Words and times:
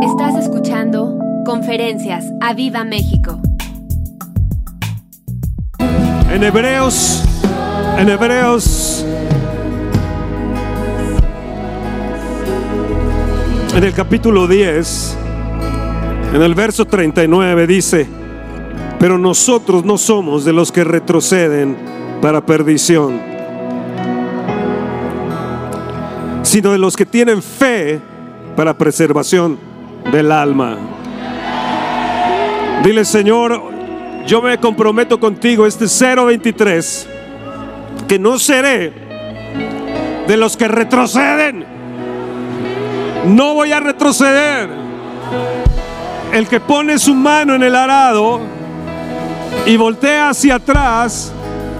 Estás 0.00 0.36
escuchando 0.36 1.18
Conferencias 1.44 2.24
a 2.40 2.54
Viva 2.54 2.84
México. 2.84 3.40
En 6.30 6.44
Hebreos, 6.44 7.24
en 7.98 8.08
Hebreos, 8.08 9.04
en 13.74 13.82
el 13.82 13.92
capítulo 13.92 14.46
10, 14.46 15.16
en 16.32 16.42
el 16.42 16.54
verso 16.54 16.84
39 16.84 17.66
dice, 17.66 18.06
pero 19.00 19.18
nosotros 19.18 19.84
no 19.84 19.98
somos 19.98 20.44
de 20.44 20.52
los 20.52 20.70
que 20.70 20.84
retroceden 20.84 21.76
para 22.22 22.46
perdición, 22.46 23.20
sino 26.42 26.70
de 26.70 26.78
los 26.78 26.96
que 26.96 27.04
tienen 27.04 27.42
fe 27.42 28.00
para 28.54 28.78
preservación 28.78 29.67
del 30.12 30.32
alma. 30.32 30.76
Dile, 32.82 33.04
Señor, 33.04 33.60
yo 34.26 34.40
me 34.40 34.58
comprometo 34.58 35.18
contigo 35.18 35.66
este 35.66 35.86
023, 35.86 37.08
que 38.06 38.18
no 38.18 38.38
seré 38.38 38.92
de 40.26 40.36
los 40.36 40.56
que 40.56 40.68
retroceden. 40.68 41.64
No 43.26 43.54
voy 43.54 43.72
a 43.72 43.80
retroceder. 43.80 44.68
El 46.32 46.46
que 46.46 46.60
pone 46.60 46.98
su 46.98 47.14
mano 47.14 47.54
en 47.54 47.62
el 47.62 47.74
arado 47.74 48.40
y 49.66 49.76
voltea 49.76 50.30
hacia 50.30 50.56
atrás 50.56 51.32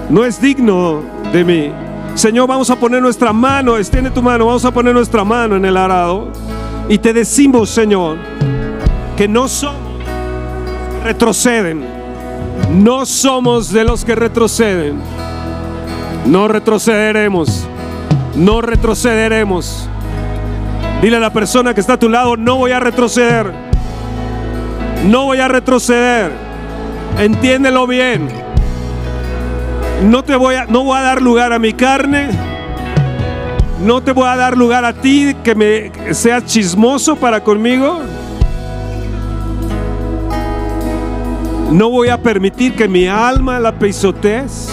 no 0.08 0.24
es 0.24 0.40
digno 0.40 1.02
de 1.32 1.44
mí. 1.44 1.72
Señor, 2.14 2.48
vamos 2.48 2.70
a 2.70 2.76
poner 2.76 3.00
nuestra 3.00 3.32
mano, 3.32 3.76
extiende 3.76 4.10
tu 4.10 4.22
mano, 4.22 4.46
vamos 4.46 4.64
a 4.64 4.72
poner 4.72 4.94
nuestra 4.94 5.22
mano 5.22 5.56
en 5.56 5.64
el 5.64 5.76
arado 5.76 6.32
y 6.88 6.98
te 6.98 7.12
decimos, 7.12 7.70
Señor, 7.70 8.16
que 9.16 9.28
no 9.28 9.48
somos 9.48 9.88
retroceden. 11.04 11.84
No 12.74 13.06
somos 13.06 13.72
de 13.72 13.84
los 13.84 14.04
que 14.04 14.14
retroceden. 14.14 14.98
No 16.26 16.48
retrocederemos. 16.48 17.66
No 18.34 18.60
retrocederemos. 18.60 19.88
Dile 21.02 21.16
a 21.16 21.20
la 21.20 21.32
persona 21.32 21.74
que 21.74 21.80
está 21.80 21.94
a 21.94 21.98
tu 21.98 22.08
lado, 22.08 22.36
no 22.36 22.56
voy 22.56 22.72
a 22.72 22.80
retroceder. 22.80 23.52
No 25.04 25.24
voy 25.24 25.38
a 25.38 25.48
retroceder. 25.48 26.32
Entiéndelo 27.18 27.86
bien. 27.86 28.28
No 30.02 30.22
te 30.22 30.36
voy 30.36 30.54
a 30.54 30.66
no 30.66 30.84
voy 30.84 30.98
a 30.98 31.02
dar 31.02 31.22
lugar 31.22 31.52
a 31.52 31.58
mi 31.58 31.72
carne. 31.72 32.57
No 33.82 34.02
te 34.02 34.12
voy 34.12 34.28
a 34.28 34.36
dar 34.36 34.56
lugar 34.56 34.84
a 34.84 34.92
ti 34.92 35.34
que 35.44 35.54
me 35.54 35.92
seas 36.12 36.44
chismoso 36.46 37.16
para 37.16 37.42
conmigo. 37.44 38.00
No 41.70 41.90
voy 41.90 42.08
a 42.08 42.20
permitir 42.20 42.74
que 42.74 42.88
mi 42.88 43.06
alma 43.06 43.60
la 43.60 43.78
pisotees. 43.78 44.70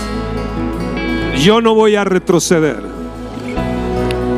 Yo 1.37 1.61
no 1.61 1.75
voy 1.75 1.95
a 1.95 2.03
retroceder. 2.03 2.81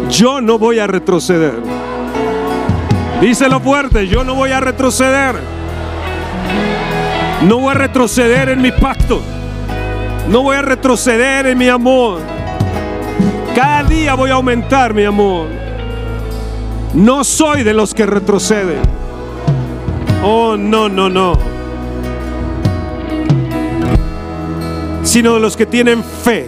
Yo 0.10 0.42
no 0.42 0.58
voy 0.58 0.80
a 0.80 0.88
retroceder. 0.88 1.54
Díselo 3.22 3.60
fuerte, 3.62 4.08
yo 4.08 4.24
no 4.24 4.36
voy 4.36 4.52
a 4.52 4.60
retroceder. 4.60 5.36
No 7.44 7.60
voy 7.60 7.72
a 7.72 7.74
retroceder 7.76 8.50
en 8.50 8.62
mi 8.62 8.72
pacto. 8.72 9.22
No 10.30 10.44
voy 10.44 10.58
a 10.58 10.62
retroceder 10.62 11.46
en 11.48 11.58
mi 11.58 11.70
amor. 11.70 12.37
Cada 13.58 13.82
día 13.86 14.14
voy 14.14 14.30
a 14.30 14.36
aumentar 14.36 14.94
mi 14.94 15.04
amor. 15.04 15.48
No 16.94 17.24
soy 17.24 17.64
de 17.64 17.74
los 17.74 17.92
que 17.92 18.06
retroceden. 18.06 18.82
Oh, 20.24 20.56
no, 20.56 20.88
no, 20.88 21.10
no. 21.10 21.34
Sino 25.02 25.34
de 25.34 25.40
los 25.40 25.58
que 25.58 25.66
tienen 25.66 26.04
fe. 26.04 26.48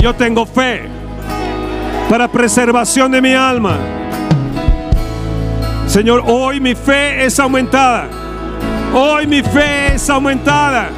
Yo 0.00 0.14
tengo 0.14 0.46
fe 0.46 0.88
para 2.08 2.28
preservación 2.28 3.12
de 3.12 3.20
mi 3.20 3.34
alma. 3.34 3.76
Señor, 5.86 6.22
hoy 6.26 6.60
mi 6.60 6.74
fe 6.74 7.26
es 7.26 7.38
aumentada. 7.38 8.08
Hoy 8.94 9.26
mi 9.26 9.42
fe 9.42 9.96
es 9.96 10.08
aumentada. 10.08 10.88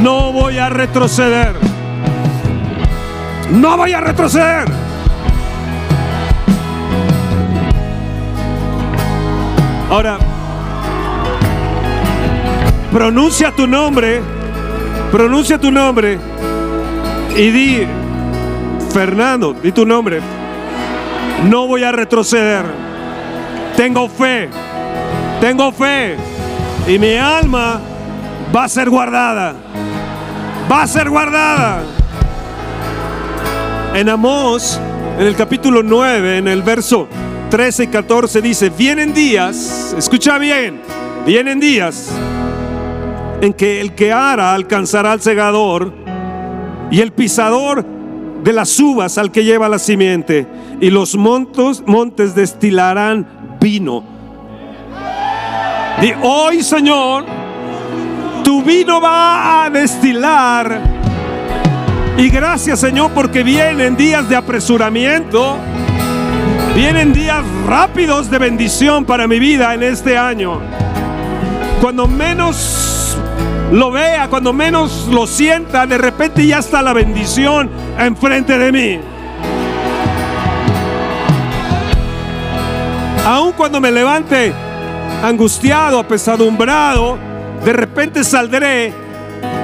No 0.00 0.30
voy 0.30 0.58
a 0.58 0.68
retroceder. 0.68 1.77
No 3.52 3.76
voy 3.76 3.92
a 3.92 4.00
retroceder. 4.00 4.68
Ahora, 9.90 10.18
pronuncia 12.92 13.50
tu 13.52 13.66
nombre, 13.66 14.20
pronuncia 15.10 15.58
tu 15.58 15.70
nombre 15.70 16.18
y 17.34 17.50
di, 17.50 17.86
Fernando, 18.92 19.54
di 19.54 19.72
tu 19.72 19.86
nombre. 19.86 20.20
No 21.48 21.66
voy 21.66 21.84
a 21.84 21.92
retroceder. 21.92 22.66
Tengo 23.76 24.08
fe, 24.10 24.50
tengo 25.40 25.72
fe 25.72 26.16
y 26.86 26.98
mi 26.98 27.16
alma 27.16 27.80
va 28.54 28.64
a 28.64 28.68
ser 28.68 28.90
guardada. 28.90 29.54
Va 30.70 30.82
a 30.82 30.86
ser 30.86 31.08
guardada. 31.08 31.97
En 33.94 34.08
Amós, 34.08 34.80
en 35.18 35.26
el 35.26 35.34
capítulo 35.34 35.82
9, 35.82 36.38
en 36.38 36.48
el 36.48 36.62
verso 36.62 37.08
13 37.50 37.84
y 37.84 37.86
14 37.88 38.42
dice, 38.42 38.70
vienen 38.70 39.12
días, 39.12 39.94
escucha 39.96 40.38
bien, 40.38 40.80
vienen 41.26 41.58
días 41.58 42.10
en 43.40 43.52
que 43.52 43.80
el 43.80 43.94
que 43.94 44.12
ara 44.12 44.54
alcanzará 44.54 45.12
al 45.12 45.20
segador 45.20 45.92
y 46.90 47.00
el 47.00 47.12
pisador 47.12 47.84
de 48.42 48.52
las 48.52 48.78
uvas 48.78 49.18
al 49.18 49.32
que 49.32 49.44
lleva 49.44 49.68
la 49.68 49.78
simiente 49.78 50.46
y 50.80 50.90
los 50.90 51.16
montos, 51.16 51.82
montes 51.86 52.34
destilarán 52.34 53.56
vino. 53.60 54.04
Y 56.00 56.12
hoy, 56.22 56.62
Señor, 56.62 57.24
tu 58.44 58.62
vino 58.62 59.00
va 59.00 59.64
a 59.64 59.70
destilar. 59.70 60.97
Y 62.18 62.30
gracias, 62.30 62.80
Señor, 62.80 63.12
porque 63.12 63.44
vienen 63.44 63.96
días 63.96 64.28
de 64.28 64.34
apresuramiento. 64.34 65.56
Vienen 66.74 67.12
días 67.12 67.44
rápidos 67.64 68.28
de 68.28 68.38
bendición 68.38 69.04
para 69.04 69.28
mi 69.28 69.38
vida 69.38 69.72
en 69.72 69.84
este 69.84 70.18
año. 70.18 70.60
Cuando 71.80 72.08
menos 72.08 73.16
lo 73.70 73.92
vea, 73.92 74.26
cuando 74.28 74.52
menos 74.52 75.06
lo 75.08 75.28
sienta, 75.28 75.86
de 75.86 75.96
repente 75.96 76.44
ya 76.44 76.58
está 76.58 76.82
la 76.82 76.92
bendición 76.92 77.70
enfrente 77.96 78.58
de 78.58 78.72
mí. 78.72 79.00
Aun 83.26 83.52
cuando 83.52 83.80
me 83.80 83.92
levante 83.92 84.52
angustiado, 85.22 86.00
apesadumbrado, 86.00 87.16
de 87.64 87.72
repente 87.72 88.24
saldré 88.24 89.07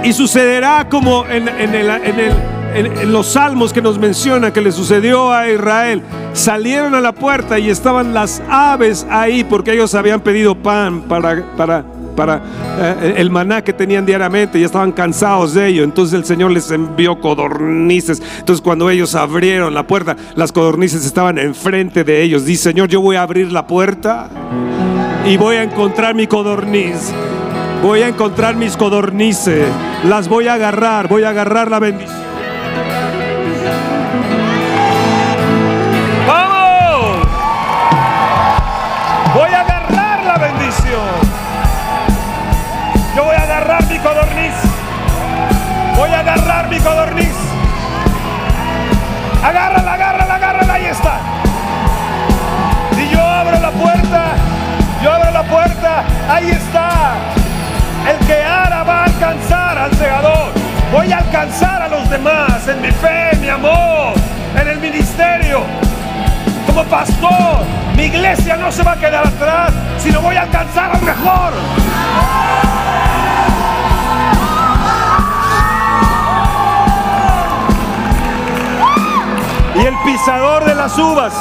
y 0.04 0.12
sucederá 0.12 0.88
como 0.88 1.24
en, 1.26 3.12
los 3.12 3.28
salmos 3.28 3.72
que 3.72 3.80
nos 3.80 3.98
menciona 3.98 4.52
que 4.52 4.60
le 4.60 4.72
sucedió 4.72 5.32
a 5.32 5.48
Israel. 5.48 6.02
Salieron 6.32 6.94
a 6.94 7.00
la 7.00 7.12
puerta 7.12 7.58
y 7.58 7.70
estaban 7.70 8.12
las 8.12 8.42
aves 8.48 9.06
ahí 9.08 9.44
porque 9.44 9.72
ellos 9.72 9.94
habían 9.94 10.20
pedido 10.20 10.56
pan 10.56 11.02
para, 11.02 12.42
eh, 12.78 13.14
el 13.16 13.30
maná 13.30 13.62
que 13.62 13.72
tenían 13.72 14.04
diariamente 14.04 14.58
y 14.58 14.64
estaban 14.64 14.92
cansados 14.92 15.54
de 15.54 15.68
ello. 15.68 15.84
Entonces 15.84 16.14
el 16.14 16.24
Señor 16.24 16.50
les 16.50 16.70
envió 16.70 17.20
codornices. 17.20 18.20
Entonces 18.40 18.60
cuando 18.60 18.90
ellos 18.90 19.14
abrieron 19.14 19.72
la 19.72 19.86
puerta, 19.86 20.16
las 20.34 20.50
codornices 20.50 21.06
estaban 21.06 21.38
enfrente 21.38 22.02
de 22.02 22.22
ellos. 22.22 22.44
Dice, 22.44 22.64
Señor, 22.64 22.88
yo 22.88 23.00
voy 23.00 23.16
a 23.16 23.22
abrir 23.22 23.52
la 23.52 23.66
puerta 23.66 24.28
y 25.26 25.36
voy 25.36 25.56
a 25.56 25.62
encontrar 25.62 26.14
mi 26.14 26.26
codorniz. 26.26 27.12
Voy 27.84 28.00
a 28.00 28.08
encontrar 28.08 28.56
mis 28.56 28.78
codornices. 28.78 29.68
Las 30.04 30.26
voy 30.26 30.48
a 30.48 30.54
agarrar. 30.54 31.06
Voy 31.06 31.22
a 31.22 31.28
agarrar 31.28 31.70
la 31.70 31.78
bendición. 31.78 32.16
¡Vamos! 36.26 37.28
Voy 39.34 39.50
a 39.52 39.60
agarrar 39.60 40.24
la 40.24 40.38
bendición. 40.38 41.10
Yo 43.14 43.24
voy 43.24 43.36
a 43.36 43.42
agarrar 43.42 43.86
mi 43.86 43.98
codorniz. 43.98 44.54
Voy 45.98 46.08
a 46.08 46.20
agarrar 46.20 46.70
mi 46.70 46.78
codorniz. 46.78 47.36
Agárrala, 49.44 49.92
agárrala, 49.92 50.34
agárrala. 50.36 50.72
Ahí 50.72 50.86
está. 50.86 51.18
Y 52.98 53.14
yo 53.14 53.20
abro 53.20 53.60
la 53.60 53.70
puerta. 53.72 54.24
Yo 55.02 55.12
abro 55.12 55.30
la 55.32 55.42
puerta. 55.42 56.02
Ahí 56.30 56.50
está. 56.50 56.83
Demás 62.14 62.68
en 62.68 62.80
mi 62.80 62.92
fe, 62.92 63.36
mi 63.40 63.48
amor, 63.48 64.14
en 64.60 64.68
el 64.68 64.78
ministerio. 64.78 65.62
como 66.64 66.84
pastor, 66.84 67.64
mi 67.96 68.04
iglesia 68.04 68.56
no 68.56 68.70
se 68.70 68.84
va 68.84 68.92
a 68.92 68.96
quedar 68.96 69.26
atrás, 69.26 69.72
sino 69.98 70.20
voy 70.20 70.36
a 70.36 70.42
alcanzar 70.42 70.94
al 70.94 71.02
mejor. 71.02 71.52
Y 79.74 79.86
el 79.86 79.96
pisador 80.04 80.64
de 80.64 80.74
las 80.76 80.96
uvas, 80.96 81.32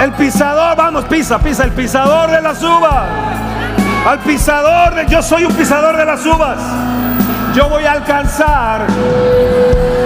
el 0.00 0.12
pisador, 0.12 0.76
vamos, 0.76 1.04
pisa, 1.04 1.38
pisa, 1.38 1.62
el 1.62 1.72
pisador 1.72 2.32
de 2.32 2.42
las 2.42 2.60
uvas. 2.64 3.06
Al 4.08 4.18
pisador, 4.20 4.94
de, 4.96 5.06
yo 5.06 5.22
soy 5.22 5.44
un 5.44 5.54
pisador 5.54 5.96
de 5.96 6.04
las 6.04 6.26
uvas. 6.26 6.58
Yo 7.54 7.68
voy 7.68 7.84
a 7.84 7.92
alcanzar 7.92 8.86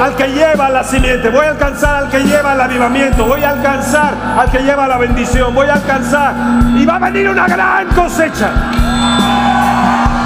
al 0.03 0.17
que 0.17 0.29
lleva 0.29 0.71
la 0.71 0.83
simiente, 0.83 1.29
voy 1.29 1.45
a 1.45 1.51
alcanzar 1.51 1.97
al 1.97 2.09
que 2.09 2.21
lleva 2.21 2.55
el 2.55 2.61
avivamiento, 2.61 3.27
voy 3.27 3.45
a 3.45 3.51
alcanzar 3.51 4.15
al 4.39 4.51
que 4.51 4.61
lleva 4.61 4.89
la 4.89 4.97
bendición, 4.97 5.55
voy 5.55 5.69
a 5.69 5.75
alcanzar 5.75 6.35
y 6.75 6.87
va 6.87 6.97
a 6.97 6.99
venir 7.01 7.29
una 7.29 7.47
gran 7.47 7.89
cosecha. 7.89 8.51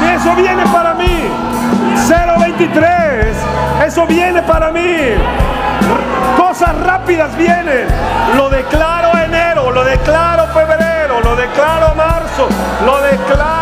Y 0.01 0.15
eso 0.15 0.35
viene 0.37 0.65
para 0.67 0.95
mí. 0.95 1.29
023, 2.09 3.37
eso 3.87 4.07
viene 4.07 4.41
para 4.43 4.71
mí. 4.71 4.97
Cosas 6.37 6.79
rápidas 6.83 7.37
vienen. 7.37 7.87
Lo 8.37 8.49
declaro 8.49 9.19
enero, 9.19 9.73
lo 9.73 9.83
declaro 9.85 10.47
febrero, 10.49 11.21
lo 11.23 11.35
declaro 11.35 11.95
marzo, 11.97 12.49
lo 12.87 13.01
declaro 13.03 13.58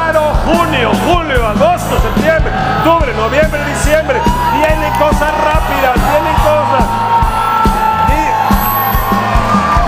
junio, 0.46 0.92
julio, 1.06 1.46
agosto, 1.46 2.00
septiembre, 2.00 2.52
octubre, 2.78 3.12
noviembre, 3.14 3.60
diciembre. 3.66 4.20
Vienen 4.54 4.92
cosas 4.94 5.32
rápidas, 5.44 5.94
vienen 5.94 6.34
cosas. 6.42 6.86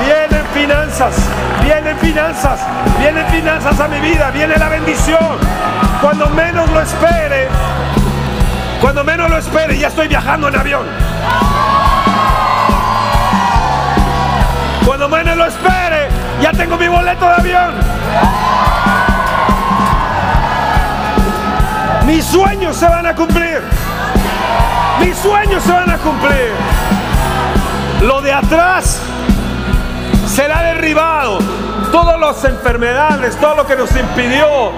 Vienen 0.04 0.46
finanzas, 0.54 1.14
vienen 1.62 1.98
finanzas, 1.98 2.60
vienen 2.98 3.26
finanzas 3.26 3.80
a 3.80 3.88
mi 3.88 4.00
vida, 4.00 4.30
viene 4.30 4.56
la 4.56 4.68
bendición. 4.68 5.38
Cuando 6.00 6.28
menos 6.30 6.70
lo 6.70 6.80
espere, 6.80 7.48
cuando 8.80 9.04
menos 9.04 9.28
lo 9.28 9.38
espere, 9.38 9.78
ya 9.78 9.88
estoy 9.88 10.08
viajando 10.08 10.48
en 10.48 10.56
avión. 10.56 10.86
Cuando 14.84 15.08
menos 15.08 15.36
lo 15.36 15.46
espere, 15.46 16.08
ya 16.40 16.52
tengo 16.52 16.76
mi 16.76 16.88
boleto 16.88 17.26
de 17.26 17.34
avión. 17.34 17.74
Mis 22.08 22.24
sueños 22.24 22.74
se 22.74 22.88
van 22.88 23.06
a 23.06 23.14
cumplir. 23.14 23.60
Mis 24.98 25.14
sueños 25.18 25.62
se 25.62 25.70
van 25.70 25.90
a 25.90 25.98
cumplir. 25.98 26.52
Lo 28.00 28.22
de 28.22 28.32
atrás 28.32 29.02
será 30.26 30.62
derribado. 30.62 31.38
Todas 31.92 32.18
las 32.18 32.42
enfermedades, 32.44 33.36
todo 33.36 33.56
lo 33.56 33.66
que 33.66 33.76
nos 33.76 33.94
impidió 33.94 34.72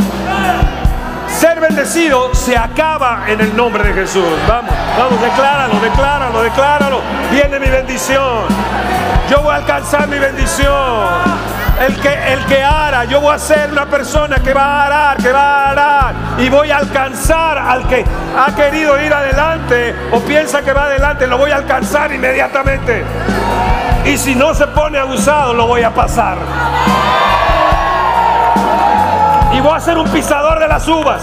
ser 1.39 1.61
bendecido 1.61 2.35
se 2.35 2.57
acaba 2.57 3.23
en 3.29 3.41
el 3.41 3.57
nombre 3.57 3.85
de 3.85 3.95
Jesús. 3.95 4.25
Vamos, 4.49 4.75
vamos, 4.99 5.21
decláralo, 5.23 5.81
decláralo, 5.81 6.43
decláralo. 6.43 7.01
Viene 7.31 7.61
mi 7.61 7.69
bendición. 7.69 8.45
Yo 9.31 9.41
voy 9.41 9.53
a 9.53 9.57
alcanzar 9.59 10.09
mi 10.09 10.19
bendición. 10.19 11.30
El 11.81 11.99
que, 11.99 12.33
el 12.33 12.45
que 12.45 12.63
ara, 12.63 13.05
yo 13.05 13.21
voy 13.21 13.35
a 13.35 13.39
ser 13.39 13.73
una 13.73 13.87
persona 13.87 14.37
que 14.37 14.53
va 14.53 14.83
a 14.83 14.87
arar, 14.87 15.17
que 15.17 15.33
va 15.33 15.41
a 15.41 15.71
arar. 15.71 16.15
Y 16.39 16.49
voy 16.49 16.71
a 16.71 16.77
alcanzar 16.77 17.59
al 17.59 17.89
que 17.89 18.05
ha 18.39 18.55
querido 18.55 19.03
ir 19.03 19.13
adelante 19.13 19.95
o 20.13 20.21
piensa 20.21 20.63
que 20.63 20.73
va 20.73 20.85
adelante, 20.85 21.27
lo 21.27 21.39
voy 21.39 21.51
a 21.51 21.57
alcanzar 21.57 22.13
inmediatamente. 22.13 23.03
Y 24.05 24.17
si 24.19 24.35
no 24.35 24.55
se 24.55 24.67
pone 24.69 24.99
abusado, 24.99 25.55
lo 25.55 25.67
voy 25.67 25.83
a 25.83 25.91
pasar 25.95 26.37
y 29.53 29.61
voy 29.61 29.73
a 29.73 29.81
ser 29.81 29.99
un 29.99 30.09
pisador 30.09 30.59
de 30.59 30.69
las 30.69 30.87
uvas. 30.89 31.23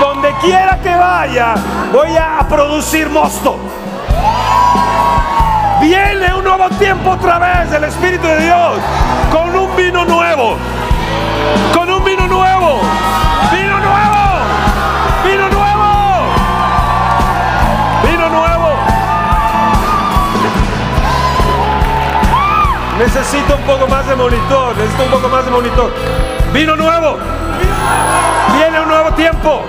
Donde 0.00 0.32
quiera 0.40 0.78
que 0.82 0.94
vaya, 0.94 1.54
voy 1.92 2.16
a 2.16 2.46
producir 2.48 3.08
mosto. 3.08 3.58
Viene 5.80 6.34
un 6.34 6.42
nuevo 6.42 6.68
tiempo 6.78 7.10
otra 7.10 7.38
vez 7.38 7.70
del 7.70 7.84
Espíritu 7.84 8.26
de 8.26 8.40
Dios 8.40 8.78
con 9.30 9.54
un 9.54 9.76
vino 9.76 10.04
nuevo. 10.06 10.56
Con 11.74 11.90
un 11.90 12.02
vino 12.02 12.26
nuevo. 12.26 12.80
Vino 13.52 13.78
nuevo. 13.78 14.24
Vino 15.24 15.48
nuevo. 15.50 15.88
Vino 18.02 18.28
nuevo. 18.28 18.68
Necesito 22.98 23.56
un 23.56 23.62
poco 23.62 23.86
más 23.86 24.06
de 24.06 24.16
monitor. 24.16 24.76
Necesito 24.76 25.04
un 25.04 25.10
poco 25.10 25.28
más 25.28 25.44
de 25.44 25.50
monitor. 25.50 25.92
Vino 26.54 26.74
nuevo. 26.74 27.18
Viene 28.56 28.80
un 28.80 28.88
nuevo 28.88 29.12
tiempo. 29.12 29.62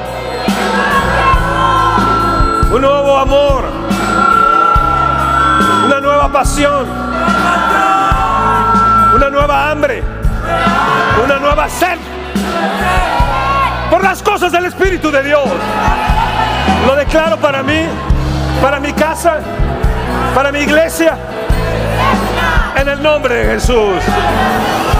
Un 2.72 2.82
nuevo 2.82 3.18
amor. 3.18 3.87
Una 5.88 6.02
nueva 6.02 6.30
pasión. 6.30 6.86
Una 9.16 9.30
nueva 9.30 9.72
hambre. 9.72 10.04
Una 11.24 11.40
nueva 11.40 11.70
sed. 11.70 11.98
Por 13.90 14.04
las 14.04 14.22
cosas 14.22 14.52
del 14.52 14.66
Espíritu 14.66 15.10
de 15.10 15.24
Dios. 15.24 15.48
Lo 16.86 16.94
declaro 16.94 17.38
para 17.38 17.64
mí, 17.64 17.86
para 18.62 18.82
mi 18.82 18.92
casa, 18.92 19.40
para 20.36 20.52
mi 20.52 20.60
iglesia. 20.60 21.18
En 22.76 22.90
el 22.90 23.02
nombre 23.02 23.36
de 23.36 23.54
Jesús. 23.54 24.04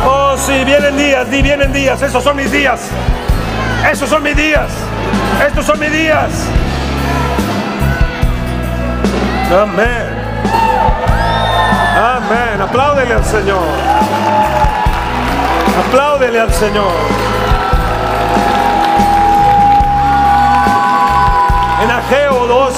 Oh, 0.06 0.38
sí, 0.38 0.64
vienen 0.64 0.96
días, 0.96 1.30
di 1.30 1.42
vienen 1.42 1.74
días. 1.74 2.02
Esos 2.02 2.24
son 2.24 2.38
mis 2.38 2.50
días. 2.50 2.80
Esos 3.92 4.10
son 4.10 4.24
mis 4.24 4.38
días. 4.38 4.70
Estos 5.46 5.66
son 5.66 5.82
mis 5.82 5.92
días. 5.92 6.32
Amén. 9.52 10.07
Amén. 11.98 12.62
Apláudele 12.62 13.14
al 13.14 13.26
Señor. 13.26 13.64
Apláudele 15.88 16.40
al 16.40 16.54
Señor. 16.54 16.92
En 21.84 21.92
Ageo 21.92 22.48
2, 22.48 22.74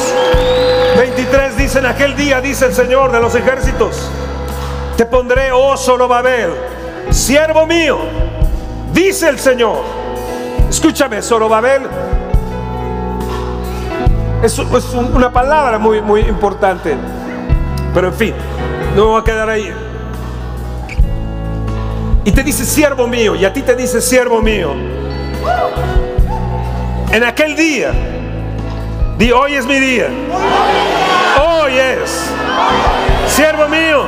23 0.97 1.57
dice, 1.57 1.79
en 1.79 1.85
aquel 1.85 2.15
día 2.15 2.41
dice 2.41 2.65
el 2.65 2.73
Señor 2.73 3.11
de 3.11 3.19
los 3.19 3.33
ejércitos, 3.35 4.09
te 4.97 5.05
pondré, 5.05 5.51
oh 5.51 5.77
Zorobabel, 5.77 6.51
siervo 7.09 7.65
mío, 7.65 7.97
dice 8.93 9.29
el 9.29 9.39
Señor. 9.39 9.77
Escúchame, 10.69 11.21
Zorobabel 11.21 11.87
es, 14.43 14.57
es 14.57 14.93
una 14.93 15.31
palabra 15.31 15.77
muy, 15.79 16.01
muy 16.01 16.21
importante, 16.21 16.95
pero 17.93 18.07
en 18.07 18.13
fin, 18.13 18.33
no 18.95 19.03
me 19.03 19.07
voy 19.11 19.21
a 19.21 19.23
quedar 19.23 19.49
ahí. 19.49 19.73
Y 22.25 22.31
te 22.31 22.43
dice 22.43 22.65
siervo 22.65 23.07
mío, 23.07 23.35
y 23.35 23.45
a 23.45 23.53
ti 23.53 23.61
te 23.61 23.75
dice 23.75 24.01
siervo 24.01 24.41
mío. 24.41 24.73
En 27.11 27.23
aquel 27.23 27.55
día, 27.55 27.91
di 29.17 29.31
hoy 29.31 29.55
es 29.55 29.65
mi 29.65 29.79
día. 29.79 30.09
Hoy 31.41 31.73
es. 31.77 32.29
Siervo 33.27 33.67
mío, 33.67 34.03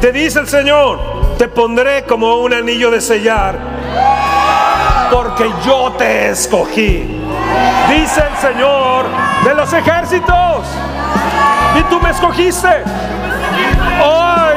te 0.00 0.12
dice 0.12 0.40
el 0.40 0.48
Señor, 0.48 0.98
te 1.36 1.48
pondré 1.48 2.04
como 2.04 2.36
un 2.36 2.52
anillo 2.52 2.90
de 2.90 3.00
sellar, 3.00 3.56
porque 5.10 5.50
yo 5.64 5.92
te 5.92 6.30
escogí. 6.30 7.20
Dice 7.90 8.22
el 8.30 8.36
Señor 8.38 9.06
de 9.44 9.54
los 9.54 9.72
ejércitos, 9.72 10.66
y 11.78 11.82
tú 11.84 12.00
me 12.00 12.10
escogiste. 12.10 12.84
Hoy 14.02 14.56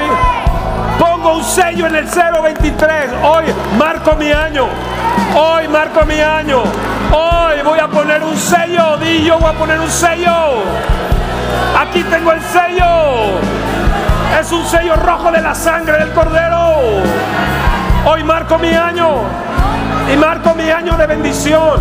pongo 0.99 1.33
un 1.37 1.43
sello 1.43 1.87
en 1.87 1.95
el 1.95 2.05
023. 2.05 3.11
Hoy 3.23 3.45
marco 3.77 4.15
mi 4.15 4.31
año. 4.31 4.67
Hoy 5.35 5.67
marco 5.67 6.05
mi 6.05 6.19
año. 6.19 6.63
Hoy 7.11 7.61
voy 7.63 7.79
a 7.79 7.87
poner 7.87 8.23
un 8.23 8.37
sello. 8.37 8.97
Di 8.97 9.23
yo 9.23 9.37
voy 9.37 9.49
a 9.49 9.53
poner 9.53 9.79
un 9.79 9.89
sello. 9.89 10.63
Aquí 11.79 12.03
tengo 12.03 12.31
el 12.31 12.41
sello. 12.41 13.39
Es 14.39 14.51
un 14.51 14.65
sello 14.65 14.95
rojo 14.95 15.31
de 15.31 15.41
la 15.41 15.53
sangre 15.53 15.99
del 15.99 16.11
cordero. 16.11 17.03
Hoy 18.05 18.23
marco 18.23 18.57
mi 18.57 18.73
año. 18.73 19.21
Y 20.11 20.17
marco 20.17 20.53
mi 20.55 20.69
año 20.69 20.97
de 20.97 21.07
bendición. 21.07 21.79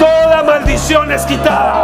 Toda 0.00 0.42
maldición 0.42 1.12
es 1.12 1.22
quitada. 1.24 1.74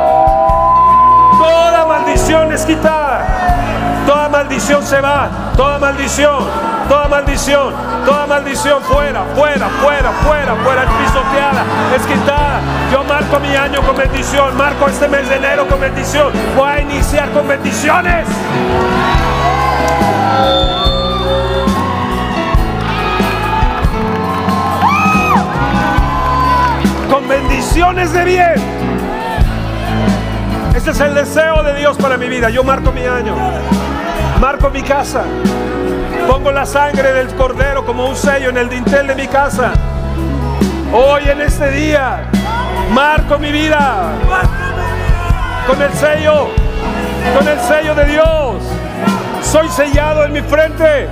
Toda 1.38 1.86
maldición 1.86 1.97
es 2.28 2.66
quitada. 2.66 4.04
Toda 4.06 4.28
maldición 4.28 4.84
se 4.84 5.00
va. 5.00 5.30
Toda 5.56 5.78
maldición. 5.78 6.44
Toda 6.86 7.08
maldición. 7.08 7.72
Toda 8.04 8.26
maldición 8.26 8.82
fuera, 8.82 9.24
fuera, 9.34 9.68
fuera, 9.82 10.12
fuera, 10.12 10.54
fuera. 10.62 10.82
Es. 10.82 11.64
Es 11.96 12.06
quitada. 12.06 12.60
Yo 12.92 13.02
marco 13.04 13.40
mi 13.40 13.56
año 13.56 13.80
con 13.82 13.96
bendición. 13.96 14.56
Marco 14.58 14.88
este 14.88 15.08
mes 15.08 15.26
de 15.28 15.36
enero 15.36 15.66
con 15.68 15.80
bendición. 15.80 16.30
Voy 16.54 16.70
a 16.70 16.80
iniciar 16.80 17.30
con 17.30 17.48
bendiciones. 17.48 18.26
Con 27.10 27.26
bendiciones 27.26 28.12
de 28.12 28.24
bien 28.24 28.77
ese 30.88 31.04
es 31.04 31.08
el 31.10 31.14
deseo 31.14 31.62
de 31.62 31.74
Dios 31.74 31.98
para 31.98 32.16
mi 32.16 32.30
vida. 32.30 32.48
Yo 32.48 32.64
marco 32.64 32.90
mi 32.92 33.04
año, 33.04 33.36
marco 34.40 34.70
mi 34.70 34.80
casa, 34.80 35.22
pongo 36.26 36.50
la 36.50 36.64
sangre 36.64 37.12
del 37.12 37.28
cordero 37.34 37.84
como 37.84 38.08
un 38.08 38.16
sello 38.16 38.48
en 38.48 38.56
el 38.56 38.70
dintel 38.70 39.06
de 39.06 39.14
mi 39.14 39.28
casa. 39.28 39.72
Hoy 40.90 41.28
en 41.28 41.42
este 41.42 41.70
día, 41.72 42.30
marco 42.90 43.38
mi 43.38 43.52
vida 43.52 44.12
con 45.66 45.82
el 45.82 45.92
sello, 45.92 46.48
con 47.36 47.46
el 47.46 47.60
sello 47.60 47.94
de 47.94 48.04
Dios. 48.06 48.62
Soy 49.42 49.68
sellado 49.68 50.24
en 50.24 50.32
mi 50.32 50.40
frente, 50.40 51.06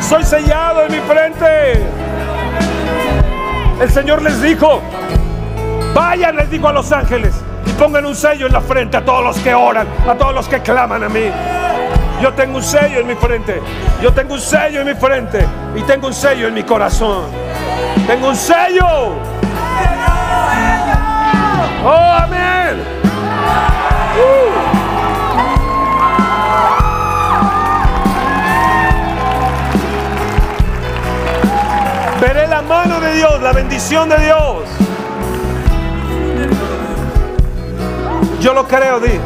soy 0.00 0.24
sellado 0.24 0.86
en 0.86 0.92
mi 0.92 1.00
frente. 1.00 1.86
El 3.78 3.90
Señor 3.90 4.22
les 4.22 4.40
dijo, 4.40 4.80
vayan, 5.92 6.34
les 6.34 6.48
digo 6.48 6.66
a 6.68 6.72
los 6.72 6.90
ángeles, 6.92 7.34
pongan 7.78 8.04
un 8.04 8.16
sello 8.16 8.48
en 8.48 8.52
la 8.52 8.60
frente 8.60 8.96
a 8.96 9.04
todos 9.04 9.24
los 9.24 9.38
que 9.38 9.54
oran, 9.54 9.86
a 10.06 10.14
todos 10.14 10.34
los 10.34 10.48
que 10.48 10.60
claman 10.60 11.04
a 11.04 11.08
mí. 11.08 11.30
Yo 12.20 12.34
tengo 12.34 12.56
un 12.56 12.62
sello 12.62 12.98
en 12.98 13.06
mi 13.06 13.14
frente, 13.14 13.62
yo 14.02 14.12
tengo 14.12 14.34
un 14.34 14.40
sello 14.40 14.80
en 14.80 14.86
mi 14.88 14.94
frente 14.94 15.46
y 15.76 15.82
tengo 15.82 16.08
un 16.08 16.14
sello 16.14 16.48
en 16.48 16.54
mi 16.54 16.64
corazón. 16.64 17.26
Tengo 18.06 18.28
un 18.28 18.36
sello. 18.36 19.14
Oh, 21.84 22.16
amén. 22.22 22.82
Uh. 24.18 24.48
Veré 32.20 32.48
la 32.48 32.62
mano 32.62 32.98
de 32.98 33.14
Dios, 33.14 33.40
la 33.40 33.52
bendición 33.52 34.08
de 34.08 34.18
Dios. 34.18 34.77
Yo 38.40 38.54
lo 38.54 38.66
creo, 38.66 39.00
di. 39.00 39.18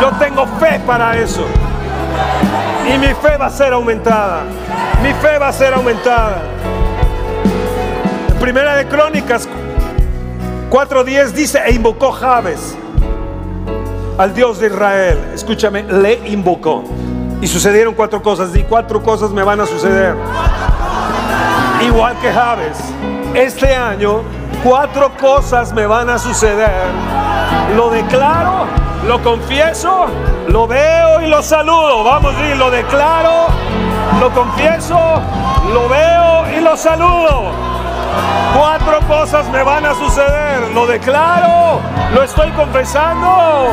Yo 0.00 0.10
tengo 0.18 0.46
fe 0.58 0.80
para 0.86 1.16
eso. 1.16 1.44
Y 2.92 2.98
mi 2.98 3.08
fe 3.14 3.36
va 3.36 3.46
a 3.46 3.50
ser 3.50 3.72
aumentada. 3.72 4.42
Mi 5.02 5.12
fe 5.14 5.38
va 5.38 5.48
a 5.48 5.52
ser 5.52 5.74
aumentada. 5.74 6.42
En 8.28 8.38
Primera 8.38 8.76
de 8.76 8.86
Crónicas 8.88 9.48
4.10 10.70 11.30
dice, 11.32 11.60
e 11.66 11.72
invocó 11.74 12.10
Jabes 12.12 12.76
al 14.18 14.34
Dios 14.34 14.58
de 14.58 14.66
Israel. 14.68 15.18
Escúchame, 15.34 15.82
le 15.84 16.28
invocó. 16.28 16.84
Y 17.40 17.46
sucedieron 17.46 17.94
cuatro 17.94 18.22
cosas. 18.22 18.54
Y 18.56 18.62
cuatro 18.62 19.02
cosas 19.02 19.30
me 19.30 19.42
van 19.42 19.60
a 19.60 19.66
suceder. 19.66 20.16
Igual 21.84 22.16
que 22.20 22.32
Jabes. 22.32 22.78
Este 23.34 23.74
año, 23.74 24.22
cuatro 24.64 25.10
cosas 25.20 25.72
me 25.72 25.86
van 25.86 26.08
a 26.08 26.18
suceder. 26.18 27.21
Lo 27.76 27.88
declaro, 27.90 28.66
lo 29.06 29.22
confieso, 29.22 30.06
lo 30.48 30.66
veo 30.66 31.22
y 31.22 31.26
lo 31.26 31.42
saludo. 31.42 32.04
Vamos, 32.04 32.34
a 32.34 32.54
lo 32.54 32.70
declaro, 32.70 33.46
lo 34.20 34.30
confieso, 34.30 34.98
lo 35.72 35.88
veo 35.88 36.50
y 36.56 36.60
lo 36.60 36.76
saludo. 36.76 37.50
Cuatro 38.56 39.00
cosas 39.08 39.48
me 39.48 39.62
van 39.62 39.86
a 39.86 39.94
suceder. 39.94 40.70
Lo 40.74 40.86
declaro, 40.86 41.80
lo 42.14 42.22
estoy 42.22 42.50
confesando, 42.50 43.68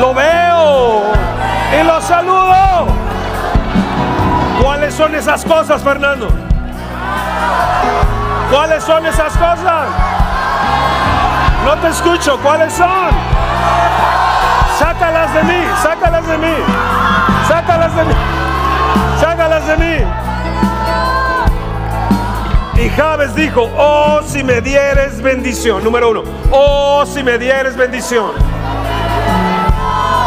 lo 0.00 0.14
veo 0.14 1.02
y 1.78 1.84
lo 1.84 2.00
saludo. 2.00 2.86
¿Cuáles 4.62 4.94
son 4.94 5.14
esas 5.14 5.44
cosas, 5.44 5.82
Fernando? 5.82 6.28
¿Cuáles 8.50 8.82
son 8.82 9.04
esas 9.04 9.36
cosas? 9.36 10.23
No 11.64 11.76
te 11.78 11.88
escucho. 11.88 12.38
¿Cuáles 12.40 12.72
son? 12.72 13.10
Sácalas 14.78 15.32
de 15.32 15.44
mí, 15.44 15.64
sácalas 15.82 16.26
de 16.26 16.38
mí, 16.38 16.54
sácalas 17.48 17.96
de 17.96 18.04
mí, 18.04 18.14
sácalas 19.20 19.66
de 19.66 19.76
mí. 19.76 20.04
Y 22.76 22.88
Javes 22.90 23.34
dijo, 23.34 23.70
oh 23.78 24.20
si 24.26 24.42
me 24.42 24.60
dieres 24.60 25.22
bendición. 25.22 25.82
Número 25.84 26.10
uno, 26.10 26.22
oh 26.50 27.04
si 27.06 27.22
me 27.22 27.38
dieres 27.38 27.76
bendición. 27.76 28.32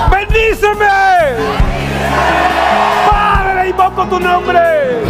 Bendíceme. 0.09 0.87
Padre, 3.11 3.69
invoco 3.69 4.05
tu 4.05 4.19
nombre. 4.19 5.03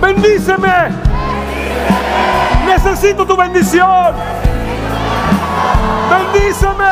Bendíceme. 0.00 1.05
Necesito 2.86 3.26
tu 3.26 3.36
bendición. 3.36 4.14
Bendíceme. 6.08 6.84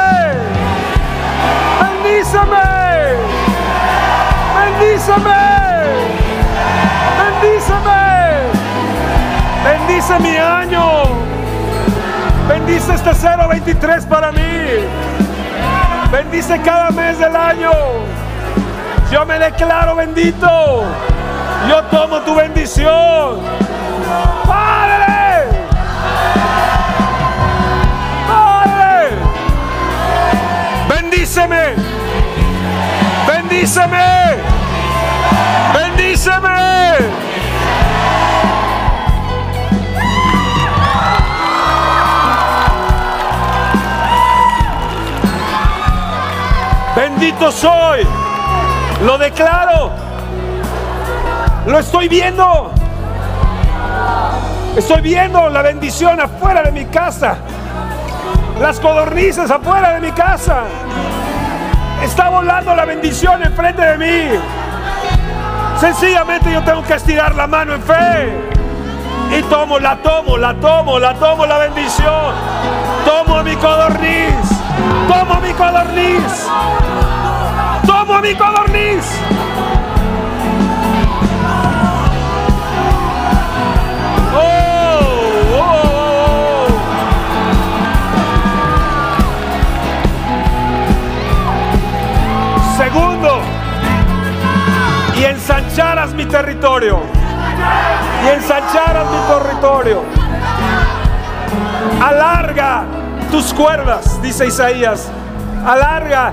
Bendíceme. 1.80 2.66
Bendíceme. 4.58 5.40
Bendíceme. 7.20 8.02
Bendice 9.64 10.18
mi 10.18 10.36
año. 10.36 11.04
Bendice 12.48 12.94
este 12.94 13.12
023 13.46 14.06
para 14.06 14.32
mí. 14.32 14.40
Bendice 16.10 16.60
cada 16.62 16.90
mes 16.90 17.20
del 17.20 17.36
año. 17.36 17.70
Yo 19.12 19.24
me 19.24 19.38
declaro 19.38 19.94
bendito. 19.94 20.84
Yo 21.68 21.82
tomo 21.84 22.18
tu 22.22 22.34
bendición. 22.34 23.38
Padre. 24.44 25.23
Bendíceme. 31.34 31.74
Bendíceme. 33.26 34.36
Bendíceme. 35.74 36.48
Bendito 46.94 47.50
soy. 47.50 48.06
Lo 49.04 49.18
declaro. 49.18 49.90
Lo 51.66 51.80
estoy 51.80 52.06
viendo. 52.06 52.70
Estoy 54.76 55.00
viendo 55.00 55.48
la 55.48 55.62
bendición 55.62 56.20
afuera 56.20 56.62
de 56.62 56.70
mi 56.70 56.84
casa. 56.84 57.38
Las 58.60 58.78
codornices 58.78 59.50
afuera 59.50 59.94
de 59.94 60.00
mi 60.00 60.12
casa. 60.12 60.62
Está 62.04 62.28
volando 62.28 62.74
la 62.74 62.84
bendición 62.84 63.42
enfrente 63.42 63.80
de 63.80 63.96
mí. 63.96 64.38
Sencillamente 65.80 66.52
yo 66.52 66.62
tengo 66.62 66.82
que 66.82 66.94
estirar 66.94 67.34
la 67.34 67.46
mano 67.46 67.74
en 67.74 67.82
fe. 67.82 68.30
Y 69.38 69.42
tomo, 69.44 69.78
la 69.78 69.96
tomo, 69.96 70.36
la 70.36 70.52
tomo, 70.54 70.98
la 70.98 71.14
tomo 71.14 71.46
la 71.46 71.56
bendición. 71.56 72.34
Tomo 73.06 73.42
mi 73.42 73.56
codorniz. 73.56 74.34
Tomo 75.08 75.40
mi 75.40 75.52
codorniz. 75.54 76.46
Tomo 77.86 78.20
mi 78.20 78.34
codorniz. 78.34 79.43
Segundo, 92.76 93.40
y 95.16 95.24
ensancharas 95.24 96.12
mi 96.12 96.26
territorio. 96.26 96.98
Y 98.24 98.28
ensancharas 98.28 99.06
mi 99.12 99.18
territorio. 99.28 100.02
Alarga 102.02 102.84
tus 103.30 103.54
cuerdas, 103.54 104.20
dice 104.20 104.46
Isaías. 104.46 105.08
Alarga 105.64 106.32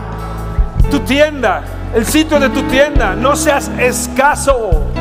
tu 0.90 1.00
tienda, 1.02 1.62
el 1.94 2.08
sitio 2.08 2.40
de 2.40 2.50
tu 2.50 2.64
tienda. 2.64 3.14
No 3.14 3.36
seas 3.36 3.70
escaso. 3.78 4.92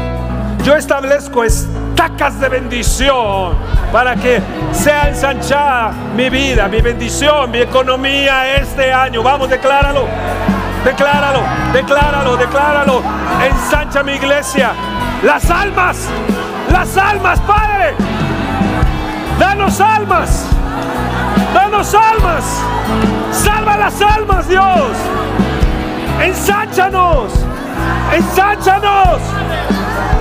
Yo 0.62 0.76
establezco 0.76 1.42
estacas 1.42 2.38
de 2.38 2.50
bendición 2.50 3.54
para 3.90 4.14
que 4.14 4.42
sea 4.73 5.09
ensanchada 5.09 5.92
mi 6.14 6.28
vida, 6.28 6.68
mi 6.68 6.82
bendición, 6.82 7.50
mi 7.50 7.61
economía 7.61 8.56
este 8.56 8.92
año. 8.92 9.23
Vamos, 9.23 9.49
decláralo. 9.49 10.06
Decláralo, 10.85 11.43
decláralo, 11.73 12.37
decláralo. 12.37 13.03
Ensancha 13.45 14.03
mi 14.03 14.13
iglesia. 14.13 14.73
Las 15.23 15.51
almas, 15.51 16.09
las 16.73 16.97
almas, 16.97 17.39
Padre. 17.41 17.95
Danos 19.39 19.81
almas. 19.81 20.47
Danos 21.53 21.95
almas. 21.95 22.45
Salva 23.33 23.77
las 23.77 24.01
almas, 24.01 24.49
Dios. 24.49 24.97
Ensánchanos. 26.23 27.33
Ensánchanos. 28.15 29.21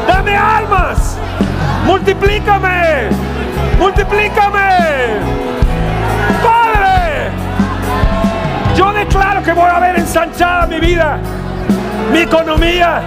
Dame 0.07 0.35
almas. 0.35 1.17
Multiplícame. 1.85 3.09
multiplícame. 3.79 5.58
Yo 8.79 8.93
declaro 8.93 9.43
que 9.43 9.51
voy 9.51 9.69
a 9.69 9.77
ver 9.77 9.97
ensanchada 9.97 10.65
mi 10.65 10.79
vida, 10.79 11.17
mi 12.13 12.19
economía, 12.19 13.01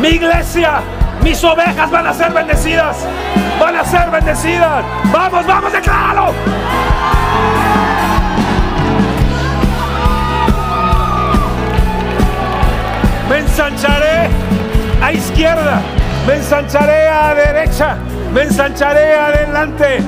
mi 0.00 0.08
iglesia, 0.08 0.80
mis 1.22 1.44
ovejas 1.44 1.90
van 1.90 2.06
a 2.06 2.14
ser 2.14 2.32
bendecidas, 2.32 2.96
van 3.60 3.76
a 3.76 3.84
ser 3.84 4.10
bendecidas. 4.10 4.82
Vamos, 5.12 5.46
vamos, 5.46 5.70
decláralo. 5.70 6.32
Me 13.28 13.38
ensancharé 13.40 14.30
a 15.02 15.12
izquierda, 15.12 15.82
me 16.26 16.36
ensancharé 16.36 17.06
a 17.06 17.34
derecha, 17.34 17.96
me 18.32 18.44
ensancharé 18.44 19.14
adelante, 19.14 19.98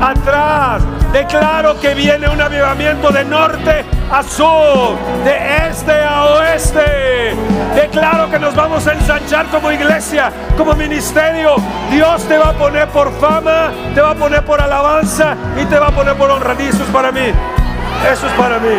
atrás. 0.00 0.82
Declaro 1.12 1.78
que 1.78 1.92
viene 1.92 2.30
un 2.30 2.40
avivamiento 2.40 3.10
de 3.10 3.24
norte 3.26 3.99
a 4.10 4.22
sur, 4.22 4.96
de 5.24 5.68
este 5.68 6.02
a 6.02 6.24
oeste. 6.24 7.34
Declaro 7.74 8.30
que 8.30 8.38
nos 8.38 8.54
vamos 8.54 8.86
a 8.86 8.92
ensanchar 8.92 9.46
como 9.46 9.70
iglesia, 9.70 10.32
como 10.56 10.74
ministerio. 10.74 11.56
Dios 11.90 12.24
te 12.24 12.36
va 12.36 12.50
a 12.50 12.52
poner 12.52 12.88
por 12.88 13.12
fama, 13.20 13.70
te 13.94 14.00
va 14.00 14.10
a 14.10 14.14
poner 14.14 14.44
por 14.44 14.60
alabanza 14.60 15.36
y 15.60 15.64
te 15.66 15.78
va 15.78 15.88
a 15.88 15.92
poner 15.92 16.14
por 16.16 16.30
honradizos 16.30 16.88
para 16.88 17.12
mí. 17.12 17.32
Eso 18.10 18.26
es 18.26 18.32
para 18.32 18.58
mí. 18.58 18.76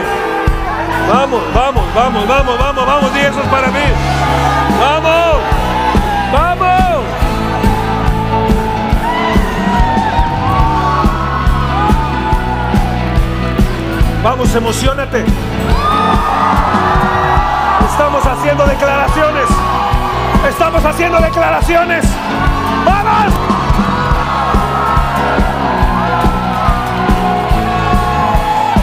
Vamos, 1.08 1.42
vamos, 1.54 1.84
vamos, 1.96 2.28
vamos, 2.28 2.60
vamos, 2.60 2.86
vamos, 2.86 3.12
y 3.16 3.20
eso 3.20 3.42
es 3.42 3.48
para 3.48 3.68
mí. 3.68 4.21
Vamos, 14.24 14.54
emocionate. 14.54 15.26
Estamos 17.90 18.24
haciendo 18.24 18.66
declaraciones. 18.68 19.46
Estamos 20.48 20.86
haciendo 20.86 21.20
declaraciones. 21.20 22.06
¡Vamos! 22.86 23.34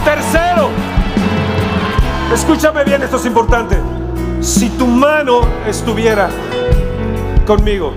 Tercero, 0.05 0.71
escúchame 2.35 2.83
bien, 2.83 3.03
esto 3.05 3.19
es 3.19 3.27
importante. 3.27 3.79
Si 4.41 4.71
tu 4.71 4.89
mano 4.89 5.43
estuviera 5.69 6.31
conmigo, 7.47 7.95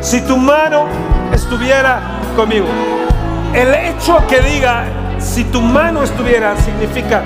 si 0.00 0.22
tu 0.22 0.38
mano 0.38 0.86
estuviera 1.32 2.00
conmigo, 2.34 2.66
el 3.52 3.74
hecho 3.74 4.26
que 4.26 4.40
diga, 4.40 4.84
si 5.18 5.44
tu 5.44 5.60
mano 5.60 6.02
estuviera, 6.02 6.56
significa 6.56 7.22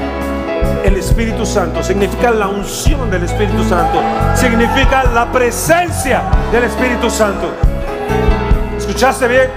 el 0.84 0.96
Espíritu 0.96 1.46
Santo, 1.46 1.82
significa 1.82 2.30
la 2.30 2.48
unción 2.48 3.10
del 3.10 3.24
Espíritu 3.24 3.64
Santo, 3.64 4.02
significa 4.34 5.04
la 5.04 5.30
presencia 5.30 6.22
del 6.50 6.64
Espíritu 6.64 7.08
Santo. 7.10 7.50
¿Escuchaste 8.76 9.28
bien? 9.28 9.48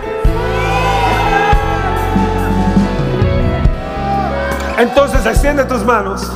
Entonces 4.77 5.25
extiende 5.25 5.63
tus 5.65 5.84
manos, 5.86 6.32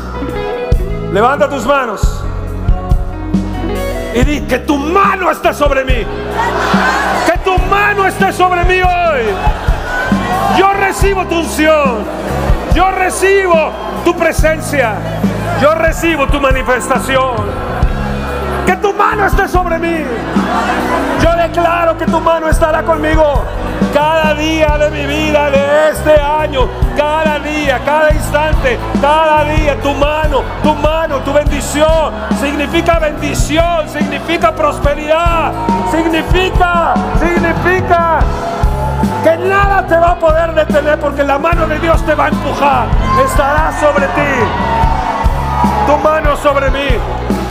levanta 1.12 1.50
tus 1.50 1.66
manos 1.66 2.24
y 4.14 4.24
di 4.24 4.42
que 4.42 4.60
tu 4.60 4.78
mano 4.78 5.30
está 5.30 5.54
sobre 5.54 5.84
mí, 5.84 6.06
que 7.26 7.38
tu 7.44 7.58
mano 7.66 8.08
esté 8.08 8.32
sobre 8.32 8.64
mí 8.64 8.82
hoy. 8.82 9.69
Yo 10.58 10.74
recibo 10.74 11.26
tu 11.26 11.40
unción, 11.40 12.04
yo 12.74 12.92
recibo 12.92 13.72
tu 14.04 14.16
presencia, 14.16 14.94
yo 15.62 15.76
recibo 15.76 16.28
tu 16.28 16.40
manifestación. 16.40 17.70
Que 18.66 18.76
tu 18.78 18.94
mano 18.94 19.26
esté 19.26 19.48
sobre 19.48 19.80
mí. 19.80 20.06
Yo 21.24 21.36
declaro 21.36 21.98
que 21.98 22.06
tu 22.06 22.20
mano 22.20 22.48
estará 22.48 22.84
conmigo 22.84 23.44
cada 23.94 24.36
día 24.36 24.78
de 24.78 24.92
mi 24.92 25.06
vida, 25.08 25.50
de 25.50 25.90
este 25.90 26.20
año, 26.20 26.68
cada 26.96 27.40
día, 27.40 27.80
cada 27.84 28.12
instante, 28.12 28.78
cada 29.02 29.44
día. 29.46 29.80
Tu 29.82 29.92
mano, 29.94 30.44
tu 30.62 30.76
mano, 30.76 31.18
tu 31.20 31.34
bendición 31.34 32.14
significa 32.40 33.00
bendición, 33.00 33.90
significa 33.90 34.54
prosperidad, 34.54 35.52
significa, 35.92 36.94
significa 37.20 38.20
que 39.24 39.38
nada 39.38 39.86
te 39.86 39.98
va 39.98 40.12
a 40.12 40.20
poder 40.20 40.54
detener 40.54 41.00
porque 41.00 41.24
la 41.24 41.38
mano 41.38 41.68
de 41.68 41.80
Dios 41.80 42.04
te 42.06 42.16
va 42.16 42.26
a 42.26 42.28
empujar, 42.30 42.88
estará 43.26 43.72
sobre 43.80 44.06
ti. 44.08 44.32
Tu 45.88 45.98
mano 45.98 46.36
sobre 46.38 46.70
mí, 46.72 46.88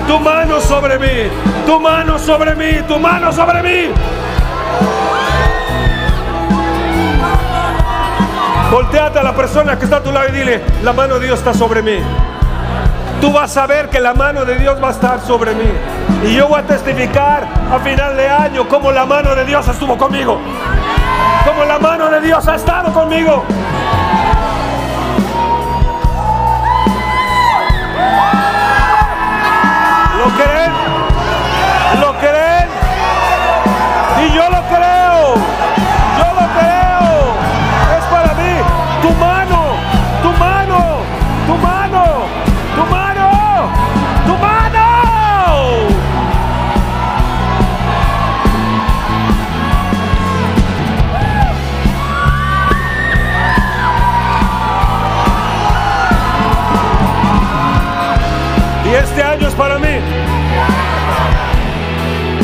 tu 0.06 0.18
mano 0.20 0.60
sobre 0.60 0.98
mí, 0.98 1.30
tu 1.66 1.80
mano 1.80 2.18
sobre 2.18 2.54
mí, 2.54 2.82
tu 2.86 2.98
mano 2.98 3.32
sobre 3.32 3.62
mí. 3.62 3.94
Volteate 8.70 9.18
a 9.18 9.22
la 9.22 9.34
persona 9.34 9.78
que 9.78 9.84
está 9.84 9.96
a 9.96 10.02
tu 10.02 10.12
lado 10.12 10.28
y 10.28 10.32
dile, 10.32 10.62
la 10.82 10.92
mano 10.92 11.18
de 11.18 11.26
Dios 11.26 11.38
está 11.38 11.54
sobre 11.54 11.82
mí. 11.82 11.98
Tú 13.20 13.32
vas 13.32 13.56
a 13.56 13.66
ver 13.66 13.88
que 13.88 13.98
la 14.00 14.14
mano 14.14 14.44
de 14.44 14.56
Dios 14.56 14.82
va 14.82 14.88
a 14.88 14.92
estar 14.92 15.20
sobre 15.20 15.54
mí. 15.54 15.70
Y 16.24 16.34
yo 16.34 16.48
voy 16.48 16.60
a 16.60 16.62
testificar 16.62 17.44
a 17.72 17.78
final 17.80 18.16
de 18.16 18.28
año 18.28 18.68
cómo 18.68 18.92
la 18.92 19.06
mano 19.06 19.34
de 19.34 19.44
Dios 19.44 19.66
estuvo 19.66 19.98
conmigo. 19.98 20.38
Como 21.58 21.70
la 21.72 21.78
mano 21.80 22.08
de 22.08 22.20
Dios 22.20 22.46
ha 22.46 22.54
estado 22.54 22.92
conmigo. 22.92 23.44
¿Lo 30.18 30.24
creen? 30.36 30.72
¿Lo 32.00 32.16
creen? 32.20 32.68
Y 34.24 34.36
yo 34.36 34.48
lo 34.48 34.62
creo. 34.68 34.97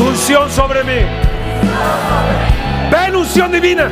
Unción 0.00 0.50
sobre 0.50 0.84
mí. 0.84 1.06
Ven 2.90 3.16
unción 3.16 3.52
divina. 3.52 3.88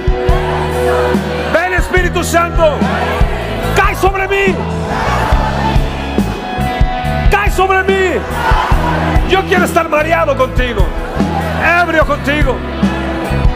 Ven 1.52 1.74
Espíritu 1.74 2.22
Santo. 2.22 2.76
Cae 3.76 3.94
sobre 3.96 4.28
mí. 4.28 4.54
Cae 7.30 7.50
sobre 7.50 7.82
mí. 7.84 8.20
Yo 9.28 9.42
quiero 9.46 9.64
estar 9.64 9.88
mareado 9.88 10.36
contigo. 10.36 10.86
Ebrio 11.82 12.06
contigo. 12.06 12.56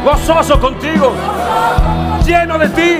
Gozoso 0.04 0.61
contigo. 0.61 1.12
Lleno 2.24 2.59
de 2.59 2.68
ti. 2.70 2.98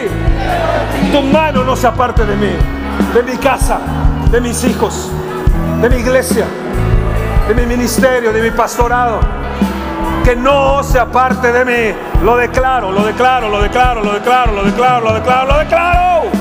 Tu 1.13 1.23
mano 1.23 1.65
no 1.65 1.77
se 1.77 1.87
aparte 1.87 2.25
de 2.25 2.37
mí. 2.37 2.53
De 3.15 3.23
mi 3.23 3.37
casa. 3.39 3.79
De 4.31 4.41
mis 4.41 4.65
hijos 4.65 5.11
de 5.81 5.91
mi 5.91 5.97
iglesia, 5.97 6.47
de 7.49 7.55
mi 7.55 7.67
ministerio, 7.67 8.33
de 8.33 8.43
mi 8.43 8.51
pastorado. 8.51 9.21
Que 10.25 10.35
no 10.35 10.83
se 10.83 10.99
aparte 10.99 11.53
de 11.53 11.65
mí. 11.65 11.99
Lo 12.23 12.37
declaro, 12.37 12.91
lo 12.91 13.05
declaro, 13.05 13.49
lo 13.49 13.63
declaro, 13.63 14.03
lo 14.03 14.13
declaro, 14.13 14.53
lo 14.53 14.65
declaro, 14.65 15.05
lo 15.05 15.15
declaro, 15.15 15.47
lo 15.47 15.59
declaro. 15.59 16.36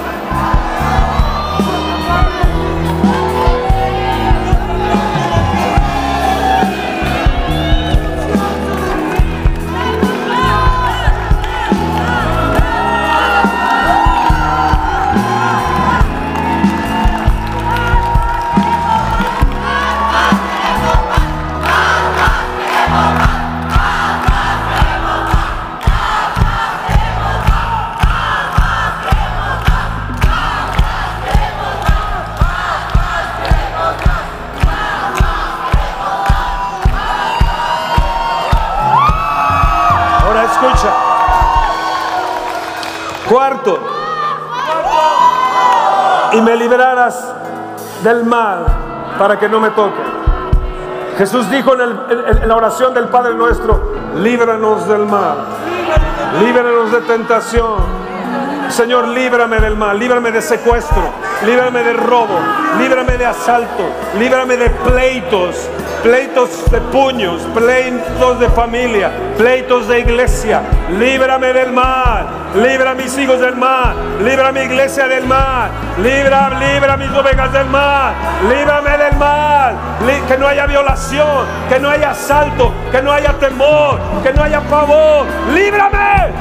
Me 46.55 46.63
librarás 46.63 47.33
del 48.01 48.23
mal 48.23 48.65
para 49.19 49.37
que 49.37 49.49
no 49.49 49.59
me 49.59 49.71
toque. 49.71 50.01
Jesús 51.17 51.49
dijo 51.49 51.73
en, 51.73 52.47
la 52.47 52.55
oración 52.55 52.93
del 52.93 53.05
Padre 53.09 53.33
nuestro, 53.33 53.93
líbranos 54.15 54.87
del 54.87 55.05
mal, 55.05 55.37
líbranos 56.39 56.91
de 56.91 57.01
tentación. 57.01 58.05
Señor, 58.69 59.09
líbrame 59.09 59.59
del 59.59 59.75
mal, 59.75 59.99
líbrame 59.99 60.31
de 60.31 60.41
secuestro, 60.41 61.01
líbrame 61.45 61.83
de 61.83 61.93
robo, 61.93 62.39
líbrame 62.79 63.17
de 63.17 63.25
asalto, 63.25 63.83
líbrame 64.17 64.57
de 64.57 64.69
pleitos, 64.69 65.69
pleitos 66.05 66.69
de 66.69 66.79
puños, 66.81 67.41
pleitos 67.55 68.39
de 68.39 68.47
familia, 68.49 69.09
pleitos 69.35 69.87
de 69.87 70.01
iglesia. 70.01 70.61
Líbrame 70.99 71.51
del 71.51 71.71
mal, 71.71 72.27
libra 72.61 72.91
a 72.91 72.93
mis 72.93 73.17
hijos 73.17 73.39
del 73.39 73.55
mal, 73.55 73.95
libra 74.23 74.49
a 74.49 74.51
mi 74.51 74.59
iglesia 74.59 75.07
del 75.07 75.25
mal, 75.25 75.71
libra, 76.03 76.51
libra 76.59 76.93
a 76.93 76.97
mis 76.97 77.09
ovejas 77.09 77.51
del 77.51 77.65
mal, 77.69 78.13
líbrame 78.47 78.97
del 78.99 79.17
mal, 79.17 79.75
que 80.27 80.37
no 80.37 80.47
haya 80.47 80.67
violación, 80.67 81.47
que 81.69 81.79
no 81.79 81.89
haya 81.89 82.11
asalto, 82.11 82.71
que 82.91 83.01
no 83.01 83.11
haya 83.11 83.33
temor, 83.39 83.99
que 84.21 84.31
no 84.31 84.43
haya 84.43 84.61
pavor. 84.61 85.25
Líbrame. 85.55 86.33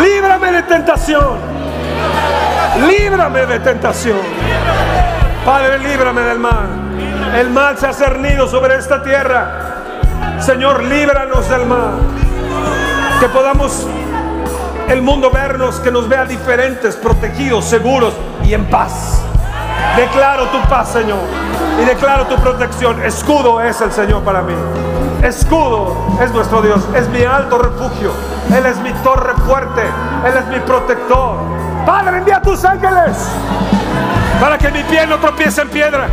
Líbrame 0.00 0.52
de 0.52 0.62
tentación. 0.62 1.51
Líbrame 2.80 3.46
de 3.46 3.60
tentación. 3.60 4.18
Padre, 5.44 5.78
líbrame 5.78 6.22
del 6.22 6.38
mal. 6.38 6.68
El 7.36 7.50
mal 7.50 7.76
se 7.78 7.86
ha 7.86 7.92
cernido 7.92 8.48
sobre 8.48 8.76
esta 8.76 9.02
tierra. 9.02 10.38
Señor, 10.40 10.82
líbranos 10.82 11.48
del 11.48 11.66
mal. 11.66 11.94
Que 13.20 13.28
podamos 13.28 13.86
el 14.88 15.02
mundo 15.02 15.30
vernos, 15.30 15.80
que 15.80 15.90
nos 15.90 16.08
vea 16.08 16.24
diferentes, 16.24 16.96
protegidos, 16.96 17.64
seguros 17.64 18.14
y 18.44 18.54
en 18.54 18.66
paz. 18.66 19.22
Declaro 19.96 20.46
tu 20.46 20.60
paz, 20.68 20.92
Señor. 20.92 21.20
Y 21.80 21.84
declaro 21.84 22.26
tu 22.26 22.36
protección. 22.36 23.02
Escudo 23.02 23.60
es 23.60 23.80
el 23.80 23.92
Señor 23.92 24.22
para 24.22 24.42
mí. 24.42 24.54
Escudo 25.22 26.16
es 26.20 26.32
nuestro 26.32 26.62
Dios. 26.62 26.82
Es 26.94 27.08
mi 27.08 27.22
alto 27.22 27.58
refugio. 27.58 28.12
Él 28.56 28.66
es 28.66 28.78
mi 28.78 28.92
torre 29.04 29.34
fuerte. 29.46 29.82
Él 30.26 30.34
es 30.36 30.46
mi 30.46 30.60
protector. 30.60 31.36
Padre, 31.84 32.18
envía 32.18 32.40
tus 32.40 32.64
ángeles 32.64 33.16
para 34.40 34.58
que 34.58 34.70
mi 34.70 34.82
pie 34.82 35.06
no 35.06 35.18
tropiece 35.18 35.62
en 35.62 35.68
piedra. 35.68 36.08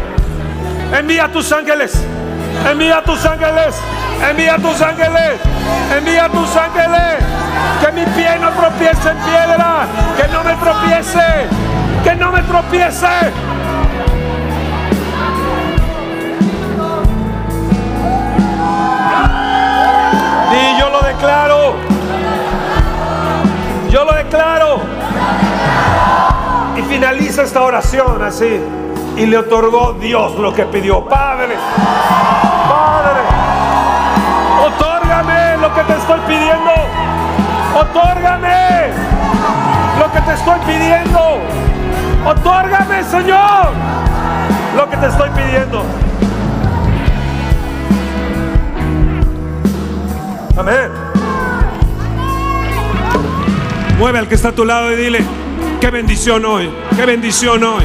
Envía 0.93 1.32
tus 1.32 1.51
ángeles. 1.51 1.99
Envía 2.69 3.01
tus 3.03 3.25
ángeles. 3.25 3.75
Envía 4.29 4.58
tus 4.58 4.82
ángeles. 4.82 5.39
Envía 5.97 6.29
tus 6.29 6.55
ángeles. 6.55 7.23
Que 7.82 7.91
mi 7.91 8.05
pie 8.05 8.38
no 8.39 8.49
tropiece 8.51 9.10
en 9.10 9.17
piedra. 9.17 9.88
Que 10.15 10.27
no 10.27 10.43
me 10.43 10.53
tropiece. 10.55 11.47
Que 12.03 12.15
no 12.15 12.32
me 12.32 12.41
tropiece. 12.43 13.08
Y 20.51 20.79
yo 20.79 20.89
lo 20.89 21.01
declaro. 21.01 21.75
Yo 23.89 24.05
lo 24.05 24.13
declaro 24.13 24.98
y 26.77 26.81
finaliza 26.83 27.43
esta 27.43 27.62
oración 27.62 28.21
así. 28.23 28.59
Y 29.17 29.25
le 29.25 29.38
otorgó 29.38 29.93
Dios 29.99 30.35
lo 30.35 30.53
que 30.53 30.65
pidió. 30.65 31.03
Padre, 31.05 31.55
Padre, 32.69 33.21
otórgame 34.65 35.57
lo 35.57 35.73
que 35.73 35.81
te 35.81 35.93
estoy 35.93 36.19
pidiendo. 36.27 36.71
Otórgame 37.75 38.88
lo 39.99 40.12
que 40.12 40.21
te 40.21 40.33
estoy 40.33 40.59
pidiendo. 40.65 41.19
Otórgame, 42.25 43.03
Señor, 43.03 43.69
lo 44.75 44.89
que 44.89 44.97
te 44.97 45.07
estoy 45.07 45.29
pidiendo. 45.31 45.83
Amén. 50.57 50.91
Mueve 53.97 54.19
al 54.19 54.27
que 54.27 54.35
está 54.35 54.49
a 54.49 54.51
tu 54.51 54.65
lado 54.65 54.91
y 54.91 54.95
dile, 54.95 55.25
Qué 55.79 55.89
bendición 55.91 56.43
hoy, 56.43 56.69
qué 56.95 57.05
bendición 57.05 57.63
hoy. 57.63 57.83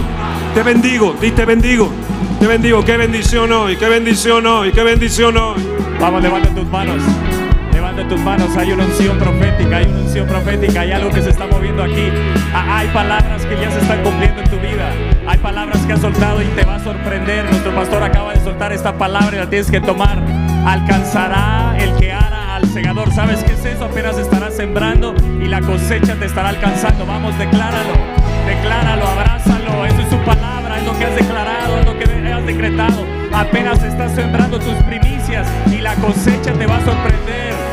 Te 0.53 0.65
bendigo, 0.65 1.15
di 1.21 1.31
te 1.31 1.45
bendigo. 1.45 1.93
Te 2.41 2.49
bendigo, 2.49 2.85
qué 2.85 2.97
bendición 2.97 3.53
hoy, 3.53 3.77
qué 3.77 3.89
bendición 3.89 4.45
hoy, 4.47 4.73
qué 4.73 4.83
bendición 4.83 5.37
hoy. 5.37 5.63
Vamos, 6.01 6.21
levanta 6.21 6.49
tus 6.51 6.67
manos. 6.67 7.01
Levanta 7.73 8.09
tus 8.09 8.21
manos, 8.21 8.57
hay 8.57 8.73
una 8.73 8.85
unción 8.85 9.17
profética, 9.19 9.77
hay 9.77 9.87
una 9.87 10.01
unción 10.01 10.27
profética, 10.27 10.81
hay 10.81 10.93
algo 10.93 11.11
que 11.11 11.23
se 11.23 11.31
está 11.31 11.47
moviendo 11.47 11.85
aquí. 11.85 12.09
Ah, 12.53 12.79
hay 12.79 12.89
palabras 12.89 13.47
que 13.47 13.55
ya 13.55 13.71
se 13.71 13.79
están 13.79 14.03
cumpliendo 14.03 14.43
en 14.43 14.51
tu 14.51 14.57
vida. 14.57 14.93
Hay 15.27 15.39
palabras 15.39 15.79
que 15.87 15.93
has 15.93 16.01
soltado 16.01 16.43
y 16.43 16.47
te 16.47 16.65
va 16.65 16.75
a 16.75 16.85
sorprender. 16.85 17.45
Nuestro 17.49 17.75
pastor 17.75 18.03
acaba 18.03 18.35
de 18.35 18.41
soltar 18.41 18.73
esta 18.73 18.99
palabra 18.99 19.37
y 19.37 19.39
la 19.39 19.49
tienes 19.49 19.71
que 19.71 19.81
tomar. 19.81 20.21
Alcanzará 20.67 21.77
el 21.79 21.95
que 21.95 22.13
al 22.13 22.34
segador. 22.75 23.13
¿Sabes 23.13 23.45
qué 23.45 23.53
es 23.53 23.65
eso? 23.65 23.85
Apenas 23.85 24.19
estarás 24.19 24.57
sembrando 24.57 25.15
y 25.41 25.47
la 25.47 25.61
cosecha 25.61 26.17
te 26.17 26.27
estará 26.27 26.49
alcanzando. 26.49 27.07
Vamos, 27.07 27.39
decláralo, 27.39 27.95
decláralo, 28.47 29.07
abrázalo. 29.07 29.87
Eso 29.87 30.01
es 30.01 30.11
su 30.11 30.19
palabra, 30.19 30.79
es 30.79 30.85
lo 30.85 30.99
que 30.99 31.05
has 31.05 31.15
declarado, 31.15 31.79
es 31.79 31.87
lo 31.87 31.97
que 31.97 32.05
has 32.05 32.45
decretado. 32.45 33.07
Apenas 33.33 33.83
estás 33.85 34.13
sembrando 34.17 34.59
tus 34.59 34.75
primicias 34.85 35.47
y 35.71 35.79
la 35.79 35.95
cosecha 35.95 36.53
te 36.53 36.67
va 36.67 36.77
a 36.77 36.85
sorprender. 36.85 37.64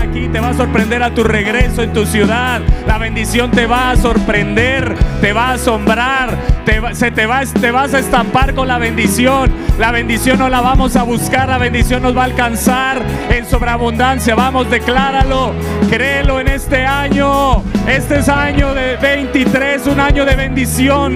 Aquí, 0.00 0.28
te 0.28 0.40
va 0.40 0.50
a 0.50 0.54
sorprender 0.54 1.02
a 1.02 1.14
tu 1.14 1.24
regreso 1.24 1.82
en 1.82 1.92
tu 1.92 2.06
ciudad. 2.06 2.60
La 2.86 2.98
bendición 2.98 3.50
te 3.50 3.66
va 3.66 3.90
a 3.90 3.96
sorprender, 3.96 4.94
te 5.20 5.32
va 5.32 5.48
a 5.48 5.52
asombrar, 5.54 6.36
te, 6.64 6.80
se 6.94 7.10
te, 7.10 7.26
va, 7.26 7.42
te 7.44 7.70
vas 7.70 7.94
a 7.94 7.98
estampar 7.98 8.54
con 8.54 8.68
la 8.68 8.78
bendición. 8.78 9.50
La 9.78 9.90
bendición 9.90 10.38
no 10.38 10.48
la 10.48 10.60
vamos 10.60 10.96
a 10.96 11.02
buscar, 11.02 11.48
la 11.48 11.58
bendición 11.58 12.02
nos 12.02 12.16
va 12.16 12.22
a 12.22 12.24
alcanzar 12.26 13.02
en 13.30 13.46
sobreabundancia. 13.46 14.34
Vamos, 14.34 14.70
decláralo, 14.70 15.52
créelo 15.88 16.40
en 16.40 16.48
este 16.48 16.84
año. 16.84 17.62
Este 17.86 18.18
es 18.18 18.28
año 18.28 18.74
de 18.74 18.96
23, 18.96 19.86
un 19.86 20.00
año 20.00 20.24
de 20.24 20.36
bendición, 20.36 21.14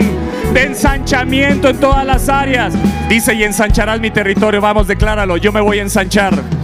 de 0.52 0.64
ensanchamiento 0.64 1.68
en 1.68 1.78
todas 1.78 2.04
las 2.04 2.28
áreas. 2.28 2.74
Dice, 3.08 3.34
y 3.34 3.44
ensancharás 3.44 4.00
mi 4.00 4.10
territorio. 4.10 4.60
Vamos, 4.60 4.86
decláralo, 4.86 5.36
yo 5.36 5.52
me 5.52 5.60
voy 5.60 5.78
a 5.78 5.82
ensanchar. 5.82 6.55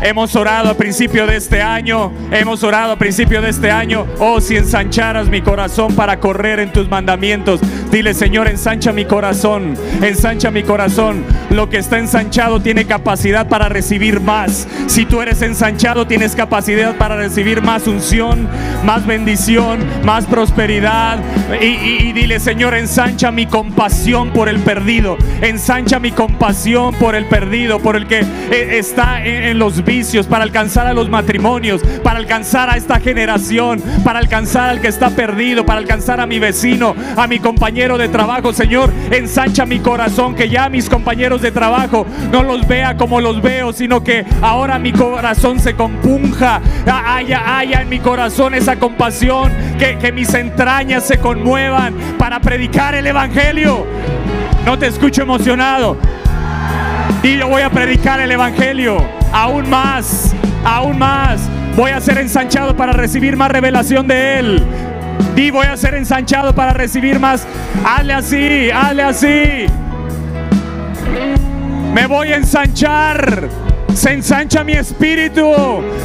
Hemos 0.00 0.36
orado 0.36 0.70
a 0.70 0.74
principio 0.74 1.26
de 1.26 1.36
este 1.36 1.60
año, 1.60 2.12
hemos 2.30 2.62
orado 2.62 2.92
a 2.92 2.96
principio 2.96 3.42
de 3.42 3.50
este 3.50 3.72
año, 3.72 4.06
oh 4.20 4.40
si 4.40 4.56
ensancharas 4.56 5.28
mi 5.28 5.42
corazón 5.42 5.94
para 5.96 6.20
correr 6.20 6.60
en 6.60 6.72
tus 6.72 6.88
mandamientos. 6.88 7.60
Dile, 7.90 8.14
Señor, 8.14 8.46
ensancha 8.46 8.92
mi 8.92 9.04
corazón, 9.04 9.74
ensancha 10.00 10.52
mi 10.52 10.62
corazón. 10.62 11.24
Lo 11.50 11.68
que 11.68 11.78
está 11.78 11.98
ensanchado 11.98 12.60
tiene 12.60 12.84
capacidad 12.84 13.48
para 13.48 13.68
recibir 13.68 14.20
más. 14.20 14.68
Si 14.86 15.04
tú 15.04 15.20
eres 15.20 15.42
ensanchado, 15.42 16.06
tienes 16.06 16.36
capacidad 16.36 16.94
para 16.96 17.16
recibir 17.16 17.60
más 17.60 17.88
unción, 17.88 18.48
más 18.84 19.04
bendición, 19.04 19.80
más 20.04 20.26
prosperidad. 20.26 21.18
Y, 21.60 22.12
dile, 22.12 22.38
Señor, 22.38 22.74
ensancha 22.74 23.32
mi 23.32 23.46
compasión 23.46 24.30
por 24.30 24.48
el 24.48 24.60
perdido, 24.60 25.16
ensancha 25.40 25.98
mi 25.98 26.12
compasión 26.12 26.94
por 26.94 27.16
el 27.16 27.26
perdido, 27.26 27.80
por 27.80 27.96
el 27.96 28.06
que 28.06 28.20
eh, 28.20 28.78
está 28.78 29.24
en, 29.24 29.44
en 29.44 29.58
los 29.58 29.84
para 30.28 30.44
alcanzar 30.44 30.86
a 30.86 30.92
los 30.92 31.08
matrimonios, 31.08 31.80
para 32.04 32.18
alcanzar 32.18 32.68
a 32.68 32.76
esta 32.76 33.00
generación, 33.00 33.82
para 34.04 34.18
alcanzar 34.18 34.68
al 34.68 34.82
que 34.82 34.88
está 34.88 35.08
perdido, 35.08 35.64
para 35.64 35.80
alcanzar 35.80 36.20
a 36.20 36.26
mi 36.26 36.38
vecino, 36.38 36.94
a 37.16 37.26
mi 37.26 37.38
compañero 37.38 37.96
de 37.96 38.08
trabajo. 38.08 38.52
Señor, 38.52 38.92
ensancha 39.10 39.64
mi 39.64 39.78
corazón, 39.78 40.34
que 40.34 40.50
ya 40.50 40.68
mis 40.68 40.90
compañeros 40.90 41.40
de 41.40 41.52
trabajo 41.52 42.06
no 42.30 42.42
los 42.42 42.68
vea 42.68 42.98
como 42.98 43.22
los 43.22 43.40
veo, 43.40 43.72
sino 43.72 44.04
que 44.04 44.26
ahora 44.42 44.78
mi 44.78 44.92
corazón 44.92 45.58
se 45.58 45.74
compunja, 45.74 46.60
haya, 46.86 47.58
haya 47.58 47.80
en 47.80 47.88
mi 47.88 48.00
corazón 48.00 48.54
esa 48.54 48.76
compasión, 48.76 49.50
que, 49.78 49.96
que 49.96 50.12
mis 50.12 50.34
entrañas 50.34 51.04
se 51.04 51.16
conmuevan 51.16 51.94
para 52.18 52.40
predicar 52.40 52.94
el 52.94 53.06
Evangelio. 53.06 53.86
No 54.66 54.78
te 54.78 54.86
escucho 54.86 55.22
emocionado. 55.22 55.96
Y 57.22 57.38
yo 57.38 57.48
voy 57.48 57.62
a 57.62 57.70
predicar 57.70 58.20
el 58.20 58.30
Evangelio 58.30 59.17
aún 59.32 59.68
más, 59.68 60.34
aún 60.64 60.98
más. 60.98 61.40
Voy 61.76 61.92
a 61.92 62.00
ser 62.00 62.18
ensanchado 62.18 62.76
para 62.76 62.92
recibir 62.92 63.36
más 63.36 63.50
revelación 63.50 64.06
de 64.06 64.38
Él. 64.38 64.66
Voy 65.52 65.66
a 65.66 65.76
ser 65.76 65.94
ensanchado 65.94 66.54
para 66.54 66.72
recibir 66.72 67.20
más. 67.20 67.46
Hazle 67.84 68.12
así, 68.12 68.70
hazle 68.70 69.02
así. 69.02 69.66
Me 71.94 72.06
voy 72.06 72.32
a 72.32 72.36
ensanchar. 72.36 73.48
Se 73.94 74.12
ensancha 74.12 74.62
mi 74.62 74.74
espíritu, 74.74 75.52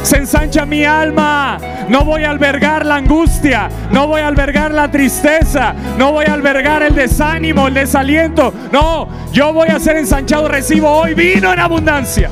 se 0.02 0.16
ensancha 0.16 0.64
mi 0.64 0.84
alma. 0.84 1.58
No 1.88 2.04
voy 2.04 2.24
a 2.24 2.30
albergar 2.30 2.86
la 2.86 2.96
angustia, 2.96 3.68
no 3.92 4.08
voy 4.08 4.20
a 4.20 4.28
albergar 4.28 4.72
la 4.72 4.90
tristeza, 4.90 5.74
no 5.98 6.10
voy 6.10 6.24
a 6.26 6.32
albergar 6.32 6.82
el 6.82 6.94
desánimo, 6.94 7.68
el 7.68 7.74
desaliento. 7.74 8.52
No, 8.72 9.08
yo 9.32 9.52
voy 9.52 9.68
a 9.68 9.78
ser 9.78 9.96
ensanchado. 9.96 10.48
Recibo 10.48 10.90
hoy 10.90 11.14
vino 11.14 11.52
en 11.52 11.60
abundancia. 11.60 12.30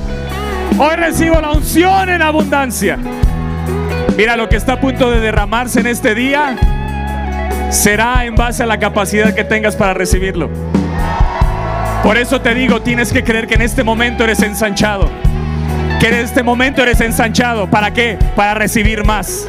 Hoy 0.84 0.96
recibo 0.96 1.40
la 1.40 1.52
unción 1.52 2.08
en 2.08 2.22
abundancia. 2.22 2.98
Mira 4.16 4.36
lo 4.36 4.48
que 4.48 4.56
está 4.56 4.72
a 4.72 4.80
punto 4.80 5.12
de 5.12 5.20
derramarse 5.20 5.78
en 5.78 5.86
este 5.86 6.12
día 6.12 6.56
será 7.70 8.24
en 8.24 8.34
base 8.34 8.64
a 8.64 8.66
la 8.66 8.80
capacidad 8.80 9.32
que 9.32 9.44
tengas 9.44 9.76
para 9.76 9.94
recibirlo. 9.94 10.50
Por 12.02 12.16
eso 12.18 12.40
te 12.40 12.52
digo, 12.52 12.82
tienes 12.82 13.12
que 13.12 13.22
creer 13.22 13.46
que 13.46 13.54
en 13.54 13.62
este 13.62 13.84
momento 13.84 14.24
eres 14.24 14.42
ensanchado. 14.42 15.08
Que 16.00 16.08
en 16.08 16.14
este 16.14 16.42
momento 16.42 16.82
eres 16.82 17.00
ensanchado. 17.00 17.70
¿Para 17.70 17.92
qué? 17.92 18.18
Para 18.34 18.54
recibir 18.54 19.04
más. 19.04 19.46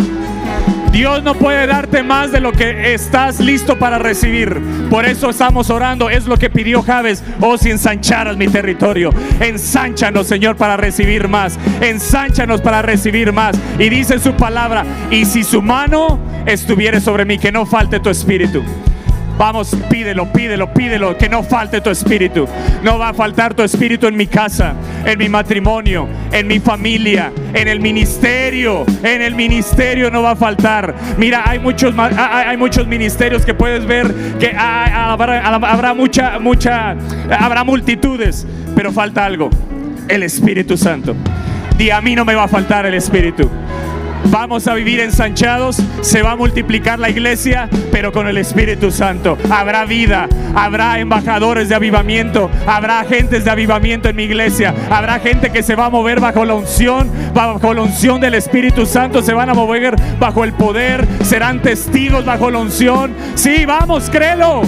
Dios 0.94 1.24
no 1.24 1.34
puede 1.34 1.66
darte 1.66 2.04
más 2.04 2.32
de 2.32 2.40
lo 2.40 2.52
que 2.52 2.94
estás 2.94 3.40
listo 3.40 3.80
para 3.80 3.98
recibir. 3.98 4.62
Por 4.92 5.06
eso 5.06 5.32
estamos 5.32 5.72
orando. 5.72 6.12
Es 6.12 6.28
lo 6.28 6.38
que 6.38 6.52
pidió 6.52 6.84
Javes. 6.84 7.24
Oh, 7.42 7.58
si 7.58 7.72
ensancharas 7.72 8.38
mi 8.38 8.48
territorio. 8.48 9.10
Ensánchanos, 9.40 10.28
Señor, 10.28 10.56
para 10.56 10.78
recibir 10.78 11.28
más. 11.28 11.58
Ensánchanos 11.82 12.62
para 12.62 12.84
recibir 12.84 13.34
más. 13.34 13.60
Y 13.80 13.90
dice 13.90 14.20
su 14.20 14.34
palabra. 14.34 14.86
Y 15.10 15.26
si 15.26 15.44
su 15.44 15.64
mano 15.64 16.20
estuviere 16.46 17.02
sobre 17.02 17.26
mí, 17.26 17.40
que 17.40 17.52
no 17.52 17.66
falte 17.66 18.00
tu 18.00 18.12
espíritu. 18.12 18.64
Vamos, 19.38 19.76
pídelo, 19.90 20.32
pídelo, 20.32 20.74
pídelo, 20.74 21.18
que 21.18 21.28
no 21.28 21.44
falte 21.44 21.82
tu 21.82 21.90
espíritu. 21.90 22.48
No 22.84 23.00
va 23.00 23.10
a 23.10 23.14
faltar 23.14 23.54
tu 23.54 23.64
espíritu 23.64 24.08
en 24.08 24.16
mi 24.16 24.28
casa, 24.28 24.74
en 25.06 25.18
mi 25.18 25.28
matrimonio, 25.28 26.08
en 26.32 26.48
mi 26.48 26.60
familia, 26.60 27.32
en 27.54 27.68
el 27.68 27.80
ministerio. 27.80 28.86
En 29.04 29.22
el 29.22 29.36
ministerio 29.36 30.12
no 30.12 30.22
va 30.22 30.32
a 30.32 30.36
faltar. 30.36 30.94
Mira, 31.18 31.44
hay 31.46 31.60
muchos, 31.60 31.94
hay 31.98 32.58
muchos 32.58 32.88
ministerios 32.88 33.46
que 33.46 33.54
puedes 33.54 33.86
ver 33.86 34.14
que 34.40 34.56
habrá, 34.56 35.94
mucha, 35.94 36.40
mucha, 36.40 36.96
habrá 37.40 37.64
multitudes, 37.64 38.46
pero 38.76 38.92
falta 38.92 39.26
algo, 39.26 39.50
el 40.08 40.24
Espíritu 40.24 40.78
Santo. 40.78 41.16
Y 41.80 41.90
a 41.90 42.00
mí 42.02 42.16
no 42.16 42.24
me 42.24 42.36
va 42.36 42.44
a 42.44 42.48
faltar 42.48 42.86
el 42.86 42.94
Espíritu. 42.94 43.50
Vamos 44.30 44.68
a 44.68 44.74
vivir 44.74 45.00
ensanchados, 45.00 45.82
se 46.02 46.22
va 46.22 46.32
a 46.32 46.36
multiplicar 46.36 47.00
la 47.00 47.10
iglesia, 47.10 47.70
pero 47.92 48.12
con 48.12 48.28
el 48.28 48.38
Espíritu 48.38 48.90
Santo. 48.92 49.38
Habrá 49.50 49.86
vida, 49.86 50.28
habrá 50.56 51.00
embajadores 51.00 51.70
de 51.70 51.76
avivamiento, 51.76 52.50
habrá 52.66 53.02
agentes 53.02 53.46
de 53.46 53.52
avivamiento 53.52 54.10
en 54.10 54.16
mi 54.16 54.24
iglesia, 54.24 54.74
habrá 54.90 55.20
gente 55.20 55.52
que 55.52 55.62
se 55.62 55.76
va 55.76 55.86
a 55.86 55.90
mover 55.90 56.20
bajo 56.20 56.46
la 56.46 56.56
unción, 56.56 57.12
bajo 57.34 57.74
la 57.74 57.84
unción 57.84 58.20
del 58.20 58.34
Espíritu 58.34 58.86
Santo, 58.86 59.22
se 59.22 59.34
van 59.34 59.50
a 59.50 59.54
mover 59.54 59.96
bajo 60.20 60.44
el 60.44 60.54
poder, 60.54 61.08
serán 61.24 61.62
testigos 61.62 62.26
bajo 62.26 62.50
la 62.50 62.60
unción. 62.60 63.14
Sí, 63.36 63.66
vamos, 63.66 64.10
créelo. 64.10 64.64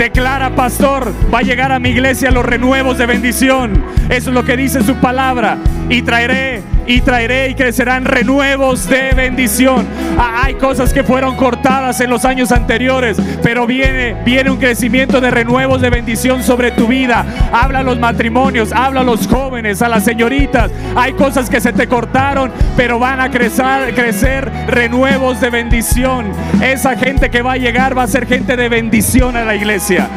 Declara, 0.00 0.56
pastor, 0.56 1.12
va 1.32 1.40
a 1.40 1.42
llegar 1.42 1.72
a 1.72 1.78
mi 1.78 1.90
iglesia 1.90 2.30
los 2.30 2.44
renuevos 2.44 2.96
de 2.96 3.04
bendición. 3.04 3.84
Eso 4.08 4.30
es 4.30 4.34
lo 4.34 4.44
que 4.44 4.56
dice 4.56 4.82
su 4.82 4.94
palabra. 4.94 5.58
Y 5.90 6.02
traeré, 6.02 6.62
y 6.86 7.00
traeré 7.00 7.48
y 7.48 7.54
crecerán 7.54 8.04
renuevos 8.04 8.88
de 8.88 9.10
bendición. 9.12 9.86
Ah, 10.16 10.44
hay 10.44 10.54
cosas 10.54 10.92
que 10.92 11.02
fueron 11.02 11.36
cortadas 11.36 12.00
en 12.00 12.10
los 12.10 12.24
años 12.24 12.52
anteriores, 12.52 13.20
pero 13.42 13.66
viene, 13.66 14.14
viene 14.24 14.50
un 14.50 14.58
crecimiento 14.58 15.20
de 15.20 15.32
renuevos 15.32 15.80
de 15.80 15.90
bendición 15.90 16.44
sobre 16.44 16.70
tu 16.70 16.86
vida. 16.86 17.26
Habla 17.52 17.80
a 17.80 17.82
los 17.82 17.98
matrimonios, 17.98 18.72
habla 18.72 19.00
a 19.00 19.04
los 19.04 19.26
jóvenes, 19.26 19.82
a 19.82 19.88
las 19.88 20.04
señoritas. 20.04 20.70
Hay 20.94 21.12
cosas 21.14 21.50
que 21.50 21.60
se 21.60 21.72
te 21.72 21.88
cortaron, 21.88 22.52
pero 22.76 23.00
van 23.00 23.20
a 23.20 23.28
crecer, 23.28 23.92
crecer 23.94 24.48
renuevos 24.68 25.40
de 25.40 25.50
bendición. 25.50 26.26
Esa 26.62 26.96
gente 26.96 27.30
que 27.30 27.42
va 27.42 27.54
a 27.54 27.56
llegar 27.56 27.98
va 27.98 28.04
a 28.04 28.08
ser 28.08 28.26
gente 28.26 28.56
de 28.56 28.68
bendición 28.68 29.36
a 29.36 29.44
la 29.44 29.56
iglesia. 29.56 30.08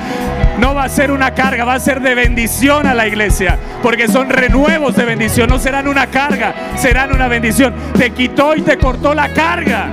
No 0.60 0.76
va 0.76 0.84
a 0.84 0.90
ser 0.90 1.12
una 1.12 1.34
carga, 1.34 1.66
va 1.66 1.74
a 1.76 1.80
ser 1.80 2.02
de 2.02 2.16
bendición 2.16 2.86
a 2.86 2.94
la 2.94 3.08
iglesia. 3.08 3.58
Porque 3.82 4.08
son 4.08 4.30
renuevos 4.30 4.96
de 4.96 5.06
bendición. 5.06 5.50
No 5.50 5.60
serán 5.60 5.88
una 5.88 6.08
carga, 6.08 6.54
serán 6.76 7.14
una 7.14 7.28
bendición. 7.28 7.74
Te 7.98 8.12
quitó 8.12 8.56
y 8.56 8.62
te 8.62 8.78
cortó 8.78 9.14
la 9.14 9.34
carga. 9.34 9.88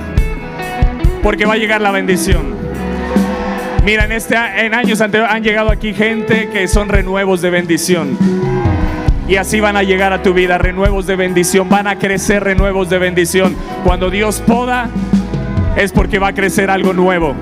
Porque 1.23 1.45
va 1.45 1.53
a 1.53 1.57
llegar 1.57 1.81
la 1.81 1.91
bendición. 1.91 2.55
Mira, 3.83 4.05
en, 4.05 4.11
este, 4.11 4.35
en 4.35 4.75
años 4.75 5.01
anteriores 5.01 5.33
han 5.33 5.43
llegado 5.43 5.71
aquí 5.71 5.93
gente 5.93 6.49
que 6.49 6.67
son 6.67 6.89
renuevos 6.89 7.41
de 7.41 7.49
bendición. 7.49 8.17
Y 9.27 9.37
así 9.37 9.59
van 9.59 9.77
a 9.77 9.83
llegar 9.83 10.13
a 10.13 10.21
tu 10.21 10.33
vida, 10.33 10.57
renuevos 10.57 11.07
de 11.07 11.15
bendición. 11.15 11.69
Van 11.69 11.87
a 11.87 11.97
crecer 11.97 12.43
renuevos 12.43 12.89
de 12.89 12.99
bendición. 12.99 13.55
Cuando 13.83 14.09
Dios 14.09 14.43
poda, 14.45 14.89
es 15.75 15.91
porque 15.91 16.19
va 16.19 16.29
a 16.29 16.33
crecer 16.33 16.69
algo 16.69 16.93
nuevo 16.93 17.35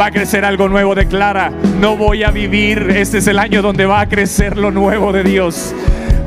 va 0.00 0.06
a 0.06 0.10
crecer 0.10 0.44
algo 0.44 0.68
nuevo. 0.68 0.94
Declara, 0.94 1.50
no 1.80 1.96
voy 1.96 2.22
a 2.22 2.30
vivir, 2.30 2.90
este 2.90 3.18
es 3.18 3.26
el 3.26 3.38
año 3.38 3.62
donde 3.62 3.86
va 3.86 4.00
a 4.00 4.08
crecer 4.08 4.56
lo 4.56 4.70
nuevo 4.70 5.12
de 5.12 5.24
Dios. 5.24 5.74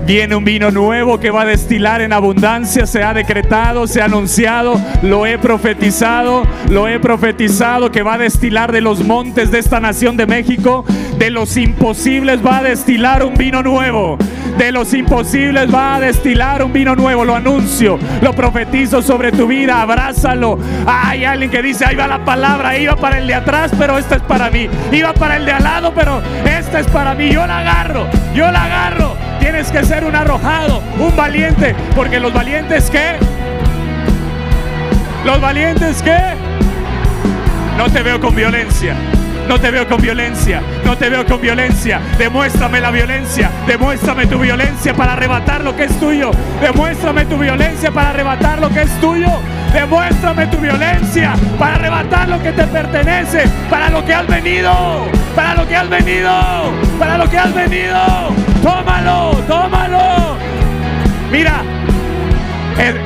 Viene 0.06 0.36
un 0.36 0.46
vino 0.46 0.70
nuevo 0.70 1.20
que 1.20 1.32
va 1.32 1.42
a 1.42 1.46
destilar 1.46 2.00
en 2.02 2.14
abundancia, 2.14 2.86
se 2.86 3.02
ha 3.02 3.16
decretado, 3.16 3.88
se 3.88 4.02
ha 4.02 4.06
anunciado, 4.06 4.80
lo 5.02 5.26
he 5.26 5.40
profetizado, 5.40 6.44
lo 6.70 6.88
he 6.88 7.00
profetizado 7.00 7.92
que 7.92 8.04
va 8.04 8.14
a 8.14 8.18
destilar 8.20 8.72
de 8.72 8.82
los 8.82 9.04
montes 9.04 9.50
de 9.50 9.58
esta 9.58 9.80
nación 9.80 10.16
de 10.16 10.28
México, 10.28 10.86
de 11.18 11.32
los 11.32 11.58
imposibles 11.58 12.46
va 12.46 12.60
a 12.60 12.64
destilar 12.64 13.24
un 13.24 13.34
vino 13.34 13.64
nuevo. 13.64 14.20
De 14.58 14.72
los 14.72 14.94
imposibles 14.94 15.74
va 15.74 15.96
a 15.96 16.00
destilar 16.00 16.64
un 16.64 16.72
vino 16.72 16.96
nuevo, 16.96 17.26
lo 17.26 17.36
anuncio, 17.36 18.00
lo 18.22 18.34
profetizo 18.34 19.02
sobre 19.02 19.32
tu 19.32 19.48
vida, 19.48 19.82
abrázalo. 19.82 20.58
Hay 20.88 21.26
alguien 21.26 21.52
que 21.52 21.62
dice, 21.62 21.86
ahí 21.86 21.96
va 21.96 22.08
la 22.08 22.24
palabra, 22.24 22.78
iba 22.78 22.96
para 22.96 23.18
el 23.18 23.28
de 23.28 23.34
atrás, 23.34 23.72
pero 23.78 23.98
esta 23.98 24.16
es 24.16 24.22
para 24.22 24.50
mí. 24.50 24.70
Iba 24.92 25.14
para 25.14 25.36
el 25.36 25.46
de 25.46 25.52
al 25.52 25.64
lado, 25.64 25.94
pero 25.94 26.22
esta 26.46 26.80
es 26.80 26.88
para 26.88 27.14
mí. 27.14 27.32
Yo 27.32 27.46
la 27.46 27.60
agarro, 27.60 28.08
yo 28.34 28.50
la 28.50 28.64
agarro. 28.64 29.16
Tienes 29.40 29.72
que 29.72 29.84
ser 29.84 30.06
un 30.06 30.16
arrojado, 30.16 30.82
un 31.00 31.16
valiente, 31.16 31.76
porque 31.96 32.20
los 32.20 32.34
valientes 32.34 32.90
qué? 32.90 33.18
Los 35.26 35.42
valientes 35.42 36.02
qué? 36.02 36.18
No 37.78 37.90
te 37.90 38.02
veo 38.04 38.22
con 38.22 38.34
violencia. 38.34 38.96
No 39.48 39.60
te 39.60 39.70
veo 39.70 39.88
con 39.88 40.02
violencia, 40.02 40.62
no 40.84 40.98
te 40.98 41.10
veo 41.10 41.26
con 41.26 41.40
violencia. 41.40 42.02
Demuéstrame 42.18 42.82
la 42.82 42.92
violencia, 42.92 43.52
demuéstrame 43.68 44.26
tu 44.26 44.40
violencia 44.40 44.94
para 44.94 45.14
arrebatar 45.14 45.64
lo 45.64 45.76
que 45.76 45.84
es 45.84 46.00
tuyo. 46.00 46.32
Demuéstrame 46.62 47.26
tu 47.26 47.38
violencia 47.38 47.92
para 47.92 48.10
arrebatar 48.10 48.60
lo 48.60 48.70
que 48.70 48.82
es 48.82 49.02
tuyo. 49.02 49.30
Demuéstrame 49.74 50.48
tu 50.48 50.58
violencia 50.58 51.34
para 51.60 51.76
arrebatar 51.76 52.30
lo 52.30 52.42
que 52.42 52.54
te 52.54 52.64
pertenece, 52.66 53.44
para 53.70 53.90
lo 53.90 54.04
que 54.04 54.14
has 54.14 54.26
venido, 54.26 55.06
para 55.36 55.56
lo 55.56 55.68
que 55.68 55.76
has 55.76 55.90
venido, 55.90 56.32
para 56.98 57.18
lo 57.18 57.30
que 57.30 57.38
has 57.38 57.54
venido. 57.54 58.00
Tómalo, 58.64 59.32
tómalo. 59.48 60.38
Mira, 61.32 61.62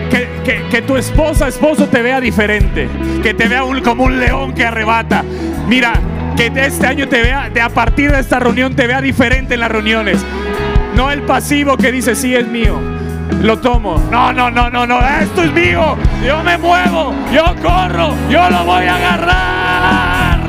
que, 0.09 0.63
que, 0.69 0.81
tu 0.83 0.95
esposa, 0.95 1.47
esposo 1.47 1.87
te 1.87 2.01
vea 2.01 2.21
diferente, 2.21 2.87
que 3.23 3.33
te 3.33 3.47
vea 3.47 3.63
como 3.83 4.05
un 4.05 4.19
león 4.19 4.53
que 4.53 4.65
arrebata. 4.65 5.23
Mira, 5.67 5.93
que 6.39 6.65
este 6.65 6.87
año 6.87 7.09
te 7.09 7.21
vea, 7.21 7.49
de 7.49 7.59
a 7.59 7.67
partir 7.67 8.13
de 8.13 8.21
esta 8.21 8.39
reunión 8.39 8.73
te 8.73 8.87
vea 8.87 9.01
diferente 9.01 9.55
en 9.55 9.59
las 9.59 9.69
reuniones. 9.69 10.23
No 10.95 11.11
el 11.11 11.23
pasivo 11.23 11.75
que 11.75 11.91
dice, 11.91 12.15
sí 12.15 12.33
es 12.33 12.47
mío, 12.47 12.79
lo 13.41 13.59
tomo. 13.59 14.01
No, 14.09 14.31
no, 14.31 14.49
no, 14.49 14.69
no, 14.69 14.87
no, 14.87 15.01
esto 15.05 15.43
es 15.43 15.51
mío. 15.51 15.97
Yo 16.25 16.41
me 16.41 16.57
muevo, 16.57 17.13
yo 17.33 17.43
corro, 17.61 18.13
yo 18.29 18.49
lo 18.49 18.63
voy 18.63 18.85
a 18.85 18.95
agarrar. 18.95 20.39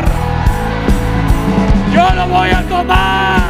Yo 1.92 2.14
lo 2.14 2.26
voy 2.28 2.50
a 2.50 2.62
tomar. 2.68 3.40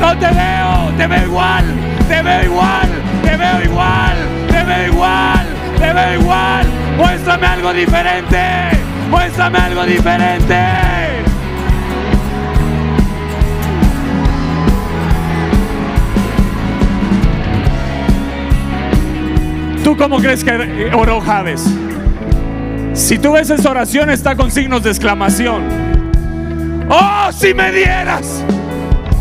No 0.00 0.18
te 0.18 0.26
veo, 0.26 0.92
te 0.96 1.06
veo 1.06 1.26
igual, 1.26 1.64
te 2.08 2.22
veo 2.22 2.42
igual, 2.42 2.88
te 3.22 3.36
veo 3.36 3.62
igual, 3.62 4.16
te 4.48 4.64
veo 4.64 4.86
igual, 4.88 5.46
te 5.78 5.92
veo 5.92 6.20
igual. 6.20 6.66
Muéstrame 6.96 7.46
algo 7.46 7.72
diferente, 7.72 8.40
muéstrame 9.10 9.58
algo 9.58 9.84
diferente. 9.84 10.93
¿Tú 19.94 20.02
cómo 20.02 20.18
crees 20.18 20.42
que 20.42 20.90
oró 20.92 21.20
Javes? 21.20 21.64
Si 22.94 23.16
tú 23.16 23.30
ves 23.30 23.48
esa 23.48 23.70
oración 23.70 24.10
está 24.10 24.34
con 24.34 24.50
signos 24.50 24.82
de 24.82 24.90
exclamación. 24.90 25.62
Oh, 26.90 27.30
si 27.30 27.54
me 27.54 27.70
dieras. 27.70 28.42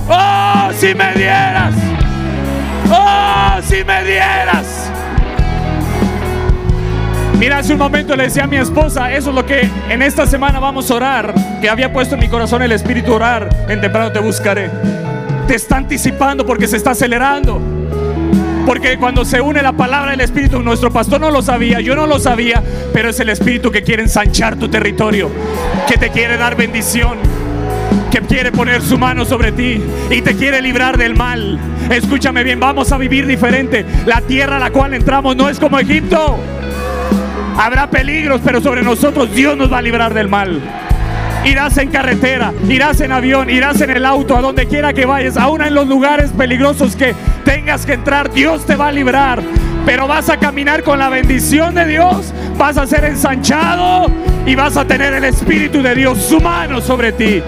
Oh, 0.09 0.71
si 0.75 0.95
me 0.95 1.13
dieras. 1.13 1.75
Oh, 2.89 3.61
si 3.61 3.83
me 3.83 4.03
dieras. 4.03 4.91
Mira, 7.37 7.59
hace 7.59 7.73
un 7.73 7.79
momento 7.79 8.15
le 8.15 8.23
decía 8.23 8.45
a 8.45 8.47
mi 8.47 8.57
esposa, 8.57 9.13
eso 9.13 9.29
es 9.29 9.35
lo 9.35 9.45
que 9.45 9.69
en 9.89 10.01
esta 10.01 10.25
semana 10.25 10.59
vamos 10.59 10.89
a 10.89 10.95
orar, 10.95 11.35
que 11.61 11.69
había 11.69 11.93
puesto 11.93 12.15
en 12.15 12.21
mi 12.21 12.29
corazón 12.29 12.63
el 12.63 12.71
espíritu 12.71 13.13
orar, 13.13 13.47
en 13.69 13.79
temprano 13.79 14.11
te 14.11 14.17
buscaré. 14.17 14.71
Te 15.47 15.53
está 15.53 15.77
anticipando 15.77 16.43
porque 16.47 16.65
se 16.65 16.77
está 16.77 16.91
acelerando. 16.91 17.82
Porque 18.65 18.97
cuando 18.97 19.25
se 19.25 19.41
une 19.41 19.61
la 19.61 19.73
palabra 19.73 20.11
del 20.11 20.21
Espíritu, 20.21 20.61
nuestro 20.61 20.91
pastor 20.91 21.19
no 21.19 21.31
lo 21.31 21.41
sabía, 21.41 21.81
yo 21.81 21.95
no 21.95 22.07
lo 22.07 22.19
sabía, 22.19 22.63
pero 22.93 23.09
es 23.09 23.19
el 23.19 23.29
Espíritu 23.29 23.71
que 23.71 23.83
quiere 23.83 24.03
ensanchar 24.03 24.55
tu 24.55 24.69
territorio, 24.69 25.29
que 25.87 25.97
te 25.97 26.09
quiere 26.09 26.37
dar 26.37 26.55
bendición. 26.55 27.17
que 28.09 28.21
quiere 28.21 28.51
poner 28.51 28.83
su 28.83 28.99
mano 28.99 29.25
sobre 29.25 29.51
ti 29.51 29.81
y 30.11 30.21
te 30.21 30.35
quiere 30.35 30.61
librar 30.61 30.97
del 30.97 31.15
mal. 31.15 31.57
Escúchame 31.89 32.43
bien, 32.43 32.59
vamos 32.59 32.91
a 32.91 32.97
vivir 32.99 33.25
diferente. 33.25 33.85
La 34.05 34.21
tierra 34.21 34.57
a 34.57 34.59
la 34.59 34.69
cual 34.69 34.93
entramos 34.93 35.35
no 35.35 35.49
es 35.49 35.59
como 35.59 35.79
Egipto. 35.79 36.37
Habrá 37.57 37.89
peligros, 37.89 38.39
pero 38.43 38.61
sobre 38.61 38.83
nosotros 38.83 39.33
Dios 39.33 39.57
nos 39.57 39.73
va 39.73 39.79
a 39.79 39.81
librar 39.81 40.13
del 40.13 40.27
mal. 40.27 40.61
Irás 41.45 41.77
en 41.77 41.89
carretera, 41.89 42.53
irás 42.69 43.01
en 43.01 43.11
avión, 43.11 43.49
irás 43.49 43.81
en 43.81 43.89
el 43.89 44.05
auto, 44.05 44.37
a 44.37 44.41
donde 44.41 44.65
quiera 44.65 44.93
que 44.93 45.05
vayas, 45.05 45.35
aún 45.35 45.61
en 45.61 45.73
los 45.73 45.87
lugares 45.87 46.31
peligrosos 46.31 46.95
que 46.95 47.13
tengas 47.43 47.85
que 47.85 47.93
entrar, 47.93 48.31
Dios 48.31 48.65
te 48.65 48.75
va 48.75 48.87
a 48.87 48.91
librar. 48.91 49.41
Pero 49.85 50.07
vas 50.07 50.29
a 50.29 50.37
caminar 50.37 50.83
con 50.83 50.99
la 50.99 51.09
bendición 51.09 51.75
de 51.75 51.85
Dios, 51.85 52.33
vas 52.57 52.77
a 52.77 52.87
ser 52.87 53.03
ensanchado 53.03 54.09
y 54.45 54.55
vas 54.55 54.77
a 54.77 54.85
tener 54.85 55.13
el 55.13 55.25
Espíritu 55.25 55.81
de 55.81 55.93
Dios, 55.93 56.19
su 56.19 56.39
mano 56.39 56.79
sobre 56.79 57.11
ti. 57.11 57.41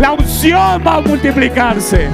La 0.00 0.12
unción 0.12 0.82
va 0.86 0.96
a 0.96 1.00
multiplicarse. 1.02 2.08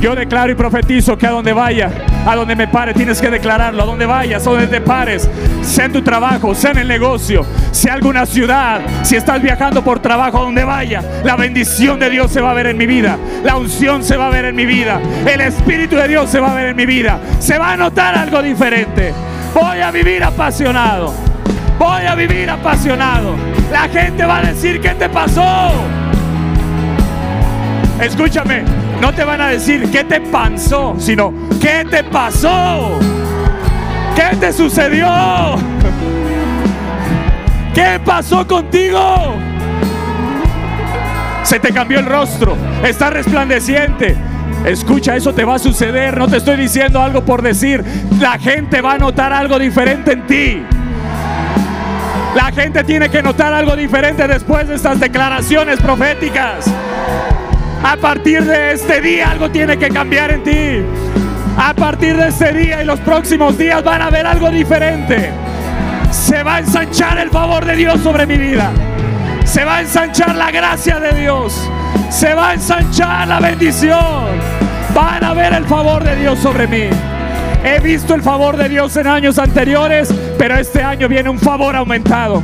Yo 0.00 0.14
declaro 0.14 0.52
y 0.52 0.54
profetizo 0.54 1.18
que 1.18 1.26
a 1.26 1.30
donde 1.30 1.52
vaya, 1.52 1.90
a 2.26 2.36
donde 2.36 2.56
me 2.56 2.68
pare, 2.68 2.94
tienes 2.94 3.20
que 3.20 3.30
declararlo. 3.30 3.82
A 3.82 3.86
donde 3.86 4.06
vayas, 4.06 4.46
a 4.46 4.50
donde 4.50 4.66
te 4.66 4.80
pares, 4.80 5.28
sea 5.62 5.86
en 5.86 5.92
tu 5.92 6.02
trabajo, 6.02 6.54
sea 6.54 6.72
en 6.72 6.78
el 6.78 6.88
negocio, 6.88 7.44
sea 7.70 7.94
alguna 7.94 8.26
ciudad, 8.26 8.80
si 9.02 9.16
estás 9.16 9.42
viajando 9.42 9.82
por 9.82 10.00
trabajo, 10.00 10.38
a 10.38 10.42
donde 10.42 10.64
vaya, 10.64 11.02
la 11.24 11.36
bendición 11.36 11.98
de 11.98 12.10
Dios 12.10 12.30
se 12.30 12.40
va 12.40 12.50
a 12.50 12.54
ver 12.54 12.66
en 12.66 12.76
mi 12.76 12.86
vida. 12.86 13.18
La 13.44 13.56
unción 13.56 14.02
se 14.02 14.16
va 14.16 14.28
a 14.28 14.30
ver 14.30 14.44
en 14.46 14.56
mi 14.56 14.66
vida. 14.66 15.00
El 15.26 15.40
Espíritu 15.40 15.96
de 15.96 16.08
Dios 16.08 16.30
se 16.30 16.40
va 16.40 16.52
a 16.52 16.54
ver 16.54 16.66
en 16.68 16.76
mi 16.76 16.86
vida. 16.86 17.18
Se 17.38 17.58
va 17.58 17.72
a 17.72 17.76
notar 17.76 18.16
algo 18.16 18.42
diferente. 18.42 19.12
Voy 19.54 19.80
a 19.80 19.90
vivir 19.90 20.22
apasionado. 20.24 21.12
Voy 21.78 22.06
a 22.06 22.14
vivir 22.14 22.48
apasionado. 22.48 23.34
La 23.70 23.88
gente 23.88 24.24
va 24.24 24.38
a 24.38 24.42
decir, 24.42 24.80
¿qué 24.80 24.90
te 24.90 25.08
pasó? 25.08 25.72
Escúchame, 28.00 28.64
no 29.02 29.12
te 29.12 29.24
van 29.24 29.40
a 29.40 29.48
decir 29.48 29.90
qué 29.90 30.04
te 30.04 30.20
pasó, 30.20 30.94
sino 30.96 31.34
qué 31.60 31.84
te 31.90 32.04
pasó. 32.04 33.00
¿Qué 34.14 34.36
te 34.36 34.52
sucedió? 34.52 35.08
¿Qué 37.74 38.00
pasó 38.04 38.46
contigo? 38.46 39.34
Se 41.42 41.58
te 41.58 41.72
cambió 41.72 41.98
el 41.98 42.06
rostro, 42.06 42.56
está 42.84 43.10
resplandeciente. 43.10 44.14
Escucha, 44.64 45.16
eso 45.16 45.34
te 45.34 45.44
va 45.44 45.56
a 45.56 45.58
suceder. 45.58 46.16
No 46.16 46.28
te 46.28 46.36
estoy 46.36 46.56
diciendo 46.56 47.02
algo 47.02 47.24
por 47.24 47.42
decir. 47.42 47.82
La 48.20 48.38
gente 48.38 48.80
va 48.80 48.92
a 48.92 48.98
notar 48.98 49.32
algo 49.32 49.58
diferente 49.58 50.12
en 50.12 50.26
ti. 50.28 50.62
La 52.36 52.52
gente 52.52 52.84
tiene 52.84 53.08
que 53.08 53.20
notar 53.20 53.52
algo 53.52 53.74
diferente 53.74 54.28
después 54.28 54.68
de 54.68 54.76
estas 54.76 55.00
declaraciones 55.00 55.80
proféticas. 55.80 56.72
A 57.84 57.96
partir 57.96 58.44
de 58.44 58.72
este 58.72 59.00
día 59.00 59.30
algo 59.32 59.50
tiene 59.50 59.76
que 59.76 59.88
cambiar 59.88 60.30
en 60.30 60.44
ti. 60.44 60.82
A 61.58 61.74
partir 61.74 62.16
de 62.16 62.28
este 62.28 62.52
día 62.52 62.82
y 62.82 62.86
los 62.86 63.00
próximos 63.00 63.58
días 63.58 63.82
van 63.82 64.00
a 64.00 64.10
ver 64.10 64.26
algo 64.26 64.50
diferente. 64.50 65.30
Se 66.10 66.42
va 66.42 66.56
a 66.56 66.58
ensanchar 66.60 67.18
el 67.18 67.30
favor 67.30 67.64
de 67.64 67.74
Dios 67.74 68.00
sobre 68.00 68.26
mi 68.26 68.38
vida. 68.38 68.70
Se 69.44 69.64
va 69.64 69.76
a 69.76 69.80
ensanchar 69.80 70.34
la 70.36 70.50
gracia 70.50 71.00
de 71.00 71.12
Dios. 71.12 71.68
Se 72.08 72.34
va 72.34 72.50
a 72.50 72.54
ensanchar 72.54 73.26
la 73.26 73.40
bendición. 73.40 74.26
Van 74.94 75.24
a 75.24 75.34
ver 75.34 75.52
el 75.52 75.64
favor 75.64 76.04
de 76.04 76.16
Dios 76.16 76.38
sobre 76.38 76.66
mí. 76.68 76.88
He 77.64 77.80
visto 77.80 78.14
el 78.14 78.22
favor 78.22 78.56
de 78.56 78.68
Dios 78.68 78.96
en 78.96 79.08
años 79.08 79.38
anteriores, 79.38 80.12
pero 80.38 80.56
este 80.56 80.82
año 80.82 81.08
viene 81.08 81.28
un 81.28 81.38
favor 81.38 81.74
aumentado. 81.74 82.42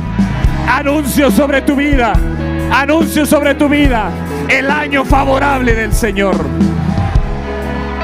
Anuncio 0.67 1.31
sobre 1.31 1.61
tu 1.61 1.75
vida. 1.75 2.13
Anuncio 2.71 3.25
sobre 3.25 3.55
tu 3.55 3.67
vida. 3.67 4.11
El 4.47 4.69
año 4.69 5.03
favorable 5.03 5.73
del 5.73 5.91
Señor. 5.93 6.35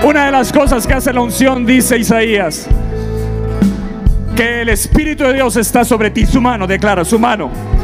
Una 0.03 0.25
de 0.25 0.31
las 0.31 0.51
cosas 0.51 0.85
que 0.85 0.93
hace 0.93 1.13
la 1.13 1.21
unción, 1.21 1.65
dice 1.65 1.97
Isaías, 1.97 2.67
que 4.35 4.61
el 4.61 4.69
Espíritu 4.69 5.23
de 5.23 5.33
Dios 5.33 5.55
está 5.55 5.85
sobre 5.85 6.09
ti, 6.09 6.25
su 6.25 6.41
mano, 6.41 6.67
declara, 6.67 7.05
su 7.05 7.17
mano. 7.17 7.74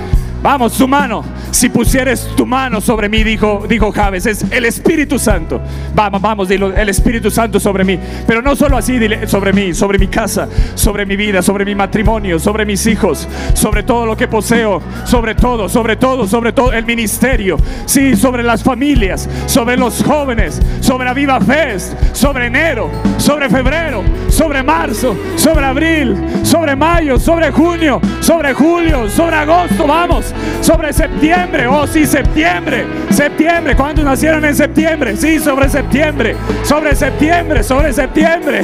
Vamos, 0.42 0.74
su 0.74 0.88
mano. 0.88 1.24
Si 1.52 1.70
pusieres 1.70 2.28
tu 2.36 2.46
mano 2.46 2.82
sobre 2.82 3.10
mí, 3.10 3.24
dijo, 3.24 3.66
dijo 3.70 3.92
Javes, 3.92 4.26
es 4.26 4.46
el 4.52 4.66
Espíritu 4.66 5.20
Santo. 5.20 5.62
Vamos, 5.94 6.22
vamos, 6.22 6.48
dilo, 6.48 6.74
el 6.74 6.90
Espíritu 6.90 7.30
Santo 7.30 7.60
sobre 7.60 7.84
mí. 7.84 8.00
Pero 8.26 8.42
no 8.42 8.56
solo 8.56 8.78
así, 8.78 8.98
dile, 8.98 9.28
sobre 9.28 9.54
mí, 9.54 9.74
sobre 9.74 10.00
mi 10.00 10.08
casa, 10.08 10.48
sobre 10.74 11.06
mi 11.06 11.16
vida, 11.16 11.42
sobre 11.44 11.64
mi 11.64 11.76
matrimonio, 11.76 12.40
sobre 12.40 12.66
mis 12.66 12.88
hijos, 12.88 13.28
sobre 13.54 13.84
todo 13.84 14.06
lo 14.06 14.18
que 14.18 14.28
poseo, 14.28 14.82
sobre 15.06 15.36
todo, 15.36 15.70
sobre 15.70 15.96
todo, 15.96 16.28
sobre 16.28 16.54
todo 16.54 16.74
el 16.74 16.86
ministerio. 16.86 17.58
Sí, 17.86 18.16
sobre 18.16 18.42
las 18.42 18.64
familias, 18.64 19.30
sobre 19.46 19.78
los 19.78 20.04
jóvenes, 20.04 20.60
sobre 20.80 21.06
la 21.06 21.14
Viva 21.14 21.40
Fest, 21.40 21.94
sobre 22.14 22.48
enero, 22.48 22.90
sobre 23.18 23.50
febrero, 23.50 24.04
sobre 24.42 24.64
marzo, 24.64 25.16
sobre 25.36 25.64
abril, 25.64 26.18
sobre 26.42 26.76
mayo, 26.76 27.20
sobre 27.20 27.52
junio, 27.52 28.02
sobre 28.22 28.56
julio, 28.56 29.08
sobre 29.08 29.36
agosto, 29.36 29.86
vamos, 29.86 30.34
sobre 30.62 30.92
septiembre 30.92 31.68
Oh, 31.68 31.86
sí, 31.86 32.08
septiembre. 32.08 32.88
Septiembre. 33.12 33.76
¿Cuántos 33.76 34.04
nacieron 34.04 34.44
en 34.44 34.56
septiembre? 34.56 35.16
Sí, 35.16 35.38
sobre 35.38 35.70
septiembre. 35.70 36.36
Sobre 36.64 36.96
septiembre. 36.96 37.62
Sobre 37.62 37.94
septiembre. 37.94 38.64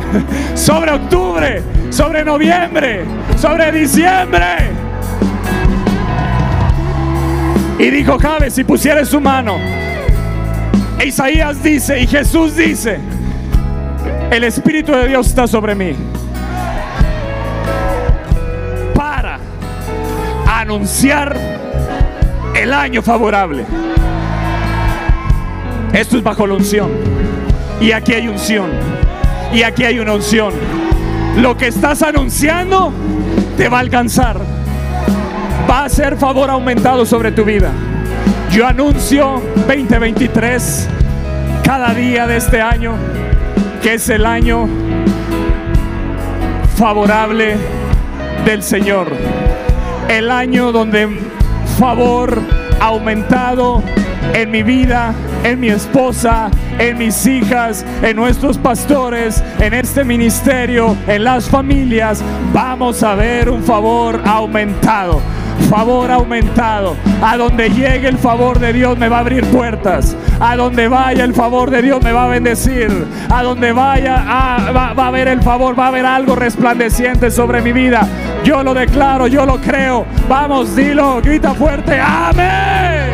sobre 0.54 0.92
octubre. 0.92 1.62
Sobre 1.90 2.24
noviembre. 2.24 3.04
Sobre 3.36 3.70
diciembre. 3.72 4.70
Y 7.78 7.90
dijo 7.90 8.18
Javes, 8.18 8.54
si 8.54 8.64
pusieres 8.64 9.08
su 9.08 9.20
mano. 9.20 9.58
Isaías 11.04 11.62
dice 11.62 12.00
y 12.00 12.06
Jesús 12.06 12.56
dice, 12.56 12.98
el 14.30 14.44
Espíritu 14.44 14.92
de 14.92 15.08
Dios 15.08 15.26
está 15.26 15.46
sobre 15.46 15.74
mí. 15.74 15.92
Para 18.94 19.38
anunciar 20.46 21.36
el 22.54 22.72
año 22.72 23.02
favorable. 23.02 23.64
Esto 25.92 26.16
es 26.16 26.22
bajo 26.22 26.46
la 26.46 26.54
unción. 26.54 26.90
Y 27.80 27.92
aquí 27.92 28.12
hay 28.12 28.28
unción. 28.28 28.70
Y 29.52 29.62
aquí 29.62 29.84
hay 29.84 29.98
una 29.98 30.14
unción. 30.14 30.52
Lo 31.36 31.56
que 31.56 31.66
estás 31.66 32.02
anunciando 32.02 32.92
te 33.56 33.68
va 33.68 33.78
a 33.78 33.80
alcanzar. 33.80 34.38
Va 35.68 35.84
a 35.84 35.88
ser 35.88 36.16
favor 36.16 36.50
aumentado 36.50 37.04
sobre 37.04 37.32
tu 37.32 37.44
vida. 37.44 37.70
Yo 38.52 38.66
anuncio 38.66 39.42
2023 39.66 40.88
cada 41.64 41.94
día 41.94 42.26
de 42.26 42.36
este 42.36 42.60
año 42.60 42.94
que 43.82 43.94
es 43.94 44.08
el 44.08 44.26
año 44.26 44.68
favorable 46.76 47.56
del 48.44 48.62
Señor. 48.62 49.08
El 50.08 50.30
año 50.30 50.72
donde 50.72 51.08
favor 51.78 52.40
aumentado 52.80 53.82
en 54.34 54.50
mi 54.50 54.62
vida, 54.62 55.14
en 55.44 55.60
mi 55.60 55.68
esposa, 55.68 56.50
en 56.78 56.98
mis 56.98 57.26
hijas, 57.26 57.84
en 58.02 58.16
nuestros 58.16 58.58
pastores, 58.58 59.42
en 59.58 59.74
este 59.74 60.04
ministerio, 60.04 60.96
en 61.06 61.24
las 61.24 61.48
familias. 61.48 62.22
Vamos 62.52 63.02
a 63.02 63.14
ver 63.14 63.48
un 63.48 63.62
favor 63.62 64.20
aumentado 64.24 65.20
favor 65.70 66.10
aumentado. 66.10 66.96
A 67.22 67.36
donde 67.36 67.70
llegue 67.70 68.08
el 68.08 68.18
favor 68.18 68.58
de 68.58 68.72
Dios 68.72 68.98
me 68.98 69.08
va 69.08 69.18
a 69.18 69.20
abrir 69.20 69.44
puertas. 69.46 70.16
A 70.40 70.56
donde 70.56 70.88
vaya 70.88 71.22
el 71.22 71.32
favor 71.32 71.70
de 71.70 71.80
Dios 71.80 72.02
me 72.02 72.12
va 72.12 72.24
a 72.24 72.28
bendecir. 72.28 73.06
A 73.30 73.42
donde 73.44 73.72
vaya 73.72 74.24
ah, 74.26 74.72
va, 74.76 74.92
va, 74.92 75.04
a 75.04 75.08
haber 75.08 75.28
el 75.28 75.40
favor, 75.42 75.78
va 75.78 75.84
a 75.84 75.88
haber 75.88 76.04
algo 76.04 76.34
resplandeciente 76.34 77.30
sobre 77.30 77.62
mi 77.62 77.72
vida. 77.72 78.06
Yo 78.44 78.64
lo 78.64 78.74
declaro, 78.74 79.28
yo 79.28 79.46
lo 79.46 79.60
creo. 79.60 80.04
Vamos, 80.28 80.74
dilo, 80.74 81.20
grita 81.22 81.54
fuerte. 81.54 82.00
Amén. 82.00 83.12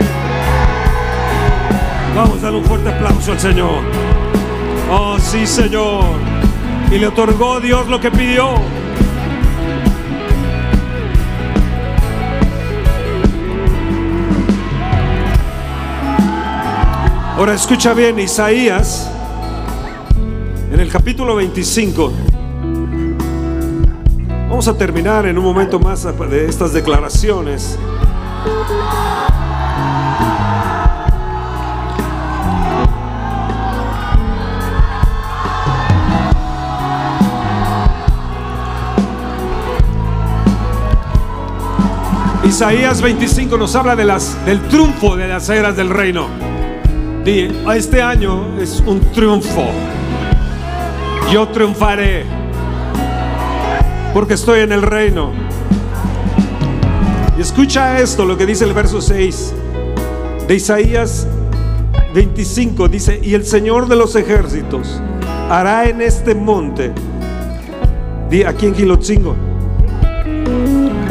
Vamos 2.16 2.39
a 2.39 2.47
dar 2.47 2.55
un 2.55 2.64
fuerte 2.64 2.89
aplauso 2.89 3.33
al 3.33 3.39
Señor. 3.39 3.83
Oh, 4.91 5.18
sí, 5.18 5.47
Señor. 5.47 6.05
Y 6.91 6.99
le 6.99 7.09
otorgó 7.09 7.61
Dios 7.61 7.87
lo 7.89 8.01
que 8.01 8.11
pidió. 8.11 8.55
Ahora 17.37 17.53
escucha 17.53 17.93
bien, 17.93 18.18
Isaías, 18.18 19.11
en 20.72 20.80
el 20.80 20.89
capítulo 20.89 21.37
25. 21.37 22.11
Vamos 24.49 24.66
a 24.68 24.78
terminar 24.78 25.26
en 25.26 25.37
un 25.37 25.45
momento 25.45 25.78
más 25.78 26.05
de 26.30 26.47
estas 26.47 26.72
declaraciones. 26.72 27.78
Isaías 42.45 43.03
25 43.03 43.59
nos 43.59 43.76
habla 43.76 43.95
de 43.95 44.05
las, 44.07 44.43
del 44.47 44.62
triunfo 44.68 45.16
de 45.16 45.28
las 45.28 45.51
eras 45.51 45.76
del 45.76 45.91
reino. 45.91 46.55
Di, 47.27 47.49
este 47.74 48.01
año 48.01 48.57
es 48.61 48.81
un 48.87 49.01
triunfo. 49.01 49.64
Yo 51.33 51.49
triunfaré 51.49 52.24
porque 54.14 54.35
estoy 54.35 54.61
en 54.61 54.70
el 54.70 54.83
reino. 54.83 55.33
Y 57.37 57.41
escucha 57.41 57.99
esto, 57.99 58.24
lo 58.24 58.37
que 58.37 58.47
dice 58.47 58.64
el 58.64 58.72
verso 58.72 59.01
6 59.01 59.55
de 60.47 60.55
Isaías 60.55 61.27
25. 62.14 62.87
Dice, 62.87 63.18
y 63.20 63.35
el 63.35 63.45
Señor 63.45 63.89
de 63.89 63.97
los 63.97 64.14
ejércitos 64.14 65.03
hará 65.51 65.89
en 65.89 66.03
este 66.03 66.33
monte, 66.33 66.93
di 68.31 68.45
aquí 68.45 68.66
en 68.66 68.74
Gilotzingo. 68.77 69.35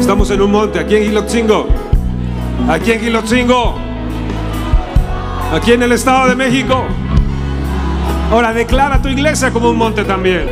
Estamos 0.00 0.30
en 0.30 0.40
un 0.40 0.50
monte, 0.50 0.78
aquí 0.78 0.96
en 0.96 1.02
Gilotzingo. 1.02 1.66
Aquí 2.70 2.92
en 2.92 3.00
Gilotzingo. 3.00 3.85
Aquí 5.52 5.72
en 5.72 5.82
el 5.82 5.92
Estado 5.92 6.28
de 6.28 6.34
México. 6.34 6.84
Ahora 8.30 8.52
declara 8.52 9.00
tu 9.00 9.08
iglesia 9.08 9.52
como 9.52 9.70
un 9.70 9.76
monte 9.76 10.04
también. 10.04 10.48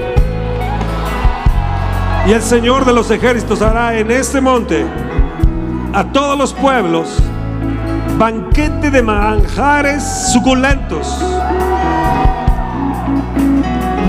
Y 2.26 2.32
el 2.32 2.42
Señor 2.42 2.84
de 2.84 2.92
los 2.92 3.11
ejércitos 3.11 3.61
hará 3.61 3.99
en 3.99 4.11
este 4.11 4.40
monte 4.40 4.86
a 5.92 6.05
todos 6.05 6.38
los 6.38 6.55
pueblos 6.55 7.22
banquete 8.16 8.90
de 8.90 9.03
manjares 9.03 10.30
suculentos. 10.32 11.20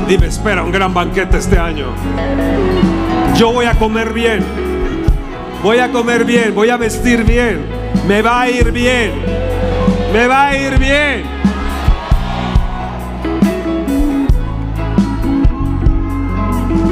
Dime, 0.07 0.27
espera 0.27 0.63
un 0.63 0.71
gran 0.71 0.93
banquete 0.93 1.37
este 1.37 1.57
año. 1.57 1.87
Yo 3.35 3.51
voy 3.51 3.65
a 3.65 3.73
comer 3.73 4.13
bien. 4.13 4.43
Voy 5.63 5.79
a 5.79 5.91
comer 5.91 6.25
bien, 6.25 6.53
voy 6.53 6.69
a 6.69 6.77
vestir 6.77 7.23
bien. 7.23 7.65
Me 8.07 8.21
va 8.21 8.41
a 8.41 8.49
ir 8.49 8.71
bien. 8.71 9.44
Me 10.15 10.27
va 10.27 10.47
a 10.47 10.55
ir 10.55 10.79
bien. 10.79 11.25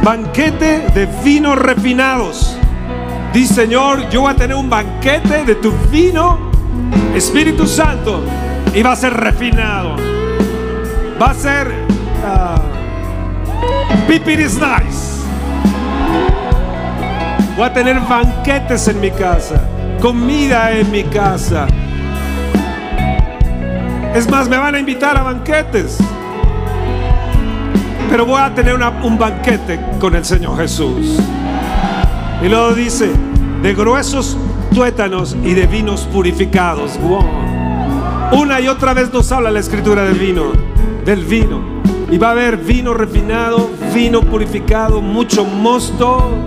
banquete 0.03 0.89
de 0.93 1.05
vinos 1.23 1.57
refinados. 1.57 2.57
Dice 3.31 3.53
Señor, 3.53 4.09
yo 4.09 4.23
voy 4.23 4.33
a 4.33 4.35
tener 4.35 4.57
un 4.57 4.69
banquete 4.69 5.45
de 5.45 5.55
tu 5.55 5.71
vino, 5.89 6.51
Espíritu 7.15 7.65
Santo, 7.65 8.25
y 8.73 8.83
va 8.83 8.91
a 8.91 8.95
ser 8.97 9.13
refinado. 9.13 9.95
Va 11.21 11.27
a 11.27 11.33
ser 11.33 11.71
uh, 12.25 14.05
pipiris 14.05 14.55
nice. 14.55 15.23
Voy 17.55 17.67
a 17.67 17.73
tener 17.73 18.01
banquetes 18.01 18.89
en 18.89 18.99
mi 18.99 19.11
casa, 19.11 19.65
comida 20.01 20.73
en 20.73 20.91
mi 20.91 21.03
casa. 21.05 21.67
Es 24.13 24.29
más, 24.29 24.47
me 24.47 24.57
van 24.57 24.75
a 24.75 24.79
invitar 24.79 25.17
a 25.17 25.23
banquetes 25.23 25.99
pero 28.13 28.27
voy 28.27 28.39
a 28.39 28.53
tener 28.53 28.75
un 28.75 29.17
banquete 29.17 29.79
con 29.99 30.15
el 30.15 30.23
Señor 30.23 30.55
Jesús. 30.59 31.17
Y 32.43 32.47
luego 32.47 32.75
dice, 32.75 33.09
de 33.63 33.73
gruesos 33.73 34.37
tuétanos 34.71 35.35
y 35.43 35.55
de 35.55 35.65
vinos 35.65 36.07
purificados. 36.13 36.99
Una 38.31 38.61
y 38.61 38.67
otra 38.67 38.93
vez 38.93 39.11
nos 39.11 39.31
habla 39.31 39.49
la 39.49 39.59
escritura 39.59 40.03
del 40.03 40.19
vino, 40.19 40.51
del 41.03 41.25
vino. 41.25 41.59
Y 42.11 42.19
va 42.19 42.27
a 42.27 42.31
haber 42.33 42.57
vino 42.57 42.93
refinado, 42.93 43.71
vino 43.95 44.21
purificado, 44.21 45.01
mucho 45.01 45.43
mosto. 45.43 46.37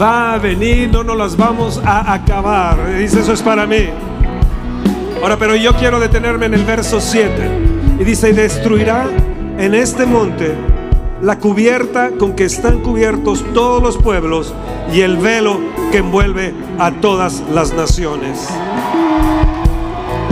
Va 0.00 0.32
a 0.32 0.38
venir, 0.38 0.88
no 0.90 1.04
nos 1.04 1.18
las 1.18 1.36
vamos 1.36 1.82
a 1.84 2.14
acabar. 2.14 2.96
Dice, 2.96 3.20
eso 3.20 3.34
es 3.34 3.42
para 3.42 3.66
mí. 3.66 3.90
Ahora, 5.22 5.36
pero 5.36 5.54
yo 5.54 5.72
quiero 5.76 6.00
detenerme 6.00 6.46
en 6.46 6.54
el 6.54 6.64
verso 6.64 7.00
7. 7.00 7.30
Y 8.00 8.04
dice, 8.04 8.30
y 8.30 8.32
destruirá 8.32 9.06
en 9.56 9.72
este 9.72 10.04
monte 10.04 10.52
la 11.22 11.38
cubierta 11.38 12.10
con 12.18 12.32
que 12.32 12.44
están 12.44 12.80
cubiertos 12.80 13.44
todos 13.54 13.80
los 13.80 13.96
pueblos 13.96 14.52
y 14.92 15.02
el 15.02 15.16
velo 15.16 15.60
que 15.92 15.98
envuelve 15.98 16.52
a 16.80 16.90
todas 16.90 17.40
las 17.52 17.72
naciones. 17.72 18.48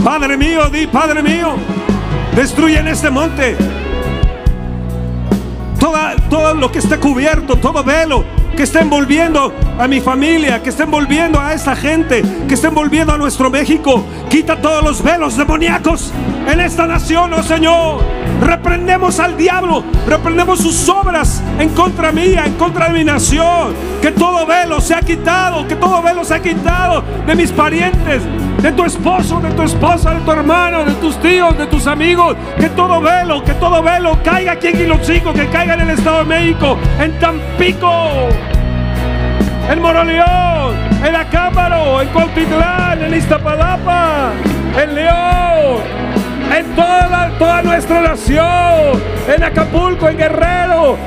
Padre 0.02 0.36
mío, 0.36 0.68
di, 0.68 0.88
Padre 0.88 1.22
mío, 1.22 1.54
destruye 2.34 2.80
en 2.80 2.88
este 2.88 3.10
monte 3.10 3.56
todo 6.28 6.54
lo 6.54 6.72
que 6.72 6.80
esté 6.80 6.98
cubierto, 6.98 7.56
todo 7.56 7.84
velo 7.84 8.24
que 8.60 8.64
está 8.64 8.82
envolviendo 8.82 9.54
a 9.78 9.88
mi 9.88 10.02
familia, 10.02 10.62
que 10.62 10.68
está 10.68 10.82
envolviendo 10.82 11.40
a 11.40 11.54
esta 11.54 11.74
gente, 11.74 12.22
que 12.46 12.52
está 12.52 12.68
envolviendo 12.68 13.10
a 13.10 13.16
nuestro 13.16 13.48
México. 13.48 14.04
Quita 14.28 14.60
todos 14.60 14.84
los 14.84 15.02
velos 15.02 15.34
demoníacos 15.38 16.12
en 16.46 16.60
esta 16.60 16.86
nación, 16.86 17.32
oh 17.32 17.42
Señor. 17.42 18.02
Reprendemos 18.42 19.18
al 19.18 19.38
diablo, 19.38 19.82
reprendemos 20.06 20.58
sus 20.60 20.86
obras 20.90 21.42
en 21.58 21.70
contra 21.70 22.12
mía, 22.12 22.44
en 22.44 22.52
contra 22.56 22.88
de 22.88 22.98
mi 22.98 23.02
nación. 23.02 23.72
Que 24.02 24.12
todo 24.12 24.44
velo 24.44 24.78
se 24.82 24.94
ha 24.94 25.00
quitado, 25.00 25.66
que 25.66 25.76
todo 25.76 26.02
velo 26.02 26.22
se 26.22 26.34
ha 26.34 26.42
quitado 26.42 27.02
de 27.26 27.34
mis 27.34 27.52
parientes, 27.52 28.22
de 28.62 28.72
tu 28.72 28.84
esposo, 28.84 29.40
de 29.40 29.50
tu 29.52 29.62
esposa, 29.62 30.14
de 30.14 30.20
tu 30.20 30.32
hermano, 30.32 30.84
de 30.84 30.92
tus 30.94 31.18
tíos, 31.20 31.56
de 31.56 31.66
tus 31.66 31.86
amigos. 31.86 32.36
Que 32.58 32.68
todo 32.70 33.00
velo, 33.00 33.42
que 33.42 33.54
todo 33.54 33.82
velo 33.82 34.18
caiga 34.22 34.52
aquí 34.52 34.68
en 34.68 35.00
Chicos, 35.00 35.34
que 35.34 35.46
caiga 35.48 35.74
en 35.74 35.80
el 35.80 35.90
Estado 35.90 36.18
de 36.18 36.24
México, 36.24 36.78
en 36.98 37.18
Tampico, 37.18 38.28
en 39.70 39.80
Moroleón, 39.80 40.74
en 41.04 41.16
Acámbaro, 41.16 42.02
en 42.02 42.08
Coltitlán, 42.08 43.02
en 43.02 43.14
Iztapalapa, 43.14 44.32
en 44.82 44.94
León, 44.94 45.82
en 46.56 46.74
toda 47.38 47.62
nuestra 47.62 48.02
nación, 48.02 49.00
en 49.34 49.42
Acapulco, 49.42 50.08
en 50.08 50.18
Guerrero, 50.18 50.98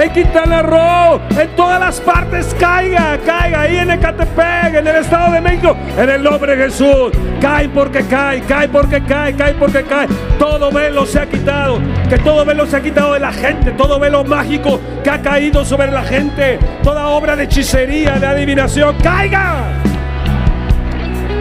en 0.00 0.10
Quintana 0.10 0.62
Roo, 0.62 1.20
en 1.38 1.48
todas 1.54 1.78
las 1.78 2.00
partes 2.00 2.54
caiga, 2.58 3.18
caiga, 3.24 3.60
ahí 3.60 3.76
en 3.76 3.90
Ecatepec, 3.90 4.74
en 4.74 4.86
el 4.86 4.96
Estado 4.96 5.32
de 5.32 5.40
México, 5.40 5.76
en 5.98 6.10
el 6.10 6.22
nombre 6.22 6.56
de 6.56 6.64
Jesús. 6.64 7.12
Cae 7.40 7.68
porque 7.68 8.04
cae, 8.06 8.40
cae 8.42 8.68
porque 8.68 9.02
cae, 9.02 9.34
cae 9.34 9.54
porque 9.54 9.82
cae. 9.82 10.08
Todo 10.38 10.70
velo 10.70 11.04
se 11.04 11.20
ha 11.20 11.26
quitado, 11.26 11.78
que 12.08 12.18
todo 12.18 12.44
velo 12.44 12.66
se 12.66 12.76
ha 12.76 12.80
quitado 12.80 13.12
de 13.14 13.20
la 13.20 13.32
gente, 13.32 13.72
todo 13.72 13.98
velo 13.98 14.24
mágico 14.24 14.80
que 15.04 15.10
ha 15.10 15.20
caído 15.20 15.64
sobre 15.64 15.90
la 15.90 16.02
gente, 16.02 16.58
toda 16.82 17.08
obra 17.08 17.36
de 17.36 17.44
hechicería, 17.44 18.12
de 18.12 18.26
adivinación, 18.26 18.96
caiga. 19.02 19.64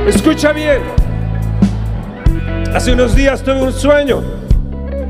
Escucha 0.08 0.52
bien. 0.52 0.82
Hace 2.74 2.94
unos 2.94 3.16
días 3.16 3.44
tuve 3.44 3.62
un 3.62 3.74
sueño, 3.74 4.24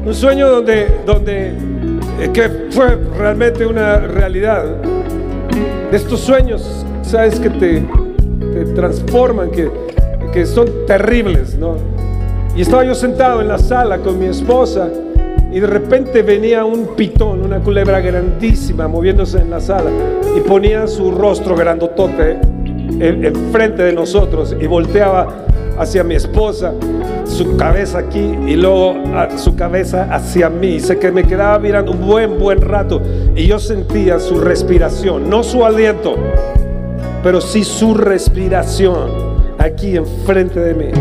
un 0.03 0.13
sueño 0.13 0.49
donde, 0.49 1.01
donde 1.05 1.55
que 2.33 2.67
fue 2.71 2.97
realmente 3.17 3.65
una 3.65 3.97
realidad. 3.97 4.65
De 5.89 5.97
estos 5.97 6.21
sueños, 6.21 6.85
sabes 7.01 7.39
que 7.39 7.49
te, 7.49 7.83
transforman, 8.75 9.51
que, 9.51 9.69
que 10.31 10.45
son 10.45 10.67
terribles, 10.87 11.55
¿no? 11.55 11.75
Y 12.55 12.61
estaba 12.61 12.85
yo 12.85 12.95
sentado 12.95 13.41
en 13.41 13.47
la 13.47 13.57
sala 13.57 13.97
con 13.99 14.19
mi 14.19 14.25
esposa 14.25 14.89
y 15.51 15.59
de 15.59 15.67
repente 15.67 16.21
venía 16.21 16.63
un 16.63 16.95
pitón, 16.95 17.41
una 17.43 17.59
culebra 17.59 17.99
grandísima 17.99 18.87
moviéndose 18.87 19.39
en 19.39 19.49
la 19.49 19.59
sala 19.59 19.89
y 20.35 20.39
ponía 20.41 20.87
su 20.87 21.11
rostro 21.11 21.55
grandotote 21.55 22.39
enfrente 22.99 23.83
de 23.83 23.93
nosotros 23.93 24.55
y 24.59 24.67
volteaba 24.67 25.45
hacia 25.77 26.03
mi 26.03 26.15
esposa 26.15 26.73
su 27.25 27.55
cabeza 27.57 27.99
aquí 27.99 28.35
y 28.47 28.55
luego 28.55 28.95
su 29.37 29.55
cabeza 29.55 30.07
hacia 30.11 30.49
mí. 30.49 30.79
Sé 30.79 30.99
que 30.99 31.11
me 31.11 31.23
quedaba 31.23 31.57
mirando 31.59 31.91
un 31.91 32.05
buen, 32.05 32.37
buen 32.37 32.61
rato 32.61 33.01
y 33.35 33.47
yo 33.47 33.59
sentía 33.59 34.19
su 34.19 34.39
respiración, 34.39 35.29
no 35.29 35.43
su 35.43 35.65
aliento, 35.65 36.15
pero 37.23 37.41
sí 37.41 37.63
su 37.63 37.93
respiración 37.93 39.09
aquí 39.57 39.95
enfrente 39.95 40.59
de 40.59 40.73
mí. 40.73 40.91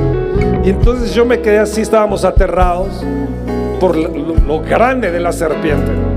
Y 0.65 0.71
entonces 0.71 1.15
yo 1.15 1.25
me 1.25 1.41
quedé 1.41 1.59
así, 1.59 1.81
estábamos 1.81 2.25
aterrados 2.25 3.05
por 3.81 3.97
lo 3.97 4.61
grande 4.61 5.11
de 5.11 5.21
la 5.21 5.33
serpiente. 5.33 6.10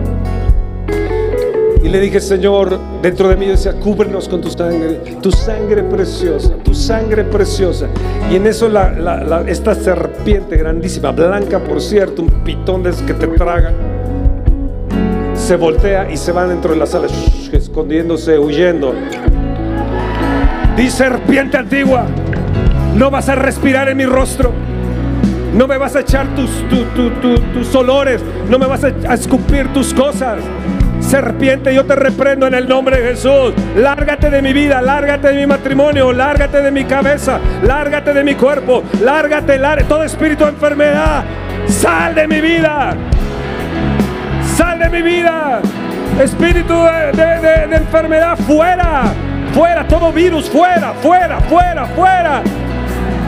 Y 1.84 1.90
le 1.90 2.00
dije, 2.00 2.22
Señor, 2.22 2.80
dentro 3.02 3.28
de 3.28 3.36
mí 3.36 3.46
decía, 3.46 3.74
cúbrenos 3.74 4.30
con 4.30 4.40
tu 4.40 4.50
sangre, 4.50 5.02
tu 5.22 5.30
sangre 5.32 5.84
preciosa, 5.84 6.54
tu 6.64 6.74
sangre 6.74 7.26
preciosa. 7.26 7.88
Y 8.32 8.38
en 8.38 8.48
eso 8.48 8.70
la, 8.70 9.44
esta 9.48 9.76
serpiente 9.76 10.56
grandísima, 10.56 11.12
blanca 11.12 11.60
por 11.60 11.82
cierto, 11.82 12.22
un 12.22 12.30
pitón 12.46 12.84
de 12.84 12.92
que 13.06 13.14
te 13.14 13.28
traga, 13.28 13.74
se 15.36 15.58
voltea 15.58 16.10
y 16.10 16.16
se 16.16 16.32
va 16.32 16.48
dentro 16.48 16.72
de 16.72 16.80
la 16.80 16.86
sala, 16.86 17.08
escondiéndose, 17.52 18.40
huyendo. 18.40 18.94
Di 20.78 20.90
serpiente 20.90 21.58
antigua, 21.58 22.06
no 22.96 23.12
vas 23.12 23.28
a 23.28 23.36
respirar 23.36 23.90
en 23.90 23.98
mi 23.98 24.06
rostro. 24.06 24.54
No 25.54 25.68
me 25.68 25.78
vas 25.78 25.96
a 25.98 26.00
echar 26.00 26.34
tus, 26.34 26.50
tus 27.54 27.76
olores, 27.76 28.22
no 28.50 28.58
me 28.58 28.66
vas 28.68 28.86
a 28.86 29.14
escupir 29.14 29.72
tus 29.72 29.94
cosas 29.94 30.40
Serpiente, 31.14 31.76
yo 31.76 31.86
te 31.86 31.96
reprendo 31.96 32.48
en 32.48 32.56
el 32.56 32.68
nombre 32.68 33.00
de 33.00 33.10
Jesús. 33.10 33.54
Lárgate 33.76 34.32
de 34.32 34.42
mi 34.42 34.52
vida, 34.52 34.82
lárgate 34.82 35.28
de 35.28 35.36
mi 35.36 35.46
matrimonio, 35.46 36.12
lárgate 36.12 36.60
de 36.64 36.72
mi 36.72 36.86
cabeza, 36.86 37.40
lárgate 37.62 38.16
de 38.16 38.24
mi 38.24 38.34
cuerpo, 38.34 38.82
lárgate, 39.00 39.60
todo 39.88 40.04
espíritu 40.04 40.46
de 40.46 40.50
enfermedad. 40.50 41.24
Sal 41.68 42.16
de 42.16 42.28
mi 42.28 42.42
vida. 42.42 42.96
Sal 44.58 44.80
de 44.80 44.90
mi 44.90 45.04
vida. 45.04 45.62
Espíritu 46.20 46.74
de 46.84 47.76
enfermedad 47.76 48.36
fuera. 48.36 49.04
Fuera, 49.54 49.88
todo 49.88 50.12
virus, 50.12 50.50
fuera, 50.50 50.94
fuera, 50.94 51.40
fuera, 51.42 51.86
fuera. 51.86 52.42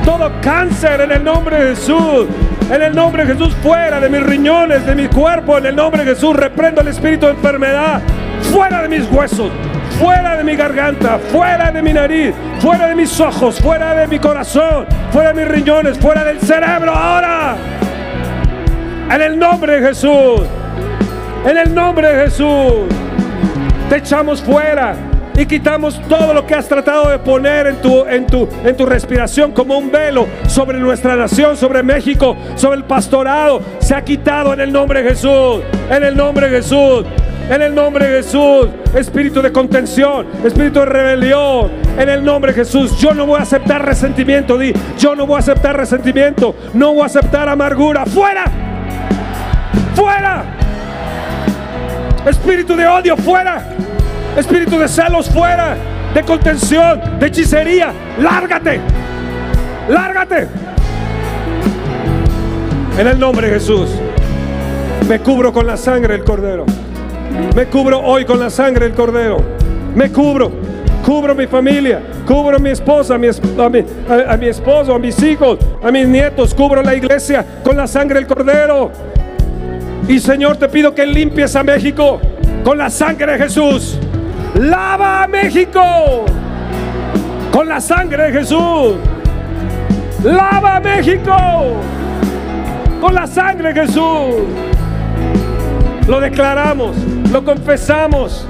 Todo 0.04 0.32
cáncer 0.42 1.02
en 1.02 1.12
el 1.12 1.24
nombre 1.24 1.64
de 1.64 1.76
Jesús. 1.76 2.26
En 2.72 2.82
el 2.82 2.96
nombre 2.96 3.26
de 3.26 3.34
Jesús, 3.34 3.56
fuera 3.62 4.00
de 4.00 4.10
mis 4.10 4.24
riñones, 4.24 4.86
de 4.86 4.96
mi 4.96 5.08
cuerpo. 5.08 5.58
En 5.60 5.68
el 5.68 5.76
nombre 5.76 6.04
de 6.04 6.16
Jesús, 6.16 6.36
reprendo 6.36 6.82
el 6.82 6.88
espíritu 6.88 7.28
de 7.28 7.34
enfermedad. 7.34 8.02
Fuera 8.52 8.82
de 8.82 8.90
mis 8.90 9.10
huesos, 9.12 9.52
fuera 10.00 10.36
de 10.36 10.44
mi 10.44 10.56
garganta, 10.56 11.20
fuera 11.32 11.72
de 11.72 11.82
mi 11.82 11.94
nariz, 11.94 12.34
fuera 12.60 12.88
de 12.88 12.96
mis 12.96 13.20
ojos, 13.20 13.60
fuera 13.60 13.94
de 13.94 14.08
mi 14.08 14.18
corazón, 14.20 14.86
fuera 15.12 15.32
de 15.32 15.42
mis 15.42 15.48
riñones, 15.48 16.00
fuera 16.00 16.24
del 16.24 16.40
cerebro 16.40 16.92
ahora. 16.92 17.56
En 19.12 19.22
el 19.22 19.38
nombre 19.38 19.80
de 19.80 19.88
Jesús. 19.88 20.42
En 21.46 21.58
el 21.58 21.74
nombre 21.74 22.14
de 22.14 22.24
Jesús. 22.26 22.88
Te 23.90 23.98
echamos 23.98 24.42
fuera 24.42 24.96
y 25.38 25.46
quitamos 25.46 26.02
todo 26.08 26.34
lo 26.34 26.46
que 26.46 26.56
has 26.56 26.68
tratado 26.68 27.10
de 27.10 27.20
poner 27.20 27.68
en 27.68 27.76
tu, 27.78 28.06
en 28.06 28.26
tu, 28.26 28.48
en 28.64 28.76
tu 28.76 28.86
respiración 28.86 29.52
como 29.52 29.78
un 29.78 29.92
velo 29.92 30.28
sobre 30.48 30.80
nuestra 30.80 31.16
nación, 31.16 31.58
sobre 31.58 31.84
México, 31.84 32.38
sobre 32.56 32.78
el 32.78 32.84
pastorado. 32.86 33.62
Se 33.80 33.94
ha 33.94 34.04
quitado 34.04 34.54
en 34.54 34.62
el 34.62 34.72
nombre 34.72 35.04
de 35.04 35.10
Jesús, 35.10 35.62
en 35.90 36.04
el 36.04 36.16
nombre 36.16 36.50
de 36.50 36.58
Jesús. 36.58 37.06
En 37.48 37.62
el 37.62 37.76
nombre 37.76 38.08
de 38.08 38.24
Jesús, 38.24 38.70
espíritu 38.96 39.40
de 39.40 39.52
contención, 39.52 40.26
espíritu 40.44 40.80
de 40.80 40.86
rebelión. 40.88 41.70
En 41.96 42.10
el 42.10 42.26
nombre 42.26 42.52
de 42.52 42.64
Jesús, 42.64 42.98
yo 42.98 43.14
no 43.14 43.28
voy 43.28 43.38
a 43.40 43.44
aceptar 43.44 43.86
resentimiento. 43.86 44.58
Di, 44.58 44.74
yo 44.98 45.16
no 45.16 45.28
voy 45.28 45.36
a 45.36 45.40
aceptar 45.40 45.78
resentimiento. 45.78 46.56
No 46.74 46.94
voy 46.94 47.04
a 47.04 47.06
aceptar 47.06 47.48
amargura. 47.48 48.04
¡Fuera! 48.08 48.46
¡Fuera! 49.94 50.44
Espíritu 52.26 52.76
de 52.76 52.88
odio, 52.88 53.16
fuera. 53.16 53.64
Espíritu 54.38 54.78
de 54.78 54.88
celos 54.90 55.30
fuera, 55.30 55.78
de 56.14 56.22
contención, 56.24 57.02
de 57.20 57.28
hechicería. 57.28 57.94
Lárgate, 58.20 58.82
lárgate. 59.88 60.48
En 62.98 63.08
el 63.08 63.18
nombre 63.18 63.48
de 63.48 63.54
Jesús, 63.54 63.90
me 65.08 65.20
cubro 65.20 65.54
con 65.54 65.66
la 65.66 65.78
sangre 65.78 66.16
del 66.16 66.26
Cordero. 66.26 66.66
Me 67.56 67.68
cubro 67.68 68.00
hoy 68.02 68.26
con 68.26 68.40
la 68.40 68.50
sangre 68.50 68.86
del 68.86 68.94
Cordero. 68.94 69.38
Me 69.96 70.12
cubro, 70.12 70.52
cubro 71.06 71.34
mi 71.34 71.48
familia, 71.48 72.02
cubro 72.28 72.58
a 72.58 72.60
mi 72.60 72.72
esposa, 72.72 73.16
a 73.16 73.18
mi, 73.18 73.28
a 73.28 74.38
mi 74.38 74.48
esposo, 74.48 74.96
a 74.96 75.00
mis 75.00 75.22
hijos, 75.24 75.60
a 75.82 75.92
mis 75.92 76.08
nietos, 76.08 76.54
cubro 76.54 76.82
la 76.82 76.94
iglesia 76.94 77.46
con 77.64 77.78
la 77.78 77.88
sangre 77.88 78.20
del 78.20 78.28
Cordero. 78.28 78.92
Y 80.10 80.20
Señor, 80.20 80.58
te 80.58 80.68
pido 80.68 80.94
que 80.94 81.06
limpies 81.06 81.56
a 81.56 81.64
México 81.64 82.20
con 82.66 82.78
la 82.78 82.90
sangre 82.90 83.34
de 83.34 83.38
Jesús. 83.38 83.98
Lava 84.56 85.24
a 85.24 85.28
México 85.28 86.26
con 87.52 87.68
la 87.68 87.82
sangre 87.82 88.32
de 88.32 88.40
Jesús. 88.40 88.96
Lava 90.24 90.78
a 90.78 90.80
México 90.80 91.36
con 93.02 93.14
la 93.14 93.28
sangre 93.28 93.74
de 93.74 93.82
Jesús. 93.82 94.48
Lo 96.08 96.22
declaramos, 96.22 96.96
lo 97.32 97.44
confesamos, 97.44 98.48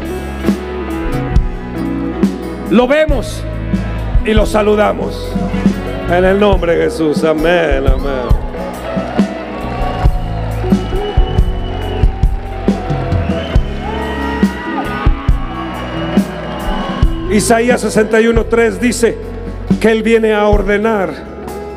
lo 2.70 2.88
vemos 2.88 3.44
y 4.26 4.34
lo 4.34 4.46
saludamos. 4.46 5.34
En 6.10 6.24
el 6.24 6.40
nombre 6.40 6.76
de 6.76 6.84
Jesús. 6.84 7.24
Amén, 7.24 7.84
amén. 7.88 8.45
Isaías 17.36 17.84
61.3 17.84 18.80
dice 18.80 19.18
que 19.82 19.92
Él 19.92 20.04
viene 20.04 20.34
a 20.34 20.48
ordenar. 20.48 21.10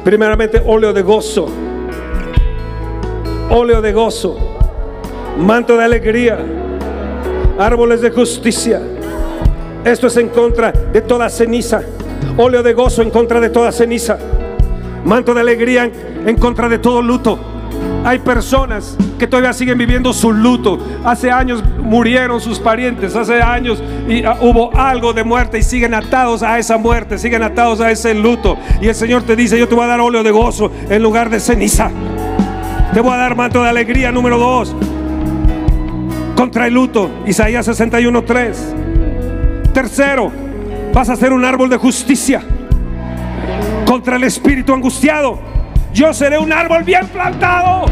Primeramente 0.04 0.62
óleo 0.64 0.92
de 0.92 1.02
gozo, 1.02 1.48
óleo 3.50 3.82
de 3.82 3.92
gozo, 3.92 4.38
manto 5.36 5.76
de 5.76 5.82
alegría, 5.82 6.38
árboles 7.58 8.00
de 8.00 8.12
justicia. 8.12 8.80
Esto 9.84 10.06
es 10.06 10.16
en 10.18 10.28
contra 10.28 10.70
de 10.70 11.00
toda 11.00 11.28
ceniza, 11.28 11.82
óleo 12.36 12.62
de 12.62 12.72
gozo 12.72 13.02
en 13.02 13.10
contra 13.10 13.40
de 13.40 13.50
toda 13.50 13.72
ceniza, 13.72 14.16
manto 15.04 15.34
de 15.34 15.40
alegría 15.40 15.90
en 16.24 16.36
contra 16.36 16.68
de 16.68 16.78
todo 16.78 17.02
luto. 17.02 17.36
Hay 18.04 18.20
personas 18.20 18.96
que 19.18 19.26
todavía 19.26 19.52
siguen 19.52 19.78
viviendo 19.78 20.12
su 20.12 20.32
luto. 20.32 20.78
Hace 21.04 21.30
años 21.30 21.62
murieron 21.82 22.40
sus 22.40 22.58
parientes, 22.58 23.14
hace 23.16 23.42
años 23.42 23.82
ah, 24.24 24.36
hubo 24.40 24.74
algo 24.76 25.12
de 25.12 25.24
muerte 25.24 25.58
y 25.58 25.62
siguen 25.62 25.94
atados 25.94 26.42
a 26.42 26.58
esa 26.58 26.78
muerte, 26.78 27.18
siguen 27.18 27.42
atados 27.42 27.80
a 27.80 27.90
ese 27.90 28.14
luto. 28.14 28.56
Y 28.80 28.88
el 28.88 28.94
Señor 28.94 29.22
te 29.22 29.36
dice, 29.36 29.58
yo 29.58 29.68
te 29.68 29.74
voy 29.74 29.84
a 29.84 29.88
dar 29.88 30.00
óleo 30.00 30.22
de 30.22 30.30
gozo 30.30 30.70
en 30.88 31.02
lugar 31.02 31.30
de 31.30 31.40
ceniza. 31.40 31.90
Te 32.94 33.00
voy 33.00 33.12
a 33.12 33.16
dar 33.16 33.36
manto 33.36 33.62
de 33.62 33.68
alegría 33.68 34.12
número 34.12 34.38
dos. 34.38 34.74
Contra 36.36 36.68
el 36.68 36.74
luto, 36.74 37.10
Isaías 37.26 37.68
61.3. 37.68 39.72
Tercero, 39.72 40.30
vas 40.94 41.10
a 41.10 41.16
ser 41.16 41.32
un 41.32 41.44
árbol 41.44 41.68
de 41.68 41.76
justicia. 41.76 42.42
Contra 43.84 44.16
el 44.16 44.24
espíritu 44.24 44.72
angustiado, 44.72 45.38
yo 45.92 46.12
seré 46.12 46.38
un 46.38 46.52
árbol 46.52 46.82
bien 46.84 47.06
plantado. 47.08 47.86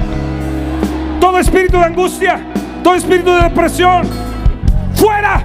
Todo 1.21 1.39
espíritu 1.39 1.79
de 1.79 1.85
angustia, 1.85 2.41
todo 2.83 2.95
espíritu 2.95 3.31
de 3.31 3.43
depresión, 3.43 4.07
fuera, 4.95 5.43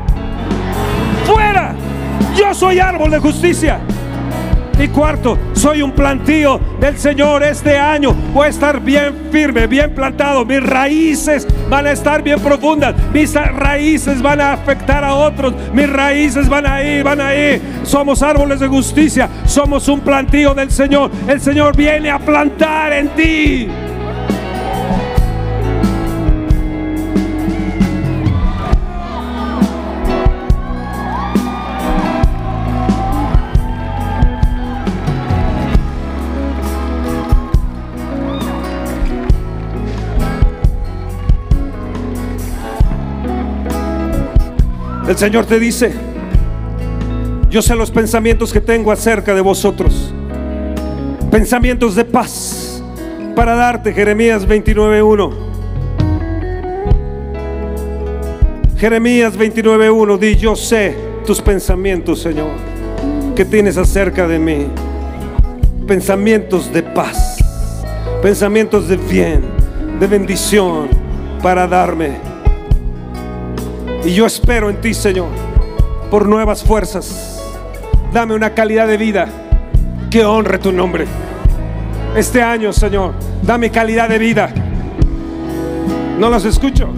fuera. 1.25 1.73
Yo 2.35 2.53
soy 2.53 2.79
árbol 2.79 3.11
de 3.11 3.19
justicia. 3.19 3.79
Y 4.81 4.87
cuarto, 4.87 5.37
soy 5.53 5.83
un 5.83 5.91
plantío 5.91 6.59
del 6.79 6.97
Señor 6.97 7.43
este 7.43 7.77
año. 7.77 8.13
Voy 8.33 8.47
a 8.47 8.49
estar 8.49 8.81
bien 8.81 9.13
firme, 9.31 9.67
bien 9.67 9.93
plantado. 9.93 10.43
Mis 10.43 10.63
raíces 10.63 11.45
van 11.69 11.85
a 11.85 11.91
estar 11.91 12.23
bien 12.23 12.39
profundas. 12.39 12.95
Mis 13.13 13.31
raíces 13.35 14.23
van 14.23 14.41
a 14.41 14.53
afectar 14.53 15.03
a 15.03 15.13
otros. 15.13 15.53
Mis 15.71 15.87
raíces 15.87 16.49
van 16.49 16.65
a 16.65 16.81
ir, 16.83 17.03
van 17.03 17.21
a 17.21 17.35
ir. 17.35 17.61
Somos 17.83 18.23
árboles 18.23 18.59
de 18.59 18.67
justicia. 18.67 19.29
Somos 19.45 19.87
un 19.87 19.99
plantío 19.99 20.55
del 20.55 20.71
Señor. 20.71 21.11
El 21.27 21.39
Señor 21.39 21.75
viene 21.75 22.09
a 22.09 22.17
plantar 22.17 22.91
en 22.93 23.09
ti. 23.09 23.67
El 45.11 45.17
Señor 45.17 45.45
te 45.45 45.59
dice, 45.59 45.91
yo 47.49 47.61
sé 47.61 47.75
los 47.75 47.91
pensamientos 47.91 48.53
que 48.53 48.61
tengo 48.61 48.93
acerca 48.93 49.35
de 49.35 49.41
vosotros. 49.41 50.13
Pensamientos 51.29 51.95
de 51.95 52.05
paz 52.05 52.81
para 53.35 53.55
darte, 53.55 53.91
Jeremías 53.91 54.47
29.1. 54.47 55.33
Jeremías 58.77 59.37
29.1, 59.37 60.17
di, 60.17 60.37
yo 60.37 60.55
sé 60.55 60.95
tus 61.25 61.41
pensamientos, 61.41 62.21
Señor, 62.21 62.51
que 63.35 63.43
tienes 63.43 63.75
acerca 63.75 64.29
de 64.29 64.39
mí. 64.39 64.67
Pensamientos 65.85 66.71
de 66.71 66.83
paz, 66.83 67.43
pensamientos 68.21 68.87
de 68.87 68.95
bien, 68.95 69.41
de 69.99 70.07
bendición 70.07 70.87
para 71.43 71.67
darme 71.67 72.30
y 74.03 74.13
yo 74.13 74.25
espero 74.25 74.69
en 74.69 74.81
ti, 74.81 74.93
Señor, 74.93 75.29
por 76.09 76.27
nuevas 76.27 76.63
fuerzas. 76.63 77.37
Dame 78.11 78.35
una 78.35 78.53
calidad 78.53 78.87
de 78.87 78.97
vida 78.97 79.27
que 80.09 80.25
honre 80.25 80.57
tu 80.57 80.71
nombre. 80.71 81.05
Este 82.15 82.41
año, 82.41 82.73
Señor, 82.73 83.13
dame 83.41 83.69
calidad 83.69 84.09
de 84.09 84.17
vida. 84.17 84.49
No 86.19 86.29
los 86.29 86.43
escucho. 86.45 86.89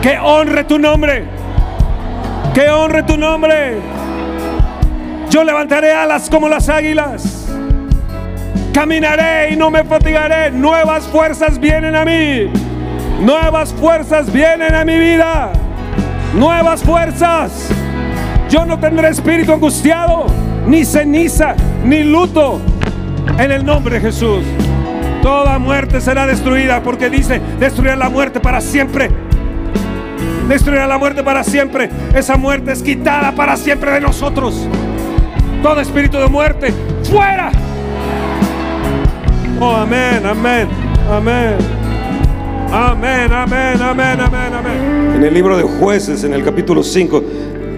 Que 0.00 0.18
honre 0.18 0.64
tu 0.64 0.78
nombre. 0.78 1.24
Que 2.54 2.70
honre 2.70 3.02
tu 3.02 3.16
nombre. 3.16 3.78
Yo 5.28 5.44
levantaré 5.44 5.92
alas 5.92 6.30
como 6.30 6.48
las 6.48 6.68
águilas. 6.68 7.46
Caminaré 8.72 9.52
y 9.52 9.56
no 9.56 9.70
me 9.70 9.84
fatigaré. 9.84 10.50
Nuevas 10.50 11.06
fuerzas 11.08 11.58
vienen 11.60 11.94
a 11.94 12.04
mí. 12.04 12.50
Nuevas 13.20 13.74
fuerzas 13.74 14.32
vienen 14.32 14.74
a 14.74 14.84
mi 14.84 14.98
vida. 14.98 15.52
Nuevas 16.34 16.82
fuerzas. 16.82 17.68
Yo 18.48 18.64
no 18.64 18.78
tendré 18.78 19.08
espíritu 19.10 19.52
angustiado, 19.52 20.26
ni 20.66 20.86
ceniza, 20.86 21.54
ni 21.84 22.02
luto. 22.02 22.60
En 23.38 23.52
el 23.52 23.64
nombre 23.64 23.96
de 23.96 24.00
Jesús. 24.00 24.42
Toda 25.22 25.58
muerte 25.58 26.00
será 26.00 26.26
destruida 26.26 26.82
porque 26.82 27.10
dice, 27.10 27.42
destruirá 27.58 27.94
la 27.94 28.08
muerte 28.08 28.40
para 28.40 28.62
siempre. 28.62 29.10
Destruirá 30.48 30.86
la 30.86 30.96
muerte 30.96 31.22
para 31.22 31.44
siempre. 31.44 31.90
Esa 32.14 32.38
muerte 32.38 32.72
es 32.72 32.82
quitada 32.82 33.32
para 33.32 33.58
siempre 33.58 33.90
de 33.90 34.00
nosotros. 34.00 34.66
Todo 35.62 35.78
espíritu 35.80 36.16
de 36.16 36.28
muerte, 36.28 36.72
fuera. 37.04 37.52
Oh, 39.60 39.76
amén, 39.76 40.24
amén, 40.24 40.68
amén. 41.12 41.79
Amén, 42.72 43.32
amén, 43.32 43.82
amén, 43.82 44.20
amén, 44.20 44.54
amén. 44.54 45.12
En 45.16 45.24
el 45.24 45.34
libro 45.34 45.56
de 45.56 45.64
jueces, 45.64 46.22
en 46.22 46.32
el 46.34 46.44
capítulo 46.44 46.84
5, 46.84 47.22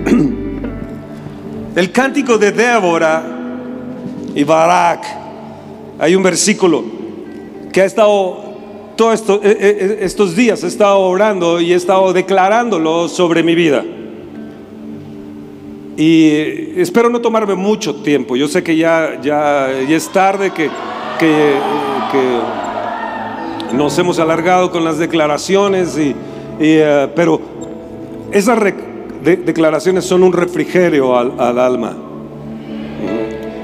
el 1.77 1.93
cántico 1.93 2.37
de 2.37 2.53
Débora 2.53 3.23
y 4.35 4.45
Barak, 4.45 5.05
hay 5.99 6.15
un 6.15 6.23
versículo 6.23 6.85
que 7.73 7.81
ha 7.81 7.87
estado 7.87 8.53
todos 8.97 9.15
esto, 9.15 9.41
eh, 9.43 9.57
eh, 9.59 9.99
estos 10.03 10.37
días, 10.37 10.63
he 10.63 10.67
estado 10.67 10.99
orando 11.01 11.59
y 11.59 11.73
he 11.73 11.77
estado 11.77 12.13
declarándolo 12.13 13.09
sobre 13.09 13.43
mi 13.43 13.55
vida. 13.55 13.83
Y 15.97 16.79
espero 16.81 17.09
no 17.09 17.21
tomarme 17.21 17.55
mucho 17.55 17.95
tiempo. 17.97 18.37
Yo 18.37 18.49
sé 18.49 18.63
que 18.63 18.77
ya, 18.77 19.19
ya, 19.23 19.71
es 19.71 20.09
tarde, 20.11 20.51
que, 20.51 20.69
que, 21.19 21.55
nos 23.75 23.99
hemos 23.99 24.19
alargado 24.19 24.71
con 24.71 24.85
las 24.85 24.99
declaraciones, 24.99 25.97
y, 25.99 26.15
eh, 26.61 27.09
pero 27.15 27.41
esas 28.31 28.59
declaraciones 29.23 30.05
son 30.05 30.23
un 30.23 30.33
refrigerio 30.33 31.17
al, 31.17 31.39
al 31.39 31.59
alma, 31.59 31.97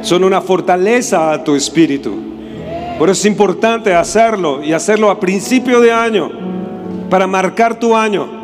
son 0.02 0.24
una 0.24 0.40
fortaleza 0.40 1.32
a 1.32 1.44
tu 1.44 1.54
espíritu. 1.54 2.14
Por 2.98 3.09
eso 3.09 3.20
es 3.20 3.26
importante 3.26 3.94
hacerlo 3.94 4.62
y 4.62 4.72
hacerlo 4.72 5.11
a 5.11 5.20
principio 5.20 5.80
de 5.80 5.92
año 5.92 6.30
para 7.09 7.26
marcar 7.26 7.78
tu 7.78 7.94
año. 7.94 8.38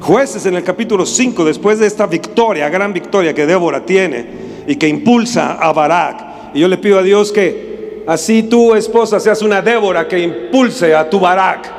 Jueces 0.00 0.46
en 0.46 0.56
el 0.56 0.64
capítulo 0.64 1.06
5, 1.06 1.44
después 1.44 1.78
de 1.78 1.86
esta 1.86 2.06
victoria, 2.06 2.68
gran 2.68 2.92
victoria 2.92 3.34
que 3.34 3.46
Débora 3.46 3.84
tiene 3.84 4.26
y 4.66 4.76
que 4.76 4.88
impulsa 4.88 5.58
a 5.60 5.72
Barak. 5.72 6.54
Y 6.54 6.60
yo 6.60 6.68
le 6.68 6.76
pido 6.78 6.98
a 6.98 7.02
Dios 7.02 7.30
que 7.30 7.71
así 8.06 8.44
tu 8.44 8.74
esposa 8.74 9.20
seas 9.20 9.42
una 9.42 9.62
Débora 9.62 10.06
que 10.08 10.18
impulse 10.18 10.94
a 10.94 11.08
tu 11.08 11.20
Barak. 11.20 11.70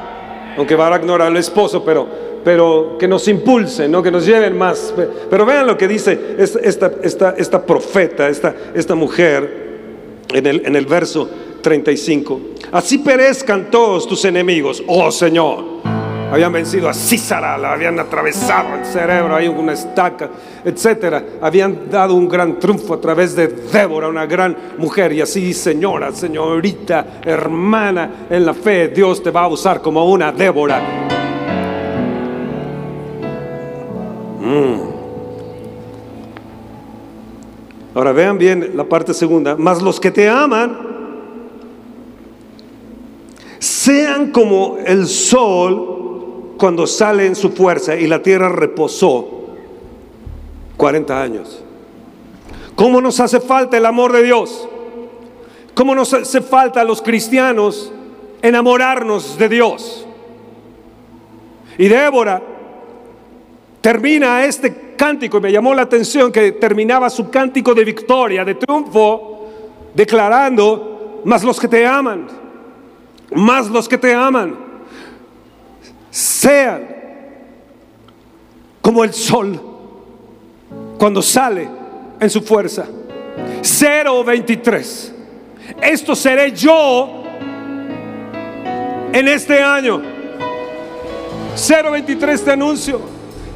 Aunque 0.58 0.76
Barak 0.76 1.04
no 1.04 1.16
era 1.16 1.28
el 1.28 1.38
esposo, 1.38 1.84
pero, 1.84 2.08
pero 2.44 2.98
que 3.00 3.08
nos 3.08 3.28
impulse, 3.28 3.88
¿no? 3.88 4.04
que 4.04 4.12
nos 4.12 4.26
lleven 4.26 4.58
más. 4.58 4.94
Pero 5.30 5.46
vean 5.46 5.66
lo 5.66 5.78
que 5.78 5.88
dice 5.88 6.36
esta, 6.38 6.92
esta, 7.02 7.34
esta 7.38 7.66
profeta, 7.66 8.30
esta, 8.30 8.54
esta 8.74 8.96
mujer 8.96 9.64
en 10.34 10.46
el, 10.46 10.66
en 10.66 10.76
el 10.76 10.86
verso 10.86 11.30
35. 11.62 12.42
Así 12.72 13.00
perezcan 13.00 13.72
todos 13.72 14.08
tus 14.08 14.26
enemigos, 14.26 14.84
oh 14.88 15.12
Señor 15.12 15.84
habían 16.34 16.52
vencido 16.52 16.90
a 16.90 16.96
Císara, 16.96 17.60
la 17.60 17.74
habían 17.74 18.00
atravesado 18.00 18.76
el 18.76 18.86
cerebro, 18.86 19.36
hay 19.36 19.48
una 19.48 19.74
estaca, 19.74 20.32
etcétera. 20.64 21.24
Habían 21.42 21.90
dado 21.90 22.16
un 22.16 22.28
gran 22.28 22.60
triunfo 22.60 22.94
a 22.94 23.02
través 23.02 23.36
de 23.36 23.48
Débora, 23.48 24.08
una 24.08 24.26
gran 24.26 24.56
mujer. 24.78 25.14
Y 25.14 25.22
así, 25.22 25.54
señora, 25.54 26.12
señorita, 26.12 27.22
hermana 27.24 28.28
en 28.30 28.46
la 28.46 28.54
fe, 28.54 28.90
Dios 28.90 29.22
te 29.22 29.32
va 29.32 29.44
a 29.44 29.48
usar 29.48 29.82
como 29.82 30.10
una 30.10 30.32
Débora. 30.32 30.82
Mm. 34.42 34.94
Ahora 37.96 38.12
vean 38.12 38.38
bien 38.38 38.72
la 38.76 38.84
parte 38.84 39.14
segunda. 39.14 39.56
Mas 39.58 39.82
los 39.82 40.00
que 40.00 40.12
te 40.12 40.28
aman 40.28 40.78
sean 43.60 44.32
como 44.32 44.78
el 44.86 45.08
sol 45.08 46.56
cuando 46.58 46.88
sale 46.88 47.26
en 47.26 47.36
su 47.36 47.52
fuerza 47.52 47.96
y 47.96 48.08
la 48.08 48.22
tierra 48.22 48.50
reposó 48.50 49.43
40 50.78 51.22
años. 51.22 51.64
¿Cómo 52.76 53.02
nos 53.02 53.20
hace 53.20 53.40
falta 53.40 53.78
el 53.78 53.86
amor 53.86 54.12
de 54.12 54.24
Dios? 54.24 54.68
¿Cómo 55.74 55.96
nos 55.96 56.14
hace 56.14 56.42
falta 56.42 56.82
a 56.82 56.84
los 56.84 57.02
cristianos 57.02 57.92
enamorarnos 58.42 59.38
de 59.38 59.50
Dios? 59.50 60.06
Y 61.78 61.88
Débora 61.88 62.42
termina 63.82 64.46
este 64.46 64.96
cántico 64.96 65.38
y 65.38 65.42
me 65.42 65.52
llamó 65.52 65.74
la 65.74 65.84
atención 65.84 66.32
que 66.32 66.54
terminaba 66.54 67.10
su 67.10 67.30
cántico 67.30 67.74
de 67.74 67.84
victoria, 67.84 68.46
de 68.46 68.56
triunfo, 68.56 69.50
declarando, 69.94 71.22
más 71.26 71.44
los 71.44 71.60
que 71.60 71.68
te 71.68 71.86
aman, 71.86 72.28
más 73.36 73.70
los 73.70 73.88
que 73.88 73.98
te 73.98 74.14
aman 74.14 74.56
sean 76.10 76.88
como 78.82 79.04
el 79.04 79.14
sol 79.14 79.73
cuando 80.98 81.22
sale 81.22 81.68
en 82.20 82.30
su 82.30 82.42
fuerza. 82.42 82.86
023. 83.62 85.14
Esto 85.82 86.16
seré 86.16 86.52
yo 86.52 87.24
en 89.12 89.28
este 89.28 89.62
año. 89.62 90.02
023 91.56 92.44
te 92.44 92.52
anuncio 92.52 93.02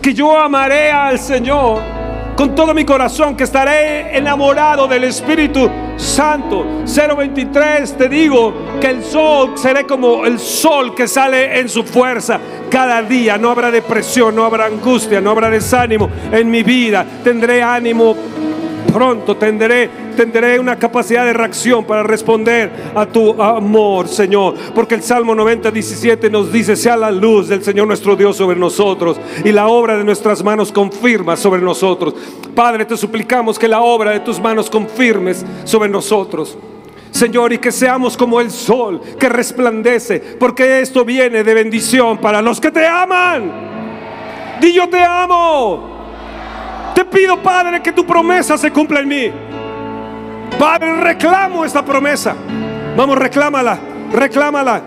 que 0.02 0.14
yo 0.14 0.38
amaré 0.38 0.92
al 0.92 1.20
Señor 1.20 1.97
con 2.38 2.54
todo 2.54 2.72
mi 2.76 2.86
corazón, 2.86 3.36
que 3.36 3.46
estaré 3.46 4.16
enamorado 4.16 4.88
del 4.88 5.06
Espíritu 5.06 5.68
Santo. 5.98 6.84
023 6.86 7.98
te 7.98 8.08
digo 8.08 8.54
que 8.80 8.92
el 8.92 9.04
sol 9.04 9.54
seré 9.56 9.86
como 9.86 10.24
el 10.24 10.38
sol 10.38 10.94
que 10.94 11.08
sale 11.08 11.60
en 11.60 11.68
su 11.68 11.84
fuerza 11.84 12.40
cada 12.70 13.02
día. 13.02 13.40
No 13.40 13.50
habrá 13.50 13.72
depresión, 13.72 14.36
no 14.36 14.46
habrá 14.46 14.68
angustia, 14.68 15.20
no 15.20 15.32
habrá 15.32 15.50
desánimo 15.50 16.12
en 16.32 16.52
mi 16.52 16.62
vida. 16.62 17.04
Tendré 17.24 17.64
ánimo 17.64 18.16
pronto 18.88 19.38
tendré, 19.38 19.90
una 20.60 20.78
capacidad 20.78 21.26
de 21.26 21.34
reacción 21.34 21.86
para 21.86 22.04
responder 22.04 22.72
a 22.96 23.06
tu 23.06 23.42
amor, 23.42 24.08
Señor. 24.08 24.56
Porque 24.74 24.96
el 24.96 25.04
Salmo 25.04 25.36
90, 25.36 25.72
17 25.72 26.30
nos 26.30 26.52
dice, 26.52 26.76
sea 26.76 26.98
la 26.98 27.12
luz 27.12 27.48
del 27.48 27.64
Señor 27.64 27.88
nuestro 27.88 28.16
Dios 28.16 28.38
sobre 28.38 28.58
nosotros 28.58 29.20
y 29.44 29.52
la 29.52 29.68
obra 29.68 29.98
de 29.98 30.04
nuestras 30.04 30.44
manos 30.44 30.72
confirma 30.72 31.36
sobre 31.36 31.62
nosotros. 31.62 32.16
Padre, 32.56 32.86
te 32.86 32.98
suplicamos 32.98 33.60
que 33.60 33.68
la 33.68 33.82
obra 33.82 34.12
de 34.12 34.22
tus 34.22 34.40
manos 34.40 34.70
confirmes 34.70 35.46
sobre 35.64 35.90
nosotros. 35.90 36.58
Señor, 37.12 37.54
y 37.54 37.58
que 37.58 37.72
seamos 37.72 38.18
como 38.18 38.42
el 38.42 38.52
sol 38.52 39.02
que 39.20 39.30
resplandece, 39.30 40.20
porque 40.40 40.82
esto 40.82 41.06
viene 41.06 41.44
de 41.44 41.54
bendición 41.54 42.18
para 42.18 42.42
los 42.42 42.60
que 42.60 42.72
te 42.72 42.86
aman. 42.86 43.52
Di 44.60 44.74
yo 44.74 44.88
te 44.90 45.04
amo. 45.04 45.97
Te 46.98 47.06
pido, 47.06 47.38
Padre, 47.38 47.80
que 47.80 47.92
tu 47.92 48.04
promesa 48.04 48.58
se 48.58 48.72
cumpla 48.72 49.02
en 49.02 49.08
mí. 49.08 49.32
Padre, 50.58 51.00
reclamo 51.00 51.64
esta 51.64 51.86
promesa. 51.86 52.36
Vamos, 52.96 53.20
reclámala, 53.20 53.78
reclámala. 54.12 54.82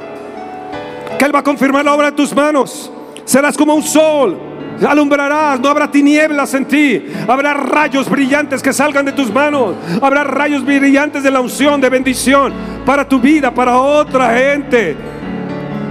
Que 1.17 1.25
Él 1.25 1.33
va 1.33 1.39
a 1.39 1.45
confirmar 1.45 1.85
la 1.85 1.95
obra 1.95 2.11
de 2.11 2.17
tus 2.17 2.35
manos. 2.35 2.91
Serás 3.25 3.57
como 3.57 3.77
un 3.77 3.85
sol. 3.85 4.37
Alumbrarás, 4.85 5.61
no 5.61 5.69
habrá 5.69 5.89
tinieblas 5.89 6.53
en 6.55 6.65
ti. 6.65 7.01
Habrá 7.29 7.55
rayos 7.55 8.11
brillantes 8.11 8.61
que 8.61 8.73
salgan 8.73 9.05
de 9.05 9.13
tus 9.13 9.33
manos. 9.33 9.77
Habrá 10.03 10.25
rayos 10.25 10.65
brillantes 10.65 11.23
de 11.23 11.31
la 11.31 11.41
unción, 11.41 11.81
de 11.81 11.91
bendición 11.91 12.53
para 12.85 13.09
tu 13.09 13.21
vida, 13.21 13.55
para 13.55 13.79
otra 13.79 14.37
gente. 14.37 14.97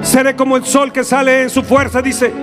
Seré 0.02 0.36
como 0.36 0.58
el 0.58 0.66
sol 0.66 0.92
que 0.92 1.06
sale 1.06 1.44
en 1.44 1.50
su 1.50 1.64
fuerza, 1.64 2.02
dice 2.02 2.34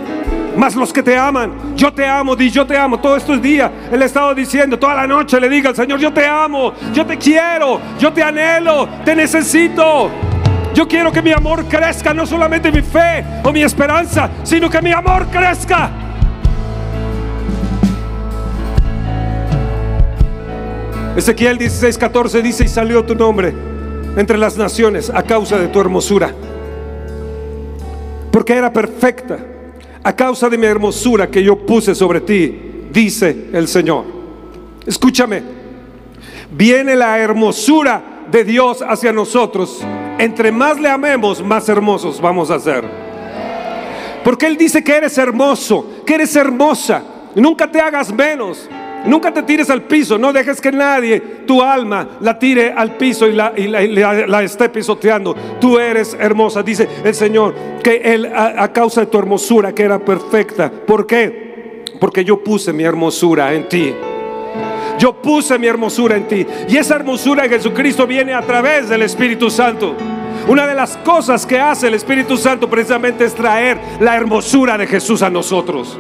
más 0.57 0.75
los 0.75 0.93
que 0.93 1.03
te 1.03 1.17
aman. 1.17 1.77
Yo 1.77 1.93
te 1.93 2.07
amo, 2.07 2.35
di 2.35 2.51
yo 2.51 2.67
te 2.67 2.77
amo. 2.77 2.99
Todos 2.99 3.19
estos 3.19 3.41
días 3.41 3.71
Él 3.93 4.03
ha 4.03 4.05
estado 4.05 4.35
diciendo, 4.35 4.79
toda 4.79 4.95
la 4.95 5.07
noche 5.07 5.41
le 5.41 5.49
diga 5.49 5.71
al 5.71 5.77
Señor, 5.77 6.01
yo 6.01 6.13
te 6.13 6.27
amo, 6.27 6.73
yo 6.93 7.05
te 7.05 7.17
quiero, 7.17 7.81
yo 7.99 8.13
te 8.13 8.23
anhelo, 8.23 8.89
te 9.05 9.15
necesito. 9.15 10.11
Yo 10.75 10.87
quiero 10.87 11.11
que 11.11 11.23
mi 11.23 11.33
amor 11.33 11.65
crezca, 11.67 12.13
no 12.13 12.27
solamente 12.27 12.71
mi 12.71 12.83
fe 12.83 13.25
o 13.45 13.53
mi 13.53 13.63
esperanza, 13.63 14.29
sino 14.43 14.69
que 14.69 14.83
mi 14.83 14.93
amor 14.93 15.27
crezca. 15.29 15.91
Ezequiel 21.17 21.59
16:14 21.59 22.43
dice, 22.43 22.65
y 22.65 22.69
salió 22.69 23.03
tu 23.05 23.15
nombre 23.15 23.55
entre 24.19 24.37
las 24.37 24.59
naciones 24.59 25.11
a 25.15 25.23
causa 25.23 25.57
de 25.57 25.69
tu 25.69 25.81
hermosura, 25.81 26.31
porque 28.31 28.53
era 28.53 28.71
perfecta 28.71 29.39
a 30.07 30.15
causa 30.15 30.49
de 30.49 30.57
mi 30.57 30.67
hermosura 30.67 31.29
que 31.29 31.43
yo 31.43 31.57
puse 31.67 31.93
sobre 31.93 32.21
ti, 32.21 32.87
dice 32.93 33.49
el 33.53 33.67
Señor. 33.67 34.05
Escúchame, 34.87 35.43
viene 36.53 36.95
la 36.95 37.19
hermosura 37.19 38.23
de 38.31 38.45
Dios 38.45 38.85
hacia 38.87 39.13
nosotros 39.13 39.85
entre 40.19 40.51
más 40.51 40.81
le 40.81 40.89
amemos, 40.89 41.43
más 41.43 41.69
hermosos 41.69 42.21
vamos 42.21 42.51
a 42.51 42.59
ser. 42.59 42.85
Porque 44.25 44.47
Él 44.47 44.57
dice 44.57 44.83
que 44.83 44.97
eres 44.97 45.19
hermoso, 45.19 46.03
que 46.07 46.15
eres 46.15 46.35
hermosa. 46.37 47.03
Nunca 47.35 47.71
te 47.71 47.81
hagas 47.81 48.13
menos. 48.13 48.69
Nunca 49.07 49.33
te 49.33 49.43
tires 49.43 49.71
al 49.71 49.83
piso, 49.83 50.19
no 50.19 50.33
dejes 50.33 50.61
que 50.61 50.73
nadie, 50.73 51.21
tu 51.47 51.63
alma, 51.63 52.19
la 52.21 52.39
tire 52.39 52.73
al 52.73 52.97
piso 52.97 53.27
y 53.27 53.33
la, 53.35 54.43
esté 54.43 54.69
pisoteando. 54.69 55.35
Tú 55.61 55.79
eres 55.79 56.17
hermosa, 56.19 56.63
dice 56.63 56.89
el 57.05 57.15
Señor, 57.15 57.55
que 57.83 57.97
Él 57.97 58.27
a, 58.27 58.63
a 58.65 58.73
causa 58.73 59.03
de 59.03 59.07
tu 59.07 59.19
hermosura, 59.19 59.73
que 59.73 59.85
era 59.85 59.99
perfecta. 59.99 60.71
¿Por 60.71 61.07
qué? 61.07 61.85
Porque 62.01 62.25
yo 62.25 62.43
puse 62.43 62.73
mi 62.73 62.83
hermosura 62.83 63.55
en 63.55 63.69
ti. 63.69 63.95
Yo 64.99 65.15
puse 65.15 65.59
mi 65.59 65.67
hermosura 65.67 66.17
en 66.17 66.27
ti. 66.27 66.47
Y 66.69 66.77
esa 66.77 66.97
hermosura 66.97 67.45
de 67.45 67.51
Jesucristo 67.51 68.07
viene 68.07 68.35
a 68.35 68.43
través 68.43 68.89
del 68.89 69.03
Espíritu 69.03 69.51
Santo. 69.51 69.95
Una 70.49 70.67
de 70.67 70.75
las 70.75 70.97
cosas 70.99 71.45
que 71.45 71.59
hace 71.59 71.89
el 71.89 71.95
Espíritu 71.95 72.37
Santo 72.37 72.71
precisamente 72.71 73.25
es 73.25 73.35
traer 73.35 73.79
la 74.01 74.17
hermosura 74.17 74.79
de 74.79 74.87
Jesús 74.87 75.23
a 75.23 75.31
nosotros. 75.31 75.99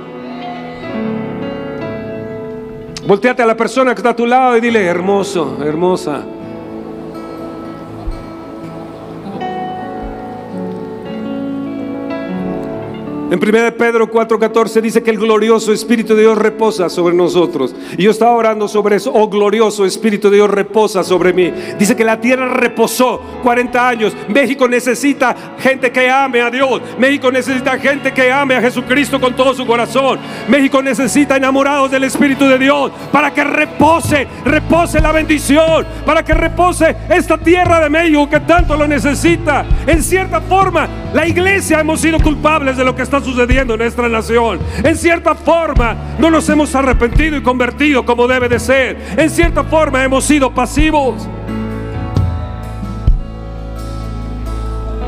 Volteate 3.06 3.40
a 3.40 3.46
la 3.46 3.56
persona 3.56 3.94
que 3.94 4.00
está 4.00 4.10
a 4.10 4.16
tu 4.16 4.26
lado 4.26 4.56
y 4.56 4.60
dile, 4.60 4.84
hermoso, 4.84 5.58
hermosa. 5.64 6.24
En 13.36 13.42
1 13.42 13.76
Pedro 13.76 14.10
4:14 14.10 14.80
dice 14.80 15.02
que 15.02 15.10
el 15.10 15.18
glorioso 15.18 15.70
Espíritu 15.70 16.14
de 16.14 16.22
Dios 16.22 16.38
reposa 16.38 16.88
sobre 16.88 17.14
nosotros. 17.14 17.74
Y 17.98 18.04
yo 18.04 18.10
estaba 18.10 18.30
orando 18.32 18.66
sobre 18.66 18.96
eso. 18.96 19.12
Oh 19.12 19.28
glorioso 19.28 19.84
Espíritu 19.84 20.30
de 20.30 20.36
Dios 20.36 20.48
reposa 20.48 21.04
sobre 21.04 21.34
mí. 21.34 21.52
Dice 21.78 21.94
que 21.94 22.02
la 22.02 22.18
tierra 22.18 22.48
reposó 22.48 23.20
40 23.42 23.88
años. 23.88 24.16
México 24.28 24.66
necesita 24.66 25.36
gente 25.58 25.92
que 25.92 26.08
ame 26.08 26.40
a 26.40 26.50
Dios. 26.50 26.80
México 26.98 27.30
necesita 27.30 27.78
gente 27.78 28.14
que 28.14 28.32
ame 28.32 28.54
a 28.54 28.62
Jesucristo 28.62 29.20
con 29.20 29.36
todo 29.36 29.52
su 29.52 29.66
corazón. 29.66 30.18
México 30.48 30.80
necesita 30.80 31.36
enamorados 31.36 31.90
del 31.90 32.04
Espíritu 32.04 32.46
de 32.46 32.58
Dios 32.58 32.90
para 33.12 33.34
que 33.34 33.44
repose, 33.44 34.26
repose 34.46 34.98
la 34.98 35.12
bendición, 35.12 35.86
para 36.06 36.24
que 36.24 36.32
repose 36.32 36.96
esta 37.10 37.36
tierra 37.36 37.80
de 37.80 37.90
México 37.90 38.30
que 38.30 38.40
tanto 38.40 38.78
lo 38.78 38.88
necesita. 38.88 39.66
En 39.86 40.02
cierta 40.02 40.40
forma, 40.40 40.88
la 41.12 41.28
iglesia 41.28 41.80
hemos 41.80 42.00
sido 42.00 42.18
culpables 42.18 42.78
de 42.78 42.84
lo 42.84 42.96
que 42.96 43.02
está 43.02 43.20
sucediendo 43.26 43.74
en 43.74 43.80
nuestra 43.80 44.08
nación. 44.08 44.58
En 44.82 44.96
cierta 44.96 45.34
forma, 45.34 45.94
no 46.18 46.30
nos 46.30 46.48
hemos 46.48 46.74
arrepentido 46.74 47.36
y 47.36 47.42
convertido 47.42 48.06
como 48.06 48.26
debe 48.26 48.48
de 48.48 48.58
ser. 48.58 48.96
En 49.16 49.28
cierta 49.28 49.64
forma, 49.64 50.02
hemos 50.02 50.24
sido 50.24 50.54
pasivos. 50.54 51.28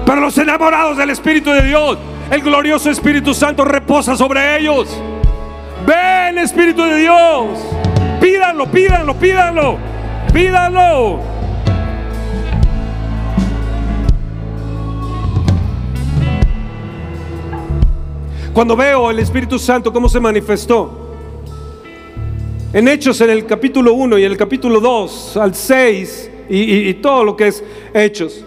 Pero 0.05 0.21
los 0.21 0.37
enamorados 0.39 0.97
del 0.97 1.11
Espíritu 1.11 1.51
de 1.51 1.63
Dios, 1.63 1.99
el 2.31 2.43
glorioso 2.43 2.91
Espíritu 2.91 3.35
Santo 3.35 3.65
reposa 3.65 4.17
sobre 4.17 4.59
ellos. 4.59 4.89
Ven, 5.87 6.39
Espíritu 6.39 6.83
de 6.83 6.97
Dios. 6.97 7.59
Pídanlo, 8.21 8.67
pídanlo, 8.67 9.15
pídanlo. 9.15 9.79
Pídanlo. 10.33 11.38
Cuando 18.59 18.75
veo 18.75 19.09
el 19.13 19.21
Espíritu 19.21 19.57
Santo, 19.57 19.93
cómo 19.93 20.09
se 20.09 20.19
manifestó. 20.19 21.15
En 22.73 22.89
Hechos, 22.89 23.21
en 23.21 23.31
el 23.31 23.47
capítulo 23.47 23.95
1 23.95 24.19
y 24.19 24.25
en 24.25 24.33
el 24.33 24.37
capítulo 24.37 24.81
2, 24.81 25.37
al 25.37 25.55
6 25.55 26.31
y, 26.51 26.89
y 26.89 26.95
todo 26.95 27.23
lo 27.23 27.37
que 27.37 27.47
es 27.47 27.63
Hechos. 27.95 28.45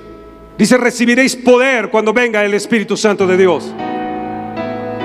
Dice, 0.58 0.76
recibiréis 0.76 1.38
poder 1.38 1.90
cuando 1.90 2.12
venga 2.12 2.44
el 2.44 2.54
Espíritu 2.54 2.98
Santo 2.98 3.26
de 3.26 3.38
Dios. 3.38 3.74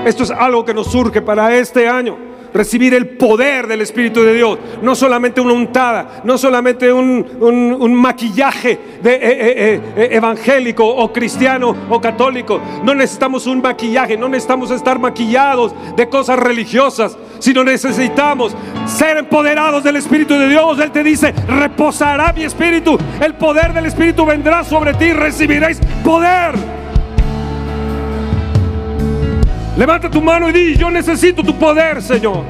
Esto 0.04 0.24
es 0.24 0.32
algo 0.32 0.64
que 0.64 0.74
nos 0.74 0.90
surge 0.90 1.22
para 1.22 1.56
este 1.56 1.86
año 1.86 2.25
recibir 2.56 2.94
el 2.94 3.08
poder 3.08 3.66
del 3.66 3.82
Espíritu 3.82 4.22
de 4.22 4.34
Dios. 4.34 4.58
No 4.82 4.94
solamente 4.94 5.40
una 5.40 5.52
untada, 5.52 6.22
no 6.24 6.38
solamente 6.38 6.92
un, 6.92 7.94
maquillaje 7.94 8.78
de, 9.02 9.14
eh, 9.14 9.20
eh, 9.22 9.80
eh, 9.96 10.08
evangélico 10.12 10.86
o 10.86 11.12
cristiano 11.12 11.74
o 11.88 12.00
católico. 12.00 12.60
No 12.82 12.94
necesitamos 12.94 13.46
un 13.46 13.60
maquillaje, 13.60 14.16
no 14.16 14.28
necesitamos 14.28 14.70
estar 14.70 14.98
maquillados 14.98 15.74
de 15.96 16.08
cosas 16.08 16.38
religiosas, 16.38 17.16
sino 17.38 17.62
necesitamos 17.64 18.56
ser 18.86 19.18
empoderados 19.18 19.84
del 19.84 19.96
Espíritu 19.96 20.34
de 20.34 20.48
Dios. 20.48 20.78
Él 20.78 20.90
te 20.90 21.02
dice, 21.02 21.34
reposará 21.48 22.32
mi 22.32 22.44
Espíritu, 22.44 22.98
el 23.20 23.34
poder 23.34 23.72
del 23.72 23.86
Espíritu 23.86 24.24
vendrá 24.24 24.64
sobre 24.64 24.94
ti, 24.94 25.12
recibiréis 25.12 25.80
poder. 26.04 26.85
Levanta 29.76 30.10
tu 30.10 30.22
mano 30.22 30.48
y 30.48 30.52
di, 30.52 30.76
yo 30.76 30.90
necesito 30.90 31.42
tu 31.42 31.54
poder, 31.54 32.00
Señor. 32.00 32.44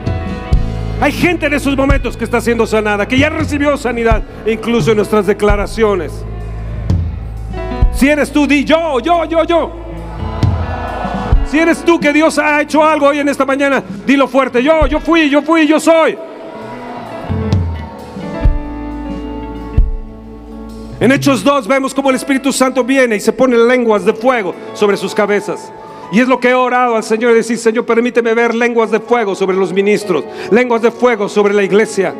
Hay 1.00 1.12
gente 1.12 1.46
en 1.46 1.54
esos 1.54 1.76
momentos 1.76 2.16
que 2.16 2.24
está 2.24 2.40
siendo 2.40 2.66
sanada, 2.66 3.06
que 3.06 3.18
ya 3.18 3.28
recibió 3.28 3.76
sanidad, 3.76 4.22
incluso 4.46 4.92
en 4.92 4.98
nuestras 4.98 5.26
declaraciones. 5.26 6.12
Si 7.92 8.08
eres 8.08 8.30
tú, 8.30 8.46
di 8.46 8.64
yo, 8.64 9.00
yo, 9.00 9.24
yo, 9.24 9.44
yo. 9.44 9.72
Si 11.50 11.58
eres 11.58 11.84
tú 11.84 11.98
que 11.98 12.12
Dios 12.12 12.38
ha 12.38 12.62
hecho 12.62 12.84
algo 12.84 13.06
hoy 13.06 13.18
en 13.18 13.28
esta 13.28 13.44
mañana, 13.44 13.82
dilo 14.06 14.28
fuerte, 14.28 14.62
yo, 14.62 14.86
yo 14.86 15.00
fui, 15.00 15.28
yo 15.28 15.42
fui, 15.42 15.66
yo 15.66 15.80
soy. 15.80 16.16
En 20.98 21.12
Hechos 21.12 21.44
2 21.44 21.66
vemos 21.66 21.92
como 21.92 22.08
el 22.10 22.16
Espíritu 22.16 22.52
Santo 22.52 22.82
viene 22.82 23.16
y 23.16 23.20
se 23.20 23.32
pone 23.32 23.56
lenguas 23.56 24.04
de 24.04 24.14
fuego 24.14 24.54
sobre 24.72 24.96
sus 24.96 25.14
cabezas. 25.14 25.72
Y 26.12 26.20
es 26.20 26.28
lo 26.28 26.38
que 26.38 26.50
he 26.50 26.54
orado 26.54 26.96
al 26.96 27.02
Señor 27.02 27.34
decir, 27.34 27.58
Señor, 27.58 27.84
permíteme 27.84 28.32
ver 28.34 28.54
lenguas 28.54 28.90
de 28.90 29.00
fuego 29.00 29.34
sobre 29.34 29.56
los 29.56 29.72
ministros, 29.72 30.24
lenguas 30.50 30.82
de 30.82 30.90
fuego 30.90 31.28
sobre 31.28 31.52
la 31.52 31.64
iglesia. 31.64 32.14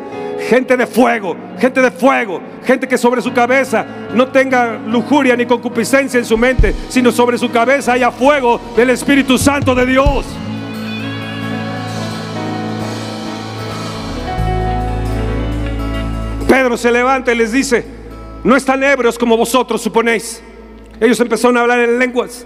Gente 0.49 0.77
de 0.77 0.85
fuego, 0.85 1.35
gente 1.57 1.81
de 1.81 1.89
fuego, 1.89 2.41
gente 2.63 2.87
que 2.87 2.97
sobre 2.97 3.21
su 3.21 3.33
cabeza 3.33 3.85
no 4.13 4.27
tenga 4.27 4.77
lujuria 4.77 5.35
ni 5.35 5.45
concupiscencia 5.45 6.19
en 6.19 6.25
su 6.25 6.37
mente, 6.37 6.75
sino 6.89 7.11
sobre 7.11 7.37
su 7.37 7.49
cabeza 7.49 7.93
haya 7.93 8.11
fuego 8.11 8.59
del 8.75 8.91
Espíritu 8.91 9.37
Santo 9.37 9.73
de 9.73 9.85
Dios. 9.85 10.25
Pedro 16.47 16.77
se 16.77 16.91
levanta 16.91 17.33
y 17.33 17.37
les 17.37 17.51
dice, 17.51 17.83
no 18.43 18.55
están 18.55 18.83
ebrios 18.83 19.17
como 19.17 19.35
vosotros 19.35 19.81
suponéis. 19.81 20.41
Ellos 20.99 21.19
empezaron 21.19 21.57
a 21.57 21.61
hablar 21.61 21.79
en 21.79 21.99
lenguas. 21.99 22.45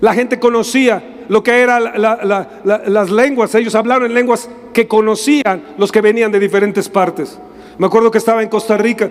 La 0.00 0.14
gente 0.14 0.38
conocía 0.38 1.02
lo 1.28 1.42
que 1.42 1.60
eran 1.60 1.92
las 1.94 3.10
lenguas. 3.10 3.54
Ellos 3.54 3.74
hablaron 3.74 4.06
en 4.06 4.14
lenguas 4.14 4.48
que 4.72 4.88
conocían 4.88 5.62
los 5.78 5.92
que 5.92 6.00
venían 6.00 6.32
de 6.32 6.38
diferentes 6.38 6.88
partes. 6.88 7.38
Me 7.78 7.86
acuerdo 7.86 8.10
que 8.10 8.18
estaba 8.18 8.42
en 8.42 8.48
Costa 8.48 8.76
Rica 8.76 9.10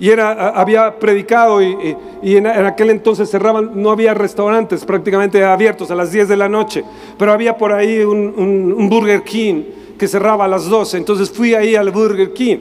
y 0.00 0.10
era, 0.10 0.50
había 0.50 0.98
predicado 0.98 1.60
y, 1.60 1.96
en, 2.22 2.46
aquel 2.46 2.90
entonces 2.90 3.30
cerraban, 3.30 3.72
no 3.74 3.90
había 3.90 4.14
restaurantes 4.14 4.84
prácticamente 4.84 5.44
abiertos 5.44 5.90
a 5.90 5.94
las 5.94 6.12
10 6.12 6.28
de 6.28 6.36
la 6.36 6.48
noche, 6.48 6.84
pero 7.18 7.32
había 7.32 7.56
por 7.56 7.72
ahí 7.72 8.00
un, 8.00 8.34
un 8.76 8.88
Burger 8.88 9.22
King 9.22 9.62
que 9.98 10.06
cerraba 10.06 10.44
a 10.44 10.48
las 10.48 10.66
12. 10.66 10.96
Entonces 10.96 11.30
fui 11.30 11.54
ahí 11.54 11.74
al 11.74 11.90
Burger 11.90 12.32
King 12.32 12.58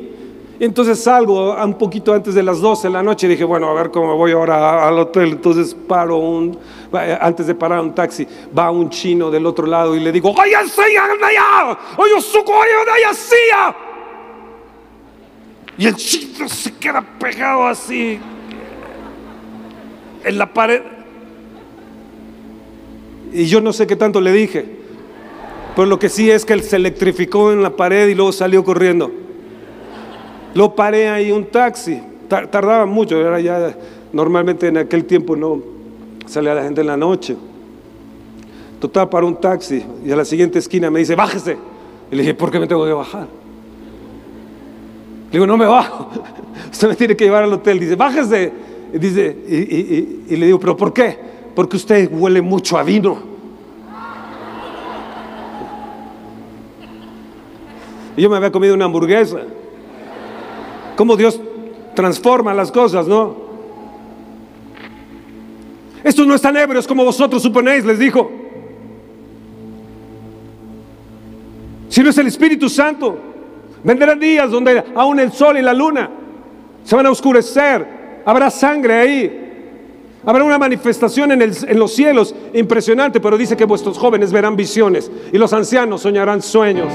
entonces 0.65 1.03
salgo 1.03 1.53
un 1.53 1.77
poquito 1.77 2.13
antes 2.13 2.33
de 2.33 2.41
las 2.41 2.59
12 2.59 2.87
de 2.87 2.93
la 2.93 3.03
noche 3.03 3.27
y 3.27 3.29
dije, 3.29 3.43
bueno, 3.43 3.69
a 3.69 3.73
ver 3.73 3.91
cómo 3.91 4.15
voy 4.15 4.31
ahora 4.31 4.87
al 4.87 4.97
hotel. 4.97 5.33
Entonces 5.33 5.75
paro 5.75 6.17
un, 6.17 6.57
antes 7.21 7.45
de 7.45 7.53
parar 7.53 7.81
un 7.81 7.93
taxi, 7.93 8.27
va 8.57 8.71
un 8.71 8.89
chino 8.89 9.29
del 9.29 9.45
otro 9.45 9.67
lado 9.67 9.95
y 9.95 9.99
le 9.99 10.11
digo, 10.11 10.31
¡Oye, 10.31 10.55
allá! 10.55 11.77
¡Oye, 11.97 12.21
suco, 12.21 12.53
oye, 12.53 12.71
Y 15.77 15.85
el 15.85 15.95
chino 15.95 16.49
se 16.49 16.73
queda 16.73 17.05
pegado 17.19 17.67
así 17.67 18.19
en 20.23 20.37
la 20.37 20.51
pared. 20.51 20.81
Y 23.31 23.45
yo 23.45 23.61
no 23.61 23.73
sé 23.73 23.85
qué 23.85 23.95
tanto 23.95 24.19
le 24.21 24.31
dije. 24.31 24.77
Pero 25.75 25.85
lo 25.85 25.99
que 25.99 26.09
sí 26.09 26.31
es 26.31 26.45
que 26.45 26.53
él 26.53 26.63
se 26.63 26.77
electrificó 26.77 27.51
en 27.51 27.61
la 27.61 27.75
pared 27.75 28.07
y 28.07 28.15
luego 28.15 28.31
salió 28.31 28.63
corriendo. 28.63 29.26
Lo 30.57 30.73
paré 30.73 31.07
ahí 31.07 31.31
un 31.31 31.45
taxi. 31.45 32.01
Tardaba 32.27 32.87
mucho, 32.87 33.15
era 33.15 33.39
ya 33.39 33.77
normalmente 34.11 34.67
en 34.67 34.77
aquel 34.77 35.05
tiempo 35.05 35.35
no 35.35 35.61
salía 36.25 36.55
la 36.55 36.63
gente 36.63 36.81
en 36.81 36.87
la 36.87 36.97
noche. 36.97 37.37
Total, 38.79 39.07
para 39.07 39.27
un 39.27 39.39
taxi 39.39 39.85
y 40.03 40.11
a 40.11 40.15
la 40.15 40.25
siguiente 40.25 40.57
esquina 40.57 40.89
me 40.89 40.97
dice, 40.97 41.13
bájese. 41.13 41.59
Y 42.11 42.15
le 42.15 42.23
dije, 42.23 42.33
¿por 42.33 42.49
qué 42.49 42.59
me 42.59 42.65
tengo 42.65 42.83
que 42.85 42.91
bajar? 42.91 43.27
Le 45.27 45.31
digo, 45.31 45.45
no 45.45 45.57
me 45.57 45.67
bajo. 45.67 46.09
Usted 46.71 46.87
me 46.87 46.95
tiene 46.95 47.15
que 47.15 47.25
llevar 47.25 47.43
al 47.43 47.53
hotel. 47.53 47.79
Dice, 47.79 47.95
bájese. 47.95 48.51
Y, 48.95 48.97
dice, 48.97 49.37
y, 50.27 50.35
le 50.37 50.47
digo, 50.47 50.59
¿pero 50.59 50.75
por 50.75 50.91
qué? 50.91 51.19
Porque 51.53 51.75
usted 51.75 52.09
huele 52.11 52.41
mucho 52.41 52.79
a 52.79 52.83
vino. 52.83 53.19
Y 58.15 58.23
yo 58.23 58.29
me 58.31 58.37
había 58.37 58.51
comido 58.51 58.73
una 58.73 58.85
hamburguesa 58.85 59.41
cómo 60.97 61.15
Dios 61.15 61.39
transforma 61.95 62.53
las 62.53 62.71
cosas, 62.71 63.07
¿no? 63.07 63.47
Estos 66.03 66.27
no 66.27 66.35
están 66.35 66.57
ebrios 66.57 66.85
como 66.85 67.05
vosotros 67.05 67.41
suponéis, 67.41 67.85
les 67.85 67.99
dijo. 67.99 68.29
Si 71.87 72.03
no 72.03 72.09
es 72.09 72.17
el 72.17 72.27
Espíritu 72.27 72.67
Santo, 72.67 73.17
vendrán 73.83 74.19
días 74.19 74.51
donde 74.51 74.83
aún 74.95 75.19
el 75.19 75.31
sol 75.31 75.57
y 75.57 75.61
la 75.61 75.73
luna 75.73 76.09
se 76.83 76.95
van 76.95 77.05
a 77.05 77.11
oscurecer, 77.11 78.21
habrá 78.25 78.49
sangre 78.49 78.93
ahí, 78.93 79.43
Habrá 80.25 80.43
una 80.43 80.57
manifestación 80.57 81.31
en, 81.31 81.41
en, 81.41 81.79
los 81.79 81.93
cielos 81.93 82.35
impresionante, 82.53 83.21
pero 83.21 83.37
dice 83.37 83.55
que 83.55 83.63
vuestros 83.63 83.97
jóvenes 83.97 84.33
verán 84.33 84.57
visiones 84.57 85.09
y 85.31 85.37
los 85.37 85.53
ancianos 85.53 86.01
soñarán 86.01 86.41
sueños. 86.41 86.91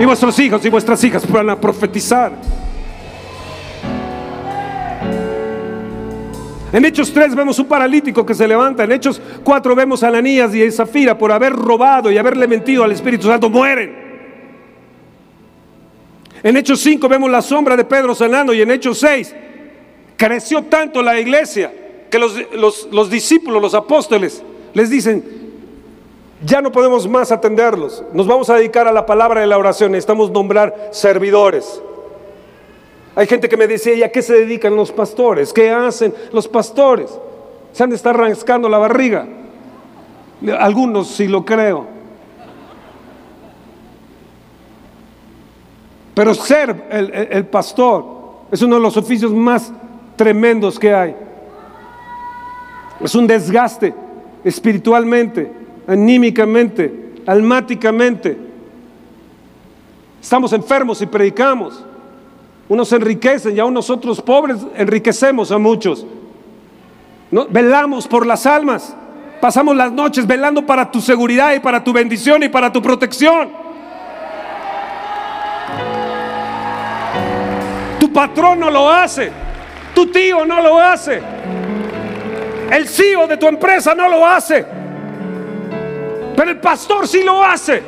Y 0.00 0.04
vuestros 0.06 0.38
hijos 0.38 0.64
y 0.64 0.70
vuestras 0.70 1.04
hijas 1.04 1.30
van 1.30 1.50
a 1.50 1.60
profetizar. 1.60 2.32
En 6.72 6.84
Hechos 6.86 7.12
3 7.12 7.34
vemos 7.34 7.58
un 7.58 7.66
paralítico 7.66 8.24
que 8.24 8.34
se 8.34 8.48
levanta. 8.48 8.84
En 8.84 8.92
Hechos 8.92 9.20
4 9.44 9.74
vemos 9.74 10.02
a 10.02 10.08
Ananías 10.08 10.54
y 10.54 10.64
a 10.64 10.72
Zafira 10.72 11.18
por 11.18 11.30
haber 11.30 11.52
robado 11.52 12.10
y 12.10 12.16
haberle 12.16 12.48
mentido 12.48 12.82
al 12.82 12.92
Espíritu 12.92 13.26
Santo. 13.26 13.50
Mueren. 13.50 13.94
En 16.42 16.56
Hechos 16.56 16.80
5 16.80 17.06
vemos 17.06 17.30
la 17.30 17.42
sombra 17.42 17.76
de 17.76 17.84
Pedro 17.84 18.14
sanando 18.14 18.54
y 18.54 18.62
en 18.62 18.70
Hechos 18.70 18.98
6 19.00 19.34
creció 20.16 20.62
tanto 20.62 21.02
la 21.02 21.20
iglesia 21.20 21.74
que 22.10 22.18
los, 22.18 23.10
discípulos, 23.10 23.60
los 23.60 23.74
apóstoles, 23.74 24.42
les 24.72 24.88
dicen, 24.88 25.39
ya 26.42 26.62
no 26.62 26.72
podemos 26.72 27.06
más 27.08 27.32
atenderlos, 27.32 28.02
nos 28.12 28.26
vamos 28.26 28.48
a 28.50 28.56
dedicar 28.56 28.88
a 28.88 28.92
la 28.92 29.04
palabra 29.04 29.40
de 29.40 29.46
la 29.46 29.58
oración, 29.58 29.92
necesitamos 29.92 30.30
nombrar 30.30 30.88
servidores. 30.90 31.82
Hay 33.14 33.26
gente 33.26 33.48
que 33.48 33.56
me 33.56 33.66
decía, 33.66 33.94
¿y 33.94 34.02
a 34.02 34.10
qué 34.10 34.22
se 34.22 34.34
dedican 34.34 34.76
los 34.76 34.92
pastores? 34.92 35.52
¿Qué 35.52 35.70
hacen 35.70 36.14
los 36.32 36.48
pastores? 36.48 37.10
Se 37.72 37.82
han 37.82 37.90
de 37.90 37.96
estar 37.96 38.16
rascando 38.16 38.68
la 38.68 38.78
barriga. 38.78 39.26
Algunos 40.58 41.08
sí 41.08 41.28
lo 41.28 41.44
creo. 41.44 41.86
Pero 46.14 46.34
ser 46.34 46.86
el 46.90 47.46
pastor 47.46 48.04
es 48.50 48.62
uno 48.62 48.76
de 48.76 48.82
los 48.82 48.96
oficios 48.96 49.32
más 49.32 49.72
tremendos 50.16 50.78
que 50.78 50.94
hay. 50.94 51.16
Es 53.00 53.14
un 53.14 53.26
desgaste 53.26 53.94
espiritualmente, 54.44 55.50
anímicamente, 55.90 57.14
almáticamente. 57.26 58.38
Estamos 60.22 60.52
enfermos 60.52 61.02
y 61.02 61.06
predicamos. 61.06 61.84
Unos 62.68 62.92
enriquecen 62.92 63.56
y 63.56 63.58
aún 63.58 63.74
nosotros 63.74 64.22
pobres 64.22 64.58
enriquecemos 64.76 65.50
a 65.50 65.58
muchos. 65.58 66.06
¿No? 67.32 67.46
Velamos 67.46 68.06
por 68.06 68.24
las 68.24 68.46
almas. 68.46 68.94
Pasamos 69.40 69.74
las 69.74 69.90
noches 69.90 70.28
velando 70.28 70.64
para 70.64 70.88
tu 70.88 71.00
seguridad 71.00 71.54
y 71.54 71.58
para 71.60 71.82
tu 71.82 71.92
bendición 71.92 72.44
y 72.44 72.48
para 72.48 72.72
tu 72.72 72.80
protección. 72.80 73.48
Tu 77.98 78.12
patrón 78.12 78.60
no 78.60 78.70
lo 78.70 78.88
hace. 78.88 79.32
Tu 79.92 80.06
tío 80.06 80.46
no 80.46 80.62
lo 80.62 80.78
hace. 80.78 81.20
El 82.70 82.86
CEO 82.86 83.26
de 83.26 83.36
tu 83.36 83.48
empresa 83.48 83.92
no 83.92 84.08
lo 84.08 84.24
hace. 84.24 84.79
Pero 86.40 86.52
el 86.52 86.58
pastor 86.58 87.06
sí 87.06 87.22
lo 87.22 87.44
hace. 87.44 87.82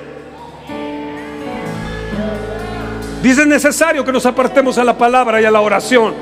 Dice 3.23 3.41
es 3.41 3.47
necesario 3.47 4.05
que 4.05 4.13
nos 4.13 4.27
apartemos 4.27 4.77
a 4.77 4.85
la 4.85 4.99
palabra 4.99 5.41
y 5.41 5.47
a 5.47 5.51
la 5.51 5.63
oración. 5.63 6.13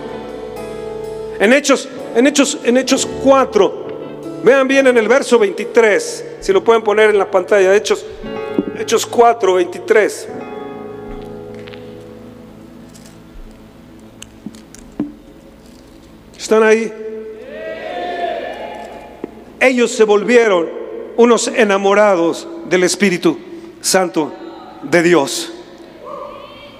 En 1.40 1.52
Hechos, 1.52 1.88
en 2.14 2.28
Hechos, 2.28 2.60
en 2.62 2.76
Hechos 2.76 3.04
4, 3.24 4.42
vean 4.44 4.68
bien 4.68 4.86
en 4.86 4.96
el 4.96 5.08
verso 5.08 5.40
23, 5.40 6.36
si 6.38 6.52
lo 6.52 6.62
pueden 6.62 6.84
poner 6.84 7.10
en 7.10 7.18
la 7.18 7.28
pantalla, 7.28 7.74
Hechos, 7.74 8.06
Hechos 8.78 9.04
4, 9.06 9.54
23. 9.54 10.28
¿Están 16.38 16.62
ahí? 16.62 16.92
ellos 19.58 19.90
se 19.90 20.04
volvieron 20.04 20.79
unos 21.20 21.48
enamorados 21.48 22.48
del 22.70 22.82
Espíritu 22.82 23.38
Santo 23.82 24.32
de 24.82 25.02
Dios. 25.02 25.52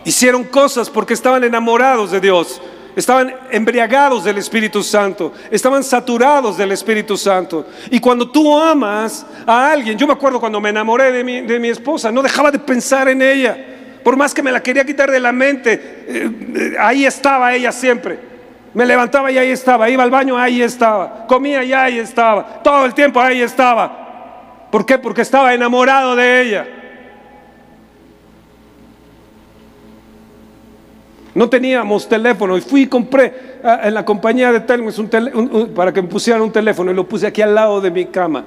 Hicieron 0.03 0.45
cosas 0.45 0.89
porque 0.89 1.13
estaban 1.13 1.45
enamorados 1.45 2.11
de 2.11 2.21
Dios, 2.21 2.59
estaban 2.97 3.35
embriagados 3.51 4.25
del 4.25 4.39
Espíritu 4.39 4.83
Santo, 4.83 5.35
estaban 5.51 5.85
saturados 5.85 6.57
del 6.57 6.73
Espíritu 6.73 7.19
Santo. 7.19 7.67
Y 7.91 8.01
cuando 8.01 8.31
tú 8.31 8.59
amas 8.59 9.27
a 9.47 9.73
alguien, 9.73 9.99
yo 9.99 10.07
me 10.07 10.15
acuerdo 10.15 10.41
cuando 10.41 10.59
me 10.59 10.71
enamoré 10.71 11.13
de 11.13 11.23
mi, 11.23 11.43
de 11.43 11.61
mi 11.61 11.69
esposa, 11.69 12.11
no 12.11 12.23
dejaba 12.23 12.51
de 12.51 12.61
pensar 12.61 13.11
en 13.11 13.21
ella. 13.21 13.59
Por 14.03 14.17
más 14.17 14.33
que 14.33 14.43
me 14.43 14.51
la 14.51 14.63
quería 14.63 14.87
quitar 14.87 15.11
de 15.11 15.21
la 15.21 15.33
mente, 15.33 15.75
eh, 16.09 16.31
eh, 16.57 16.77
ahí 16.81 17.05
estaba 17.05 17.55
ella 17.55 17.73
siempre. 17.73 18.19
Me 18.73 18.87
levantaba 18.87 19.31
y 19.31 19.37
ahí 19.37 19.51
estaba, 19.51 19.91
iba 19.91 20.03
al 20.03 20.11
baño, 20.11 20.39
ahí 20.39 20.63
estaba, 20.63 21.27
comía 21.27 21.63
y 21.63 21.75
ahí 21.75 21.99
estaba, 21.99 22.63
todo 22.63 22.87
el 22.87 22.95
tiempo 22.95 23.21
ahí 23.21 23.43
estaba. 23.43 24.00
¿Por 24.71 24.87
qué? 24.87 24.99
Porque 24.99 25.23
estaba 25.23 25.53
enamorado 25.53 26.15
de 26.15 26.43
ella. 26.43 26.67
No 31.35 31.49
teníamos 31.49 32.09
teléfono 32.09 32.57
y 32.57 32.61
fui 32.61 32.83
y 32.83 32.87
compré 32.87 33.61
ah, 33.63 33.81
en 33.85 33.95
la 33.95 34.05
compañía 34.05 34.53
de 34.53 34.61
Telmex 34.61 34.99
un 34.99 35.73
para 35.75 35.93
que 35.93 36.03
me 36.03 36.09
pusieran 36.09 36.43
un 36.43 36.51
teléfono 36.51 36.91
y 36.91 36.95
lo 36.95 37.09
puse 37.09 37.27
aquí 37.27 37.41
al 37.41 37.55
lado 37.55 37.81
de 37.81 37.91
mi 37.91 38.07
cama. 38.07 38.45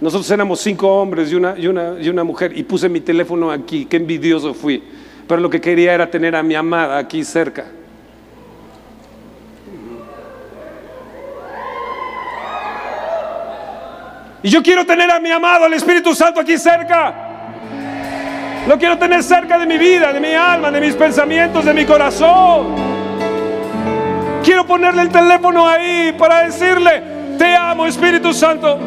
Nosotros 0.00 0.30
éramos 0.30 0.60
cinco 0.60 0.88
hombres 1.00 1.30
y 1.30 1.34
una, 1.34 1.54
y 1.56 1.66
una, 1.66 1.94
y 2.00 2.08
una 2.08 2.24
mujer 2.24 2.56
y 2.56 2.62
puse 2.62 2.88
mi 2.88 3.00
teléfono 3.00 3.50
aquí, 3.50 3.86
qué 3.86 3.96
envidioso 3.96 4.54
fui. 4.54 4.82
Pero 5.28 5.40
lo 5.40 5.50
que 5.50 5.60
quería 5.60 5.94
era 5.94 6.10
tener 6.10 6.34
a 6.34 6.42
mi 6.42 6.54
amada 6.54 6.98
aquí 6.98 7.24
cerca. 7.24 7.66
Y 14.42 14.50
yo 14.50 14.62
quiero 14.62 14.84
tener 14.84 15.10
a 15.10 15.20
mi 15.20 15.30
amado, 15.30 15.66
el 15.66 15.74
Espíritu 15.74 16.14
Santo, 16.14 16.40
aquí 16.40 16.58
cerca. 16.58 17.14
Lo 18.66 18.76
quiero 18.76 18.98
tener 18.98 19.22
cerca 19.22 19.58
de 19.58 19.66
mi 19.66 19.78
vida, 19.78 20.12
de 20.12 20.20
mi 20.20 20.34
alma, 20.34 20.70
de 20.70 20.80
mis 20.80 20.94
pensamientos, 20.94 21.64
de 21.64 21.72
mi 21.72 21.84
corazón. 21.84 22.74
Quiero 24.42 24.66
ponerle 24.66 25.02
el 25.02 25.10
teléfono 25.10 25.68
ahí 25.68 26.12
para 26.18 26.44
decirle, 26.44 27.02
te 27.38 27.54
amo 27.54 27.86
Espíritu 27.86 28.32
Santo. 28.32 28.80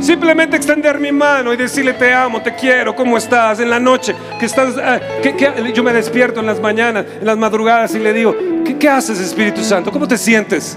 Simplemente 0.00 0.56
extender 0.56 0.98
mi 0.98 1.12
mano 1.12 1.54
y 1.54 1.56
decirle, 1.56 1.94
te 1.94 2.12
amo, 2.12 2.42
te 2.42 2.54
quiero, 2.54 2.94
¿cómo 2.94 3.16
estás? 3.16 3.60
En 3.60 3.70
la 3.70 3.78
noche, 3.78 4.14
que 4.38 4.46
estás, 4.46 4.74
eh, 4.76 5.72
yo 5.72 5.82
me 5.82 5.92
despierto 5.92 6.40
en 6.40 6.46
las 6.46 6.60
mañanas, 6.60 7.06
en 7.20 7.24
las 7.24 7.38
madrugadas 7.38 7.94
y 7.94 8.00
le 8.00 8.12
digo, 8.12 8.34
¿qué, 8.64 8.76
qué 8.76 8.88
haces 8.88 9.20
Espíritu 9.20 9.62
Santo? 9.62 9.92
¿Cómo 9.92 10.08
te 10.08 10.18
sientes? 10.18 10.76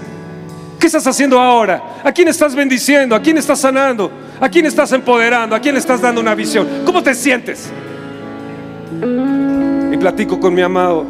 ¿Qué 0.78 0.86
estás 0.86 1.06
haciendo 1.06 1.38
ahora? 1.38 2.00
¿A 2.04 2.12
quién 2.12 2.28
estás 2.28 2.54
bendiciendo? 2.54 3.14
¿A 3.14 3.20
quién 3.20 3.38
estás 3.38 3.60
sanando? 3.60 4.10
¿A 4.40 4.48
quién 4.48 4.66
estás 4.66 4.92
empoderando? 4.92 5.56
¿A 5.56 5.60
quién 5.60 5.76
estás 5.76 6.00
dando 6.00 6.20
una 6.20 6.34
visión? 6.34 6.66
¿Cómo 6.84 7.02
te 7.02 7.14
sientes? 7.14 7.70
Y 9.92 9.96
platico 9.96 10.38
con 10.38 10.54
mi 10.54 10.62
amado. 10.62 11.06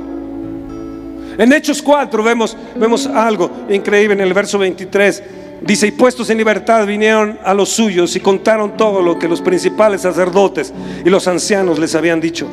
En 1.39 1.53
Hechos 1.53 1.83
4 1.83 2.23
vemos, 2.23 2.57
vemos 2.77 3.07
algo 3.07 3.51
increíble 3.69 4.15
en 4.15 4.21
el 4.21 4.33
verso 4.33 4.59
23. 4.59 5.23
Dice, 5.63 5.87
y 5.89 5.91
puestos 5.91 6.31
en 6.31 6.39
libertad 6.39 6.87
vinieron 6.87 7.39
a 7.43 7.53
los 7.53 7.71
suyos 7.71 8.15
y 8.15 8.21
contaron 8.21 8.77
todo 8.77 9.03
lo 9.03 9.19
que 9.19 9.29
los 9.29 9.41
principales 9.41 10.03
sacerdotes 10.03 10.73
y 11.05 11.11
los 11.11 11.27
ancianos 11.27 11.79
les 11.79 11.95
habían 11.95 12.21
dicho. 12.21 12.47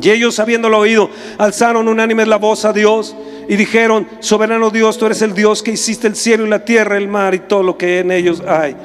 Y 0.00 0.10
ellos, 0.10 0.38
habiéndolo 0.38 0.78
oído, 0.78 1.10
alzaron 1.38 1.88
unánime 1.88 2.26
la 2.26 2.36
voz 2.36 2.64
a 2.64 2.72
Dios 2.72 3.16
y 3.48 3.56
dijeron, 3.56 4.06
soberano 4.20 4.70
Dios, 4.70 4.98
tú 4.98 5.06
eres 5.06 5.22
el 5.22 5.34
Dios 5.34 5.62
que 5.62 5.72
hiciste 5.72 6.06
el 6.06 6.16
cielo 6.16 6.46
y 6.46 6.48
la 6.48 6.64
tierra, 6.64 6.96
el 6.96 7.08
mar 7.08 7.34
y 7.34 7.40
todo 7.40 7.62
lo 7.62 7.76
que 7.76 8.00
en 8.00 8.10
ellos 8.10 8.42
hay. 8.46 8.76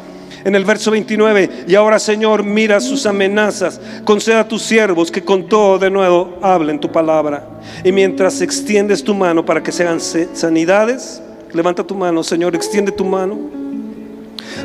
En 0.44 0.56
el 0.56 0.64
verso 0.64 0.92
29, 0.92 1.66
y 1.68 1.76
ahora 1.76 2.00
Señor, 2.00 2.44
mira 2.44 2.80
sus 2.80 3.06
amenazas, 3.06 3.80
conceda 4.06 4.42
a 4.42 4.48
tus 4.48 4.62
siervos 4.62 5.12
que 5.12 5.24
con 5.24 5.50
todo 5.50 5.78
de 5.78 5.90
nuevo 5.90 6.38
hablen 6.42 6.80
tu 6.80 6.90
palabra. 6.90 7.46
Y 7.84 7.92
mientras 7.92 8.40
extiendes 8.40 9.04
tu 9.04 9.14
mano 9.14 9.46
para 9.46 9.62
que 9.62 9.74
se 9.74 9.84
hagan 9.84 10.00
sanidades, 10.00 11.22
levanta 11.52 11.84
tu 11.84 11.94
mano, 11.94 12.24
Señor, 12.24 12.56
extiende 12.56 12.92
tu 12.94 13.04
mano 13.04 13.38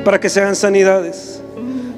para 0.04 0.20
que 0.20 0.28
se 0.28 0.40
hagan 0.40 0.54
sanidades, 0.54 1.40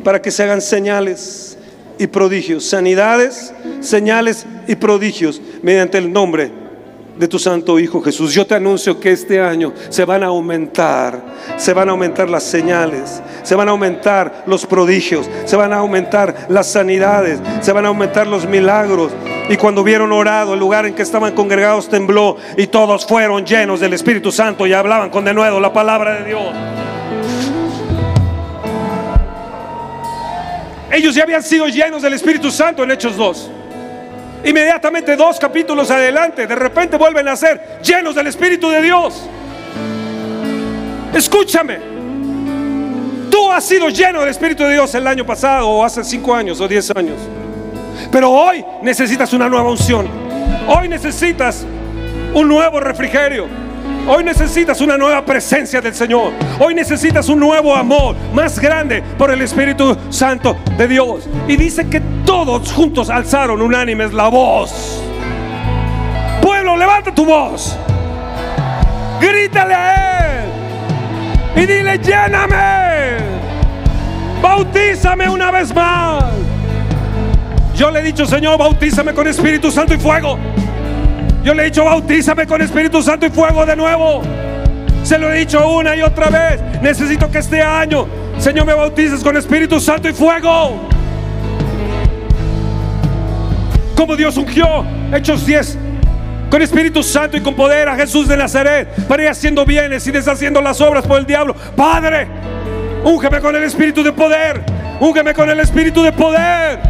para 0.02 0.22
que 0.22 0.30
se 0.30 0.42
hagan 0.42 0.62
señales 0.62 1.55
y 1.98 2.06
prodigios, 2.06 2.64
sanidades, 2.64 3.54
señales 3.80 4.46
y 4.66 4.76
prodigios 4.76 5.40
mediante 5.62 5.98
el 5.98 6.12
nombre 6.12 6.50
de 7.18 7.28
tu 7.28 7.38
Santo 7.38 7.78
Hijo 7.78 8.02
Jesús. 8.02 8.34
Yo 8.34 8.46
te 8.46 8.54
anuncio 8.54 9.00
que 9.00 9.10
este 9.10 9.40
año 9.40 9.72
se 9.88 10.04
van 10.04 10.22
a 10.22 10.26
aumentar, 10.26 11.20
se 11.56 11.72
van 11.72 11.88
a 11.88 11.92
aumentar 11.92 12.28
las 12.28 12.42
señales, 12.42 13.22
se 13.42 13.54
van 13.54 13.68
a 13.68 13.70
aumentar 13.70 14.44
los 14.46 14.66
prodigios, 14.66 15.28
se 15.44 15.56
van 15.56 15.72
a 15.72 15.76
aumentar 15.76 16.46
las 16.48 16.66
sanidades, 16.66 17.40
se 17.60 17.72
van 17.72 17.86
a 17.86 17.88
aumentar 17.88 18.26
los 18.26 18.46
milagros. 18.46 19.12
Y 19.48 19.56
cuando 19.56 19.82
hubieron 19.82 20.12
orado, 20.12 20.54
el 20.54 20.60
lugar 20.60 20.86
en 20.86 20.94
que 20.94 21.02
estaban 21.02 21.34
congregados 21.34 21.88
tembló 21.88 22.36
y 22.56 22.66
todos 22.66 23.06
fueron 23.06 23.46
llenos 23.46 23.80
del 23.80 23.94
Espíritu 23.94 24.32
Santo 24.32 24.66
y 24.66 24.72
hablaban 24.72 25.10
con 25.10 25.24
de 25.24 25.32
nuevo 25.32 25.60
la 25.60 25.72
palabra 25.72 26.20
de 26.20 26.24
Dios. 26.26 26.95
Ellos 30.96 31.14
ya 31.14 31.24
habían 31.24 31.42
sido 31.42 31.68
llenos 31.68 32.00
del 32.00 32.14
Espíritu 32.14 32.50
Santo 32.50 32.82
en 32.82 32.90
Hechos 32.90 33.18
2. 33.18 33.50
Inmediatamente 34.46 35.14
dos 35.14 35.38
capítulos 35.38 35.90
adelante, 35.90 36.46
de 36.46 36.54
repente 36.54 36.96
vuelven 36.96 37.28
a 37.28 37.36
ser 37.36 37.80
llenos 37.82 38.14
del 38.14 38.28
Espíritu 38.28 38.70
de 38.70 38.80
Dios. 38.80 39.22
Escúchame. 41.12 41.78
Tú 43.30 43.52
has 43.52 43.62
sido 43.64 43.90
lleno 43.90 44.20
del 44.20 44.30
Espíritu 44.30 44.62
de 44.62 44.72
Dios 44.72 44.94
el 44.94 45.06
año 45.06 45.26
pasado 45.26 45.68
o 45.68 45.84
hace 45.84 46.02
cinco 46.02 46.34
años 46.34 46.62
o 46.62 46.66
diez 46.66 46.90
años. 46.92 47.18
Pero 48.10 48.30
hoy 48.30 48.64
necesitas 48.80 49.34
una 49.34 49.50
nueva 49.50 49.68
unción. 49.68 50.08
Hoy 50.66 50.88
necesitas 50.88 51.66
un 52.32 52.48
nuevo 52.48 52.80
refrigerio. 52.80 53.65
Hoy 54.08 54.22
necesitas 54.22 54.80
una 54.80 54.96
nueva 54.96 55.24
presencia 55.24 55.80
del 55.80 55.92
Señor. 55.92 56.32
Hoy 56.60 56.74
necesitas 56.74 57.28
un 57.28 57.40
nuevo 57.40 57.74
amor 57.74 58.14
más 58.32 58.56
grande 58.60 59.02
por 59.18 59.32
el 59.32 59.42
Espíritu 59.42 59.96
Santo 60.10 60.56
de 60.78 60.86
Dios. 60.86 61.28
Y 61.48 61.56
dice 61.56 61.88
que 61.88 62.00
todos 62.24 62.72
juntos 62.72 63.10
alzaron 63.10 63.60
unánimes 63.60 64.12
la 64.12 64.28
voz. 64.28 65.02
Pueblo, 66.40 66.76
levanta 66.76 67.12
tu 67.12 67.24
voz. 67.24 67.76
Grítale 69.20 69.74
a 69.74 70.40
Él. 70.40 70.44
Y 71.56 71.66
dile, 71.66 71.98
lléname. 71.98 73.16
Bautízame 74.40 75.28
una 75.28 75.50
vez 75.50 75.74
más. 75.74 76.24
Yo 77.74 77.90
le 77.90 77.98
he 77.98 78.02
dicho, 78.04 78.24
Señor, 78.24 78.56
bautízame 78.56 79.12
con 79.12 79.26
Espíritu 79.26 79.72
Santo 79.72 79.94
y 79.94 79.98
fuego. 79.98 80.38
Yo 81.46 81.54
le 81.54 81.62
he 81.62 81.66
dicho, 81.66 81.84
bautízame 81.84 82.44
con 82.44 82.60
Espíritu 82.60 83.00
Santo 83.00 83.24
y 83.24 83.30
fuego 83.30 83.64
de 83.64 83.76
nuevo. 83.76 84.20
Se 85.04 85.16
lo 85.16 85.32
he 85.32 85.38
dicho 85.38 85.70
una 85.70 85.94
y 85.94 86.02
otra 86.02 86.28
vez. 86.28 86.60
Necesito 86.82 87.30
que 87.30 87.38
este 87.38 87.62
año, 87.62 88.08
Señor, 88.36 88.66
me 88.66 88.74
bautices 88.74 89.22
con 89.22 89.36
Espíritu 89.36 89.78
Santo 89.78 90.08
y 90.08 90.12
fuego. 90.12 90.88
Como 93.94 94.16
Dios 94.16 94.36
ungió, 94.36 94.84
Hechos 95.14 95.46
10, 95.46 95.78
con 96.50 96.62
Espíritu 96.62 97.04
Santo 97.04 97.36
y 97.36 97.40
con 97.40 97.54
poder 97.54 97.90
a 97.90 97.94
Jesús 97.94 98.26
de 98.26 98.36
Nazaret 98.36 98.88
para 99.06 99.22
ir 99.22 99.28
haciendo 99.28 99.64
bienes 99.64 100.04
y 100.08 100.10
deshaciendo 100.10 100.60
las 100.60 100.80
obras 100.80 101.06
por 101.06 101.20
el 101.20 101.26
diablo. 101.26 101.54
Padre, 101.76 102.26
úngeme 103.04 103.38
con 103.38 103.54
el 103.54 103.62
Espíritu 103.62 104.02
de 104.02 104.12
poder. 104.12 104.64
Úngeme 104.98 105.32
con 105.32 105.48
el 105.48 105.60
Espíritu 105.60 106.02
de 106.02 106.10
poder. 106.10 106.80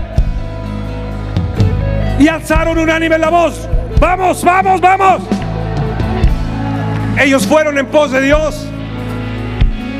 Y 2.18 2.26
alzaron 2.26 2.78
unánime 2.78 3.18
la 3.18 3.28
voz. 3.28 3.68
Vamos, 4.00 4.44
vamos, 4.44 4.80
vamos. 4.80 5.22
Ellos 7.18 7.46
fueron 7.46 7.78
en 7.78 7.86
pos 7.86 8.10
de 8.12 8.20
Dios. 8.20 8.66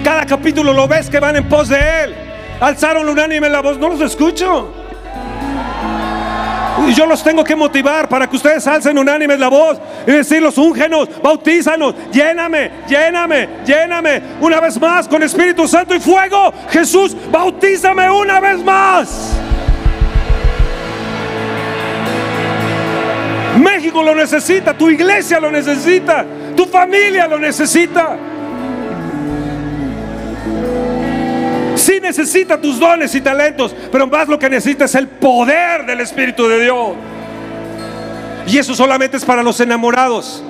Cada 0.05 0.27
capítulo 0.27 0.73
lo 0.73 0.87
ves 0.87 1.09
que 1.09 1.19
van 1.19 1.37
en 1.37 1.49
pos 1.49 1.69
de 1.69 1.79
Él. 2.05 2.15
Alzaron 2.61 3.09
unánime 3.09 3.49
la 3.49 3.61
voz. 3.61 3.79
No 3.79 3.89
los 3.89 4.01
escucho. 4.01 4.73
Y 6.87 6.93
yo 6.93 7.07
los 7.07 7.23
tengo 7.25 7.43
que 7.43 7.57
motivar 7.57 8.09
para 8.09 8.29
que 8.29 8.37
ustedes 8.37 8.67
alcen 8.67 8.99
unánime 8.99 9.37
la 9.39 9.49
voz 9.49 9.79
y 10.07 10.13
decirlos, 10.13 10.59
úngenos, 10.59 11.09
bautízanos, 11.23 11.95
lléname, 12.13 12.71
lléname, 12.87 13.49
lléname. 13.65 14.23
Una 14.41 14.61
vez 14.61 14.79
más 14.79 15.09
con 15.09 15.23
Espíritu 15.23 15.67
Santo 15.67 15.95
y 15.95 16.01
fuego. 16.01 16.53
Jesús, 16.71 17.17
bautízame 17.33 18.11
una 18.11 18.41
vez 18.41 18.63
más. 18.63 19.37
México 23.59 24.03
lo 24.03 24.15
necesita, 24.15 24.77
tu 24.77 24.91
iglesia 24.91 25.41
lo 25.41 25.51
necesita, 25.51 26.25
tu 26.57 26.67
familia 26.67 27.27
lo 27.27 27.39
necesita. 27.39 28.17
Sí 31.77 32.01
necesita 32.01 32.61
tus 32.61 32.79
dones 32.79 33.15
y 33.15 33.21
talentos, 33.21 33.75
pero 33.93 34.07
más 34.07 34.29
lo 34.29 34.39
que 34.39 34.49
necesita 34.49 34.87
es 34.87 34.95
el 34.95 35.09
poder 35.09 35.85
del 35.87 36.01
Espíritu 36.01 36.49
de 36.49 36.63
Dios. 36.63 36.95
Y 38.47 38.59
eso 38.59 38.75
solamente 38.75 39.17
es 39.17 39.25
para 39.25 39.43
los 39.43 39.61
enamorados. 39.61 40.43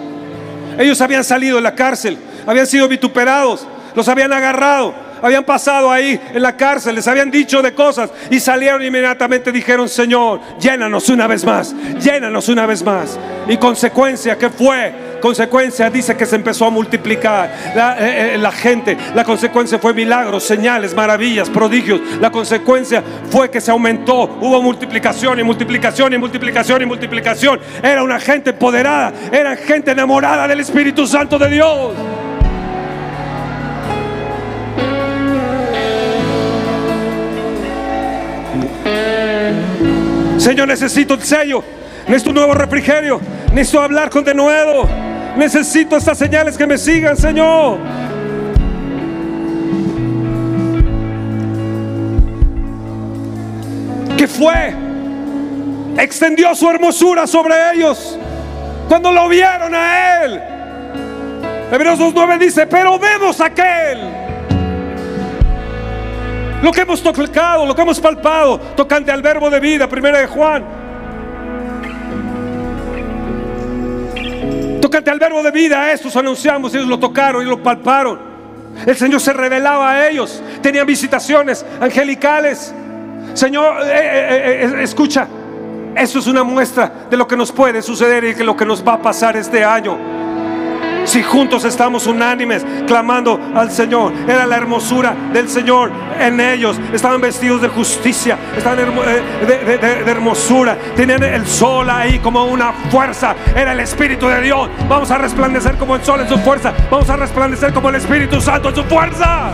Ellos 0.79 1.01
habían 1.01 1.25
salido 1.25 1.57
de 1.57 1.63
la 1.63 1.75
cárcel, 1.75 2.19
habían 2.47 2.67
sido 2.67 2.87
vituperados, 2.89 3.67
los 3.95 4.09
habían 4.09 4.33
agarrado, 4.33 4.95
habían 5.23 5.45
pasado 5.45 5.91
ahí 5.91 6.21
en 6.35 6.43
la 6.43 6.57
cárcel, 6.57 6.95
les 6.95 7.07
habían 7.09 7.31
dicho 7.31 7.63
de 7.63 7.73
cosas 7.73 8.11
y 8.31 8.41
salieron 8.41 8.85
inmediatamente 8.85 9.53
dijeron, 9.53 9.89
Señor, 9.89 10.41
llénanos 10.59 11.09
una 11.09 11.27
vez 11.27 11.45
más, 11.45 11.75
llénanos 12.01 12.49
una 12.49 12.67
vez 12.67 12.83
más. 12.83 13.19
Y 13.49 13.57
consecuencia, 13.57 14.37
¿qué 14.37 14.51
fue? 14.51 15.07
Consecuencia 15.21 15.89
dice 15.91 16.17
que 16.17 16.27
se 16.27 16.37
empezó 16.37 16.67
a 16.67 16.71
multiplicar 16.71 17.73
la, 17.75 17.97
eh, 17.99 18.35
eh, 18.35 18.39
la 18.39 18.53
gente. 18.53 18.97
La 19.15 19.25
consecuencia 19.25 19.79
fue 19.79 19.95
milagros, 19.95 20.45
señales, 20.45 20.95
maravillas, 20.95 21.49
prodigios. 21.49 22.01
La 22.21 22.31
consecuencia 22.31 23.03
fue 23.31 23.51
que 23.51 23.61
se 23.61 23.71
aumentó. 23.71 24.25
Hubo 24.41 24.63
multiplicación 24.63 25.41
y 25.41 25.43
multiplicación 25.43 26.13
y 26.13 26.19
multiplicación 26.19 26.83
y 26.83 26.87
multiplicación. 26.87 27.61
Era 27.83 28.03
una 28.03 28.21
gente 28.21 28.51
empoderada, 28.51 29.13
era 29.33 29.57
gente 29.57 29.93
enamorada 29.93 30.47
del 30.47 30.61
Espíritu 30.61 31.07
Santo 31.07 31.39
de 31.39 31.49
Dios. 31.49 31.93
Señor, 40.47 40.69
necesito 40.69 41.15
el 41.15 41.23
sello. 41.25 41.65
Necesito 42.07 42.31
un 42.31 42.37
nuevo 42.37 42.55
refrigerio. 42.55 43.21
Necesito 43.53 43.81
hablar 43.81 44.11
con 44.11 44.23
de 44.23 44.33
nuevo. 44.33 44.89
Necesito 45.37 45.97
estas 45.97 46.17
señales 46.17 46.57
que 46.57 46.69
me 46.69 46.79
sigan, 46.79 47.17
Señor. 47.17 47.79
¿Qué 54.17 54.29
fue? 54.29 54.73
Extendió 55.99 56.55
su 56.55 56.71
hermosura 56.71 57.27
sobre 57.27 57.57
ellos. 57.75 58.17
Cuando 58.87 59.11
lo 59.11 59.29
vieron 59.29 59.75
a 59.75 60.23
Él. 60.23 60.41
Hebreos 61.73 61.99
2.9 61.99 62.39
dice, 62.39 62.69
pero 62.69 63.01
vemos 63.01 63.41
a 63.41 63.47
aquel 63.47 64.26
lo 66.63 66.73
que 66.73 66.81
hemos 66.81 67.03
tocado, 67.03 67.67
lo 67.67 67.75
que 67.75 67.83
hemos 67.83 68.01
palpado, 68.01 68.59
tocante 68.77 69.11
al 69.11 69.23
verbo 69.23 69.51
de 69.51 69.61
vida, 69.61 69.89
primera 69.89 70.19
de 70.19 70.27
Juan. 70.27 70.65
Tocante 74.81 75.11
al 75.11 75.19
verbo 75.19 75.43
de 75.43 75.51
vida, 75.51 75.93
estos 75.93 76.17
anunciamos, 76.17 76.75
ellos 76.75 76.89
lo 76.89 76.99
tocaron 76.99 77.43
y 77.43 77.49
lo 77.49 77.63
palparon. 77.63 78.19
El 78.85 78.97
Señor 78.97 79.21
se 79.21 79.33
revelaba 79.33 79.93
a 79.93 80.09
ellos, 80.09 80.43
tenían 80.61 80.87
visitaciones 80.87 81.65
angelicales. 81.81 82.75
Señor, 83.35 83.83
eh, 83.83 83.87
eh, 83.87 84.71
eh, 84.79 84.83
escucha, 84.83 85.27
eso 85.95 86.19
es 86.19 86.27
una 86.27 86.43
muestra 86.43 87.07
de 87.11 87.17
lo 87.17 87.27
que 87.27 87.37
nos 87.37 87.53
puede 87.53 87.83
suceder 87.83 88.25
y 88.25 88.35
de 88.35 88.45
lo 88.45 88.57
que 88.57 88.65
nos 88.65 88.87
va 88.87 88.95
a 88.95 89.03
pasar 89.03 89.37
este 89.37 89.65
año. 89.65 90.26
Si 91.07 91.23
juntos 91.23 91.65
estamos 91.65 92.07
unánimes 92.09 92.67
clamando 92.87 93.41
al 93.55 93.71
Señor, 93.71 94.13
era 94.29 94.45
la 94.45 94.57
hermosura 94.57 95.15
del 95.33 95.49
Señor 95.49 95.91
en 96.19 96.41
ellos. 96.41 96.79
Estaban 96.93 97.21
vestidos 97.21 97.63
de 97.63 97.69
justicia, 97.69 98.37
estaban 98.57 98.81
eh, 98.81 99.79
de, 100.05 100.11
hermosura. 100.11 100.77
Tenían 100.97 101.23
el 101.23 101.47
sol 101.47 101.89
ahí 101.89 102.19
como 102.19 102.45
una 102.47 102.73
fuerza. 102.91 103.37
Era 103.55 103.73
el 103.73 103.81
Espíritu 103.81 104.27
de 104.27 104.43
Dios. 104.43 104.69
Vamos 104.89 105.11
a 105.13 105.19
resplandecer 105.19 105.77
como 105.77 105.95
el 105.95 106.03
sol 106.03 106.21
en 106.21 106.29
su 106.29 106.39
fuerza. 106.39 106.75
Vamos 106.91 107.09
a 107.09 107.17
resplandecer 107.17 107.73
como 107.73 107.89
el 107.89 107.95
Espíritu 107.95 108.41
Santo 108.41 108.71
en 108.71 108.75
su 108.75 108.85
fuerza. 108.85 109.53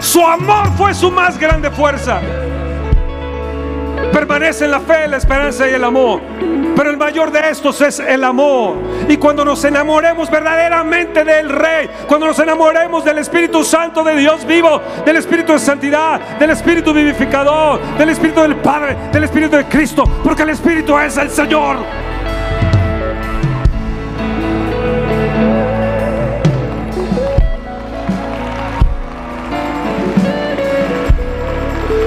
Su 0.00 0.24
amor 0.24 0.70
fue 0.76 0.92
su 0.92 1.10
más 1.10 1.38
grande 1.38 1.70
fuerza. 1.70 2.20
Permanece 4.12 4.64
en 4.64 4.70
la 4.70 4.80
fe, 4.80 5.08
la 5.08 5.16
esperanza 5.16 5.68
y 5.68 5.74
el 5.74 5.84
amor. 5.84 6.20
Pero 6.76 6.90
el 6.90 6.96
mayor 6.96 7.30
de 7.30 7.50
estos 7.50 7.80
es 7.80 8.00
el 8.00 8.24
amor. 8.24 8.76
Y 9.08 9.16
cuando 9.16 9.44
nos 9.44 9.64
enamoremos 9.64 10.30
verdaderamente 10.30 11.24
del 11.24 11.48
Rey, 11.48 11.88
cuando 12.08 12.26
nos 12.26 12.38
enamoremos 12.38 13.04
del 13.04 13.18
Espíritu 13.18 13.62
Santo 13.64 14.02
de 14.02 14.16
Dios 14.16 14.44
vivo, 14.44 14.80
del 15.04 15.16
Espíritu 15.16 15.52
de 15.52 15.58
santidad, 15.58 16.20
del 16.38 16.50
Espíritu 16.50 16.92
vivificador, 16.92 17.80
del 17.96 18.10
Espíritu 18.10 18.40
del 18.40 18.56
Padre, 18.56 18.96
del 19.12 19.24
Espíritu 19.24 19.56
de 19.56 19.64
Cristo, 19.66 20.04
porque 20.24 20.42
el 20.42 20.50
Espíritu 20.50 20.98
es 20.98 21.16
el 21.16 21.30
Señor. 21.30 22.13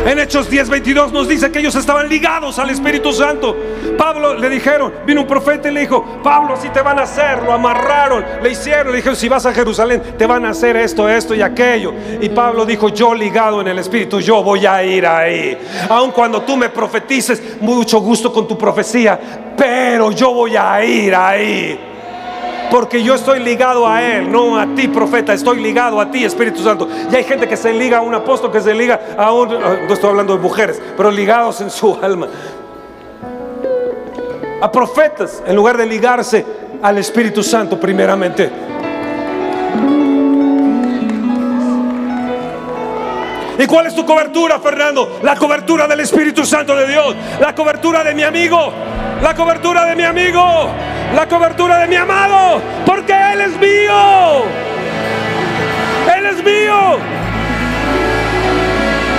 En 0.08 0.20
Hechos 0.20 0.50
10, 0.50 0.70
22 0.70 1.12
nos 1.12 1.28
dice 1.28 1.52
que 1.52 1.60
ellos 1.60 1.76
estaban 1.76 2.08
ligados 2.08 2.58
al 2.60 2.70
Espíritu 2.70 3.12
Santo. 3.12 3.58
Pablo 3.98 4.36
le 4.36 4.50
dijeron, 4.50 4.94
vino 5.06 5.20
un 5.20 5.28
profeta 5.28 5.68
y 5.68 5.74
le 5.74 5.82
dijo, 5.82 6.22
Pablo, 6.24 6.54
así 6.54 6.70
te 6.70 6.82
van 6.82 6.98
a 6.98 7.02
hacer. 7.02 7.44
Lo 7.44 7.52
amarraron, 7.52 8.24
le 8.42 8.52
hicieron, 8.52 8.94
le 8.94 9.00
dijeron, 9.00 9.18
si 9.18 9.28
vas 9.28 9.46
a 9.46 9.54
Jerusalén, 9.54 10.02
te 10.18 10.26
van 10.26 10.46
a 10.46 10.52
hacer 10.52 10.78
esto, 10.78 11.10
esto 11.10 11.36
y 11.36 11.42
aquello. 11.42 11.94
Y 12.22 12.30
Pablo 12.30 12.66
dijo, 12.66 12.88
yo 12.88 13.14
ligado 13.14 13.60
en 13.60 13.68
el 13.68 13.80
Espíritu, 13.80 14.22
yo 14.22 14.42
voy 14.42 14.66
a 14.66 14.82
ir 14.82 15.06
ahí. 15.06 15.58
Aun 15.90 16.12
cuando 16.12 16.42
tú 16.42 16.56
me 16.56 16.70
profetices, 16.70 17.60
mucho 17.60 18.00
gusto 18.00 18.32
con 18.32 18.48
tu 18.48 18.58
profecía, 18.58 19.20
pero 19.58 20.12
yo 20.12 20.34
voy 20.34 20.56
a 20.56 20.86
ir 20.86 21.14
ahí. 21.14 21.97
Porque 22.70 23.02
yo 23.02 23.16
estoy 23.16 23.40
ligado 23.40 23.88
a 23.88 24.02
Él, 24.04 24.32
no 24.32 24.58
a 24.58 24.68
ti, 24.76 24.88
profeta. 24.88 25.34
Estoy 25.34 25.62
ligado 25.62 26.00
a 26.02 26.12
ti, 26.12 26.26
Espíritu 26.26 26.62
Santo. 26.62 26.88
Y 27.12 27.16
hay 27.16 27.24
gente 27.24 27.48
que 27.48 27.56
se 27.56 27.74
liga 27.74 28.00
a 28.00 28.02
un 28.02 28.14
apóstol, 28.14 28.52
que 28.52 28.62
se 28.62 28.74
liga 28.74 29.00
a 29.18 29.32
un... 29.32 29.50
No 29.50 29.94
estoy 29.94 30.10
hablando 30.10 30.36
de 30.36 30.42
mujeres, 30.42 30.82
pero 30.96 31.10
ligados 31.12 31.62
en 31.62 31.70
su 31.70 31.96
alma. 32.02 32.28
A 34.60 34.72
profetas, 34.72 35.44
en 35.46 35.56
lugar 35.56 35.78
de 35.78 35.86
ligarse 35.86 36.46
al 36.82 36.98
Espíritu 36.98 37.44
Santo 37.44 37.80
primeramente. 37.80 38.52
¿Y 43.60 43.66
cuál 43.66 43.88
es 43.88 43.96
tu 43.96 44.06
cobertura, 44.06 44.60
Fernando? 44.60 45.20
La 45.24 45.36
cobertura 45.36 45.88
del 45.88 46.02
Espíritu 46.02 46.46
Santo 46.46 46.76
de 46.76 46.88
Dios. 46.88 47.16
La 47.40 47.56
cobertura 47.56 48.04
de 48.04 48.14
mi 48.14 48.24
amigo. 48.24 48.72
La 49.22 49.34
cobertura 49.34 49.86
de 49.86 49.96
mi 49.96 50.04
amigo. 50.04 50.70
La 51.16 51.28
cobertura 51.28 51.80
de 51.80 51.88
mi 51.88 51.96
amado. 51.96 52.62
Porque 52.86 53.14
Él 53.14 53.42
es 53.42 53.60
mío. 53.60 54.44
Él 56.16 56.26
es 56.28 56.44
mío. 56.44 56.98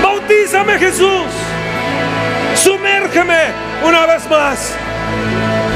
Bautízame 0.02 0.78
Jesús. 0.78 1.26
Sumérgeme 2.54 3.38
una 3.84 4.06
vez 4.06 4.30
más. 4.30 4.76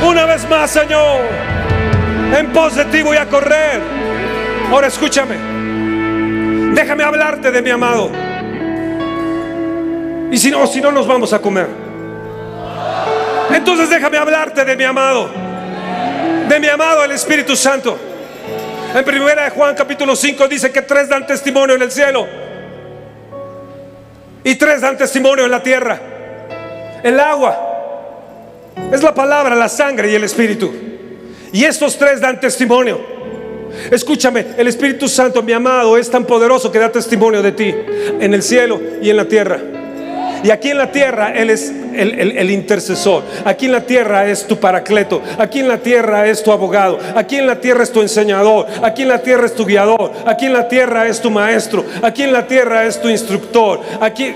Una 0.07 0.25
vez 0.25 0.49
más, 0.49 0.71
Señor. 0.71 1.21
En 2.39 2.53
pos 2.53 2.77
de 2.77 2.85
ti 2.87 3.03
voy 3.03 3.17
a 3.17 3.27
correr. 3.29 3.81
Ahora 4.71 4.87
escúchame. 4.87 5.35
Déjame 6.75 7.03
hablarte 7.03 7.51
de 7.51 7.61
mi 7.61 7.71
amado. 7.71 8.32
Y 10.33 10.39
si 10.39 10.51
no, 10.51 10.67
si 10.67 10.81
no 10.81 10.91
nos 10.91 11.07
vamos 11.07 11.35
a 11.35 11.41
comer. 11.41 11.67
Entonces 13.55 13.91
déjame 13.91 14.17
hablarte 14.17 14.65
de 14.65 14.75
mi 14.77 14.83
amado. 14.83 15.29
De 16.49 16.59
mi 16.59 16.69
amado 16.69 17.05
el 17.05 17.11
Espíritu 17.11 17.55
Santo. 17.55 17.99
En 18.95 19.05
primera 19.05 19.45
de 19.45 19.51
Juan 19.51 19.75
capítulo 19.75 20.17
5 20.17 20.49
dice 20.49 20.73
que 20.73 20.81
tres 20.81 21.11
dan 21.11 21.27
testimonio 21.27 21.77
en 21.77 21.83
el 21.83 21.93
cielo. 21.93 22.27
Y 24.43 24.55
tres 24.55 24.81
dan 24.81 24.97
testimonio 24.97 25.45
en 25.45 25.51
la 25.51 25.63
tierra. 25.63 26.01
El 27.03 27.21
agua 27.21 28.71
es 28.91 29.03
la 29.03 29.13
palabra, 29.13 29.55
la 29.55 29.69
sangre 29.69 30.11
y 30.11 30.15
el 30.15 30.25
Espíritu. 30.25 30.73
Y 31.53 31.63
estos 31.65 31.99
tres 31.99 32.23
dan 32.23 32.41
testimonio. 32.41 32.99
Escúchame, 33.91 34.47
el 34.57 34.67
Espíritu 34.67 35.09
Santo, 35.09 35.43
mi 35.43 35.53
amado, 35.53 35.99
es 35.99 36.11
tan 36.11 36.25
poderoso 36.25 36.73
que 36.73 36.79
da 36.79 36.91
testimonio 36.91 37.43
de 37.43 37.53
ti 37.53 37.75
en 38.19 38.33
el 38.33 38.43
cielo 38.43 38.81
y 39.03 39.11
en 39.11 39.17
la 39.19 39.27
tierra. 39.27 39.61
Y 40.43 40.51
aquí 40.51 40.71
en 40.71 40.79
la 40.79 40.91
tierra 40.91 41.33
Él 41.35 41.51
es 41.51 41.73
el, 41.95 42.51
intercesor. 42.51 43.23
Aquí 43.45 43.67
en 43.67 43.73
la 43.73 43.83
tierra 43.83 44.27
es 44.27 44.47
tu 44.47 44.59
paracleto. 44.59 45.23
Aquí 45.39 45.61
en 45.61 45.69
la 45.69 45.79
tierra 45.79 46.27
es 46.27 46.43
tu 46.43 46.53
abogado. 46.53 46.99
Aquí 47.15 47.37
en 47.37 47.47
la 47.47 47.61
tierra 47.61 47.83
es 47.83 47.93
tu 47.93 48.01
enseñador. 48.01 48.67
Aquí 48.83 49.03
en 49.03 49.09
la 49.09 49.23
tierra 49.23 49.47
es 49.47 49.55
tu 49.55 49.65
guiador. 49.65 50.13
Aquí 50.27 50.47
en 50.47 50.53
la 50.53 50.69
tierra 50.69 51.07
es 51.07 51.21
tu 51.21 51.31
maestro. 51.31 51.85
Aquí 52.03 52.23
en 52.23 52.33
la 52.33 52.47
tierra 52.47 52.87
es 52.87 53.01
tu 53.01 53.09
instructor. 53.09 53.81
Aquí... 54.01 54.35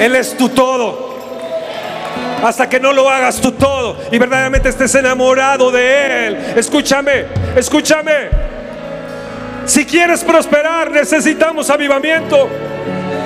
Él 0.00 0.16
es 0.16 0.36
tu 0.36 0.48
todo 0.48 1.13
hasta 2.44 2.68
que 2.68 2.78
no 2.78 2.92
lo 2.92 3.08
hagas 3.08 3.40
tú 3.40 3.52
todo 3.52 3.96
y 4.12 4.18
verdaderamente 4.18 4.68
estés 4.68 4.94
enamorado 4.94 5.70
de 5.70 6.26
Él. 6.26 6.36
Escúchame, 6.56 7.24
escúchame. 7.56 8.28
Si 9.64 9.86
quieres 9.86 10.22
prosperar, 10.22 10.90
necesitamos 10.90 11.70
avivamiento. 11.70 12.46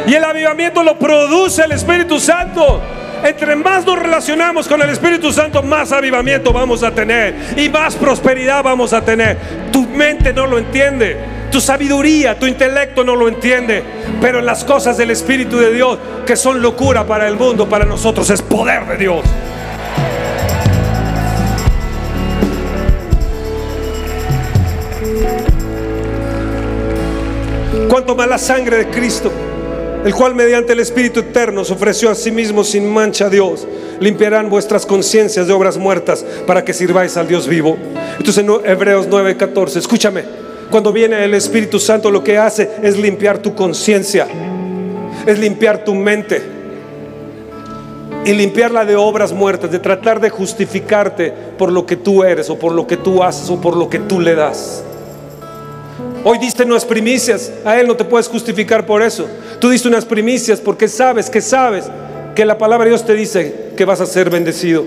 Y 0.07 0.15
el 0.15 0.23
avivamiento 0.23 0.85
lo 0.85 0.97
produce 0.97 1.65
el 1.65 1.73
Espíritu 1.73 2.21
Santo. 2.21 2.81
Entre 3.25 3.57
más 3.57 3.85
nos 3.85 3.99
relacionamos 3.99 4.69
con 4.69 4.81
el 4.81 4.91
Espíritu 4.91 5.33
Santo, 5.33 5.63
más 5.63 5.93
avivamiento 5.93 6.53
vamos 6.53 6.83
a 6.83 6.93
tener 6.93 7.35
y 7.57 7.69
más 7.69 7.97
prosperidad 7.97 8.63
vamos 8.63 8.93
a 8.93 9.03
tener. 9.03 9.37
Tu 9.73 9.87
mente 9.87 10.33
no 10.33 10.47
lo 10.47 10.59
entiende. 10.59 11.17
Tu 11.51 11.61
sabiduría, 11.61 12.39
tu 12.39 12.47
intelecto 12.47 13.03
no 13.05 13.17
lo 13.17 13.27
entiende, 13.27 13.83
pero 14.21 14.39
en 14.39 14.47
las 14.47 14.65
cosas 14.65 14.99
del 14.99 15.11
Espíritu 15.11 15.57
de 15.59 15.73
Dios, 15.73 15.99
que 16.27 16.37
son 16.37 16.61
locura 16.61 17.07
para 17.07 17.27
el 17.27 17.37
mundo, 17.37 17.67
para 17.69 17.87
nosotros 17.87 18.29
es 18.29 18.43
poder 18.43 18.87
de 18.87 18.97
Dios. 18.99 19.25
Cuanto 27.89 28.15
más 28.15 28.29
la 28.29 28.39
sangre 28.39 28.77
de 28.77 28.89
Cristo, 28.89 29.33
el 30.05 30.15
cual 30.15 30.35
mediante 30.35 30.73
el 30.73 30.81
Espíritu 30.81 31.21
eterno 31.21 31.65
se 31.65 31.73
ofreció 31.73 32.11
a 32.11 32.15
sí 32.15 32.31
mismo 32.31 32.65
sin 32.65 32.89
mancha 32.89 33.27
a 33.27 33.31
Dios, 33.31 33.67
limpiarán 34.01 34.49
vuestras 34.49 34.87
conciencias 34.87 35.47
de 35.47 35.53
obras 35.53 35.77
muertas 35.77 36.25
para 36.47 36.65
que 36.65 36.73
sirváis 36.73 37.17
al 37.17 37.29
Dios 37.29 37.49
vivo. 37.49 37.77
Entonces 38.19 38.39
en 38.39 38.51
Hebreos 38.65 39.09
9:14, 39.09 39.77
escúchame. 39.79 40.25
Cuando 40.71 40.93
viene 40.93 41.25
el 41.25 41.35
Espíritu 41.35 41.79
Santo 41.81 42.11
lo 42.11 42.23
que 42.23 42.37
hace 42.37 42.71
es 42.83 42.99
limpiar 42.99 43.39
tu 43.39 43.55
conciencia, 43.55 44.27
es 45.27 45.39
limpiar 45.39 45.85
tu 45.85 45.95
mente 45.95 46.43
y 48.25 48.35
limpiarla 48.35 48.85
de 48.85 48.95
obras 48.95 49.33
muertas, 49.33 49.71
de 49.71 49.79
tratar 49.79 50.21
de 50.21 50.29
justificarte 50.29 51.33
por 51.57 51.73
lo 51.73 51.87
que 51.87 51.97
tú 51.97 52.23
eres 52.23 52.51
o 52.51 52.59
por 52.59 52.73
lo 52.73 52.87
que 52.87 52.99
tú 52.99 53.23
haces 53.23 53.49
o 53.49 53.61
por 53.61 53.77
lo 53.77 53.89
que 53.89 53.99
tú 54.01 54.21
le 54.21 54.35
das. 54.35 54.85
Hoy 56.31 56.37
diste 56.37 56.63
unas 56.63 56.85
primicias, 56.85 57.51
a 57.65 57.81
Él 57.81 57.87
no 57.87 57.97
te 57.97 58.05
puedes 58.05 58.29
justificar 58.29 58.85
por 58.85 59.01
eso. 59.01 59.27
Tú 59.59 59.71
diste 59.71 59.89
unas 59.89 60.05
primicias 60.05 60.61
porque 60.61 60.87
sabes 60.87 61.31
que 61.31 61.41
sabes 61.41 61.87
que 62.35 62.45
la 62.45 62.59
palabra 62.59 62.85
de 62.85 62.91
Dios 62.91 63.07
te 63.07 63.15
dice 63.15 63.71
que 63.75 63.87
vas 63.87 64.03
a 64.03 64.05
ser 64.05 64.29
bendecido. 64.29 64.85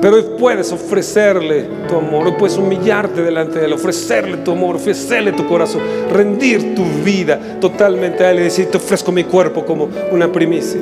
Pero 0.00 0.16
hoy 0.16 0.24
puedes 0.38 0.72
ofrecerle 0.72 1.68
tu 1.90 1.96
amor, 1.96 2.28
hoy 2.28 2.34
puedes 2.38 2.56
humillarte 2.56 3.20
delante 3.20 3.58
de 3.58 3.66
Él, 3.66 3.74
ofrecerle 3.74 4.38
tu 4.38 4.52
amor, 4.52 4.76
ofrecerle 4.76 5.32
tu 5.32 5.46
corazón, 5.46 5.82
rendir 6.10 6.74
tu 6.74 6.86
vida 7.04 7.38
totalmente 7.60 8.24
a 8.24 8.30
Él 8.30 8.38
y 8.38 8.44
decir, 8.44 8.70
te 8.70 8.78
ofrezco 8.78 9.12
mi 9.12 9.24
cuerpo 9.24 9.66
como 9.66 9.90
una 10.10 10.32
primicia. 10.32 10.80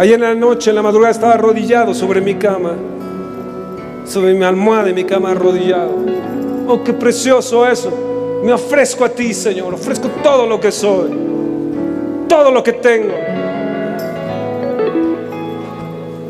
Ayer 0.00 0.14
en 0.14 0.20
la 0.20 0.34
noche, 0.34 0.70
en 0.70 0.76
la 0.76 0.82
madrugada, 0.82 1.10
estaba 1.10 1.34
arrodillado 1.34 1.92
sobre 1.92 2.20
mi 2.20 2.36
cama, 2.36 2.74
sobre 4.04 4.32
mi 4.32 4.44
almohada 4.44 4.90
y 4.90 4.92
mi 4.92 5.02
cama 5.02 5.32
arrodillado. 5.32 5.90
Oh, 6.68 6.84
qué 6.84 6.92
precioso 6.92 7.66
eso. 7.66 7.90
Me 8.44 8.52
ofrezco 8.52 9.04
a 9.04 9.08
ti, 9.08 9.34
Señor, 9.34 9.74
ofrezco 9.74 10.06
todo 10.22 10.46
lo 10.46 10.60
que 10.60 10.70
soy, 10.70 11.10
todo 12.28 12.52
lo 12.52 12.62
que 12.62 12.74
tengo. 12.74 13.14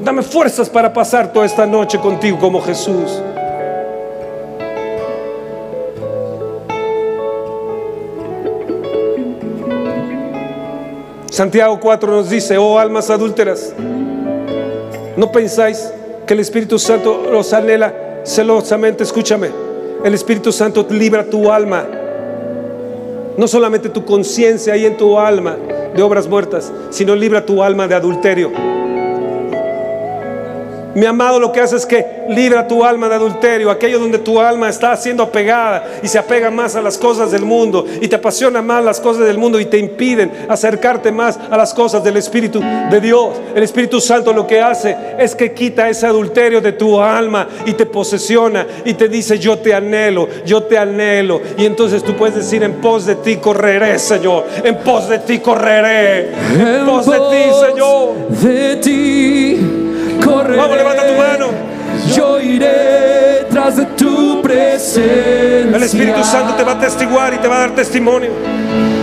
Dame 0.02 0.22
fuerzas 0.22 0.70
para 0.70 0.90
pasar 0.90 1.30
toda 1.30 1.44
esta 1.44 1.66
noche 1.66 1.98
contigo 1.98 2.38
como 2.38 2.62
Jesús. 2.62 3.20
Santiago 11.38 11.78
4 11.78 12.10
nos 12.10 12.30
dice, 12.30 12.58
oh 12.58 12.80
almas 12.80 13.10
adúlteras, 13.10 13.72
¿no 15.16 15.30
pensáis 15.30 15.88
que 16.26 16.34
el 16.34 16.40
Espíritu 16.40 16.80
Santo 16.80 17.28
los 17.30 17.52
anhela 17.52 17.94
celosamente? 18.24 19.04
Escúchame, 19.04 19.48
el 20.02 20.14
Espíritu 20.14 20.50
Santo 20.50 20.84
libra 20.90 21.22
tu 21.22 21.52
alma, 21.52 21.86
no 23.36 23.46
solamente 23.46 23.88
tu 23.88 24.04
conciencia 24.04 24.72
ahí 24.72 24.84
en 24.84 24.96
tu 24.96 25.16
alma 25.16 25.56
de 25.94 26.02
obras 26.02 26.26
muertas, 26.26 26.72
sino 26.90 27.14
libra 27.14 27.46
tu 27.46 27.62
alma 27.62 27.86
de 27.86 27.94
adulterio. 27.94 28.50
Mi 30.98 31.06
amado 31.06 31.38
lo 31.38 31.52
que 31.52 31.60
hace 31.60 31.76
es 31.76 31.86
que 31.86 32.04
libra 32.28 32.66
tu 32.66 32.84
alma 32.84 33.08
de 33.08 33.14
adulterio, 33.14 33.70
aquello 33.70 34.00
donde 34.00 34.18
tu 34.18 34.40
alma 34.40 34.68
está 34.68 34.96
siendo 34.96 35.22
apegada 35.22 35.86
y 36.02 36.08
se 36.08 36.18
apega 36.18 36.50
más 36.50 36.74
a 36.74 36.82
las 36.82 36.98
cosas 36.98 37.30
del 37.30 37.44
mundo 37.44 37.86
y 38.00 38.08
te 38.08 38.16
apasiona 38.16 38.62
más 38.62 38.84
las 38.84 38.98
cosas 38.98 39.24
del 39.24 39.38
mundo 39.38 39.60
y 39.60 39.66
te 39.66 39.78
impiden 39.78 40.32
acercarte 40.48 41.12
más 41.12 41.38
a 41.50 41.56
las 41.56 41.72
cosas 41.72 42.02
del 42.02 42.16
Espíritu 42.16 42.60
de 42.90 43.00
Dios. 43.00 43.28
El 43.54 43.62
Espíritu 43.62 44.00
Santo 44.00 44.32
lo 44.32 44.44
que 44.44 44.60
hace 44.60 44.96
es 45.20 45.36
que 45.36 45.52
quita 45.52 45.88
ese 45.88 46.04
adulterio 46.04 46.60
de 46.60 46.72
tu 46.72 47.00
alma 47.00 47.46
y 47.64 47.74
te 47.74 47.86
posesiona 47.86 48.66
y 48.84 48.94
te 48.94 49.08
dice 49.08 49.38
yo 49.38 49.56
te 49.58 49.74
anhelo, 49.74 50.28
yo 50.44 50.64
te 50.64 50.78
anhelo. 50.78 51.40
Y 51.56 51.64
entonces 51.64 52.02
tú 52.02 52.16
puedes 52.16 52.34
decir 52.34 52.64
en 52.64 52.80
pos 52.80 53.06
de 53.06 53.14
ti 53.14 53.36
correré, 53.36 54.00
Señor, 54.00 54.46
en 54.64 54.78
pos 54.78 55.08
de 55.08 55.20
ti 55.20 55.38
correré, 55.38 56.32
en 56.32 56.84
pos 56.84 57.06
de 57.06 57.18
ti, 57.18 57.68
Señor. 57.68 58.28
De 58.30 58.76
ti 58.76 59.87
Vamos, 60.24 60.76
levanta 60.76 61.06
tu 61.06 61.14
mano. 61.14 61.46
Yo 62.14 62.40
iré 62.40 63.46
tras 63.50 63.76
de 63.76 63.86
tu 63.86 64.42
presencia. 64.42 65.76
El 65.76 65.82
Espíritu 65.82 66.22
Santo 66.24 66.54
te 66.54 66.62
va 66.62 66.72
a 66.72 66.80
testiguar 66.80 67.34
y 67.34 67.38
te 67.38 67.48
va 67.48 67.56
a 67.56 67.60
dar 67.60 67.70
testimonio. 67.74 68.30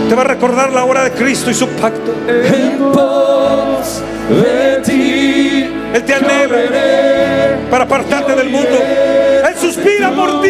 Te 0.08 0.14
va 0.14 0.22
a 0.22 0.26
recordar 0.26 0.72
la 0.72 0.84
obra 0.84 1.04
de 1.04 1.10
Cristo 1.12 1.50
y 1.50 1.54
su 1.54 1.68
pacto. 1.68 2.14
En 2.28 2.78
pos 2.92 4.02
de 4.28 4.82
ti. 4.84 5.70
Él 5.94 6.04
te 6.04 6.14
anhela 6.14 6.56
para 7.70 7.84
apartarte 7.84 8.34
del 8.34 8.50
mundo. 8.50 8.78
Él 9.48 9.54
suspira 9.58 10.10
suspira 10.10 10.10
por 10.10 10.42
ti. 10.42 10.48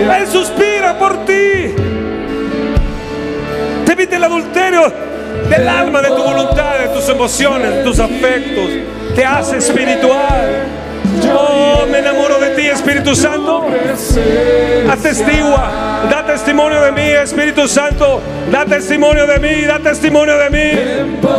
Él 0.00 0.26
suspira 0.30 0.98
por 0.98 1.24
ti. 1.24 1.74
Te 3.84 3.92
evita 3.92 4.16
el 4.16 4.24
adulterio 4.24 4.92
del 5.48 5.68
alma, 5.68 6.00
de 6.02 6.08
tu 6.08 6.22
voluntad, 6.22 6.78
de 6.78 6.88
tus 6.88 7.08
emociones, 7.08 7.76
de 7.76 7.82
tus 7.82 7.98
afectos. 7.98 8.70
Te 9.14 9.24
hace 9.24 9.58
espiritual. 9.58 10.66
Oh, 11.32 11.86
me 11.90 11.98
enamoro 11.98 12.38
de 12.38 12.50
ti, 12.50 12.66
Espíritu 12.66 13.14
Santo. 13.14 13.66
Atestigua, 14.90 16.06
da 16.10 16.24
testimonio 16.26 16.80
de 16.80 16.92
mí, 16.92 17.10
Espíritu 17.10 17.68
Santo. 17.68 18.20
Da 18.50 18.64
testimonio 18.64 19.26
de 19.26 19.38
mí, 19.38 19.62
da 19.62 19.78
testimonio 19.78 20.36
de 20.38 20.50
mí. 20.50 20.72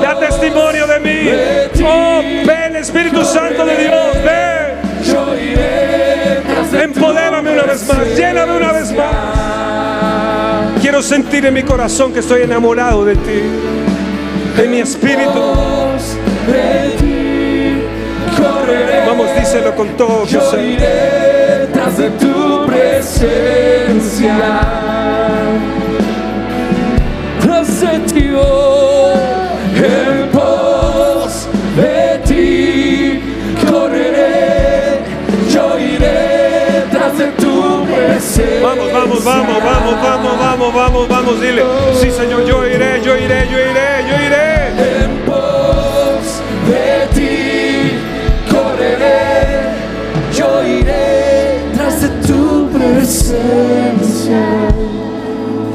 Da 0.02 0.20
testimonio 0.20 0.88
de 0.88 1.00
mí. 1.00 1.32
Oh, 1.84 2.22
ven, 2.46 2.76
Espíritu 2.76 3.26
Santo 3.26 3.66
de 3.66 3.76
Dios, 3.78 4.24
ven. 4.24 4.66
Empodérame 6.82 7.52
una 7.52 7.64
vez 7.64 7.88
más, 7.88 8.16
lléname 8.16 8.58
una 8.58 8.72
vez 8.72 8.92
más. 8.92 10.82
Quiero 10.82 11.02
sentir 11.02 11.46
en 11.46 11.54
mi 11.54 11.64
corazón 11.64 12.14
que 12.14 12.20
estoy 12.20 12.44
enamorado 12.44 13.06
de 13.06 13.16
ti, 13.16 13.42
de 14.56 14.68
mi 14.68 14.80
espíritu. 14.80 15.42
Vamos, 19.08 19.28
díselo 19.38 19.76
con 19.76 19.90
todo 19.96 20.26
Yo 20.26 20.42
iré 20.60 21.68
tras 21.72 21.98
de 21.98 22.10
tu 22.12 22.66
presencia. 22.66 24.36
Tras 27.42 27.82
de 27.82 28.00
ti, 28.00 28.30
oh, 28.36 29.14
en 29.76 30.30
pos 30.30 31.48
de 31.76 32.20
ti 32.26 33.22
correré. 33.70 35.00
Yo 35.54 35.80
iré 35.80 36.84
tras 36.92 37.18
de 37.18 37.28
tu 37.34 37.86
presencia. 37.86 38.62
Vamos, 38.64 38.92
vamos, 38.92 39.24
vamos, 39.24 39.64
vamos, 39.64 40.02
vamos, 40.02 40.40
vamos, 40.40 40.74
vamos, 40.74 41.08
vamos, 41.08 41.42
dile. 41.42 41.64
Sí, 42.02 42.12
Señor, 42.12 42.46
yo 42.46 42.66
iré, 42.66 43.02
yo 43.02 43.16
iré, 43.16 43.48
yo 43.50 43.60
iré, 43.60 44.06
yo 44.10 44.26
iré. 44.26 44.45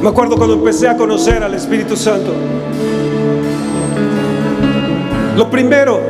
Me 0.02 0.08
acuerdo 0.08 0.36
cuando 0.36 0.54
empecé 0.54 0.88
a 0.88 0.96
conocer 0.96 1.42
al 1.42 1.52
Espíritu 1.52 1.94
Santo. 1.94 2.32
Lo 5.36 5.50
primero 5.50 6.00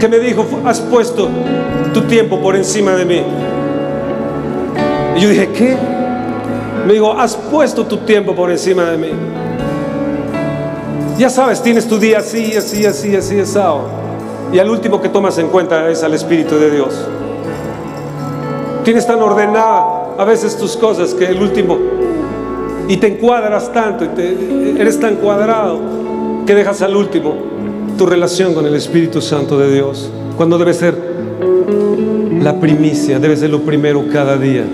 que 0.00 0.08
me 0.08 0.18
dijo 0.18 0.46
has 0.64 0.80
puesto 0.80 1.28
tu 1.92 2.02
tiempo 2.02 2.40
por 2.40 2.56
encima 2.56 2.92
de 2.92 3.04
mí. 3.04 3.22
Y 5.14 5.20
yo 5.20 5.28
dije, 5.28 5.48
¿qué? 5.50 5.76
Me 6.86 6.94
dijo, 6.94 7.12
has 7.12 7.36
puesto 7.36 7.84
tu 7.84 7.98
tiempo 7.98 8.34
por 8.34 8.50
encima 8.50 8.84
de 8.84 8.96
mí. 8.96 9.10
Ya 11.18 11.28
sabes, 11.28 11.62
tienes 11.62 11.86
tu 11.86 11.98
día 11.98 12.18
así, 12.18 12.54
así, 12.56 12.86
así, 12.86 13.14
así, 13.14 13.40
asado. 13.40 13.82
Y 14.52 14.58
al 14.58 14.70
último 14.70 15.02
que 15.02 15.08
tomas 15.10 15.36
en 15.38 15.48
cuenta 15.48 15.90
es 15.90 16.02
al 16.02 16.14
Espíritu 16.14 16.56
de 16.58 16.70
Dios. 16.70 16.94
Tienes 18.84 19.06
tan 19.06 19.20
ordenada 19.20 20.14
a 20.16 20.24
veces 20.24 20.56
tus 20.56 20.76
cosas 20.76 21.12
que 21.12 21.26
el 21.26 21.42
último 21.42 21.95
y 22.88 22.96
te 22.98 23.08
encuadras 23.08 23.72
tanto 23.72 24.06
eres 24.78 25.00
tan 25.00 25.16
cuadrado 25.16 25.80
que 26.46 26.54
dejas 26.54 26.82
al 26.82 26.96
último 26.96 27.34
tu 27.96 28.06
relación 28.06 28.54
con 28.54 28.66
el 28.66 28.74
Espíritu 28.74 29.20
Santo 29.20 29.58
de 29.58 29.72
Dios, 29.72 30.10
cuando 30.36 30.58
debe 30.58 30.74
ser 30.74 30.94
la 32.42 32.60
primicia, 32.60 33.18
debe 33.18 33.36
ser 33.36 33.50
lo 33.50 33.62
primero 33.62 34.04
cada 34.12 34.36
día. 34.36 34.64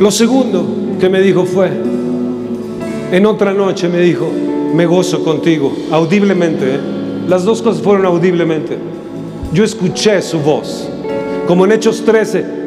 Lo 0.00 0.10
segundo 0.10 0.66
que 0.98 1.08
me 1.08 1.20
dijo 1.20 1.44
fue, 1.44 1.70
en 3.12 3.26
otra 3.26 3.52
noche 3.52 3.88
me 3.88 4.00
dijo, 4.00 4.30
me 4.74 4.86
gozo 4.86 5.22
contigo, 5.22 5.72
audiblemente, 5.90 6.76
¿eh? 6.76 6.80
las 7.28 7.44
dos 7.44 7.60
cosas 7.60 7.82
fueron 7.82 8.06
audiblemente. 8.06 8.78
Yo 9.52 9.64
escuché 9.64 10.22
su 10.22 10.40
voz, 10.40 10.88
como 11.46 11.64
en 11.64 11.72
Hechos 11.72 12.04
13, 12.04 12.57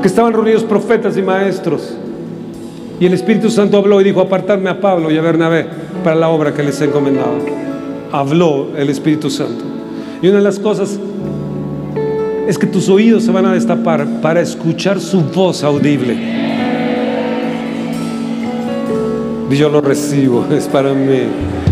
que 0.00 0.08
estaban 0.08 0.32
reunidos 0.32 0.64
profetas 0.64 1.16
y 1.16 1.22
maestros. 1.22 1.94
Y 3.00 3.06
el 3.06 3.14
Espíritu 3.14 3.50
Santo 3.50 3.76
habló 3.76 4.00
y 4.00 4.04
dijo, 4.04 4.20
apartarme 4.20 4.70
a 4.70 4.80
Pablo 4.80 5.10
y 5.10 5.18
a 5.18 5.22
Bernabé 5.22 5.66
para 6.02 6.16
la 6.16 6.28
obra 6.28 6.52
que 6.52 6.62
les 6.62 6.80
he 6.80 6.86
encomendado. 6.86 7.38
Habló 8.10 8.68
el 8.76 8.90
Espíritu 8.90 9.30
Santo. 9.30 9.64
Y 10.20 10.28
una 10.28 10.38
de 10.38 10.44
las 10.44 10.58
cosas 10.58 10.98
es 12.48 12.58
que 12.58 12.66
tus 12.66 12.88
oídos 12.88 13.24
se 13.24 13.30
van 13.30 13.46
a 13.46 13.52
destapar 13.52 14.06
para 14.20 14.40
escuchar 14.40 15.00
su 15.00 15.20
voz 15.20 15.62
audible. 15.62 16.16
Y 19.50 19.56
yo 19.56 19.68
lo 19.68 19.80
recibo, 19.80 20.46
es 20.50 20.66
para 20.66 20.92
mí. 20.92 21.20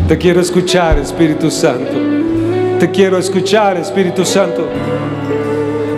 Te 0.09 0.16
quiero 0.16 0.40
escuchar, 0.40 0.98
Espíritu 0.98 1.51
Santo. 1.51 1.93
Te 2.78 2.90
quiero 2.90 3.19
escuchar, 3.19 3.77
Espíritu 3.77 4.24
Santo. 4.24 4.66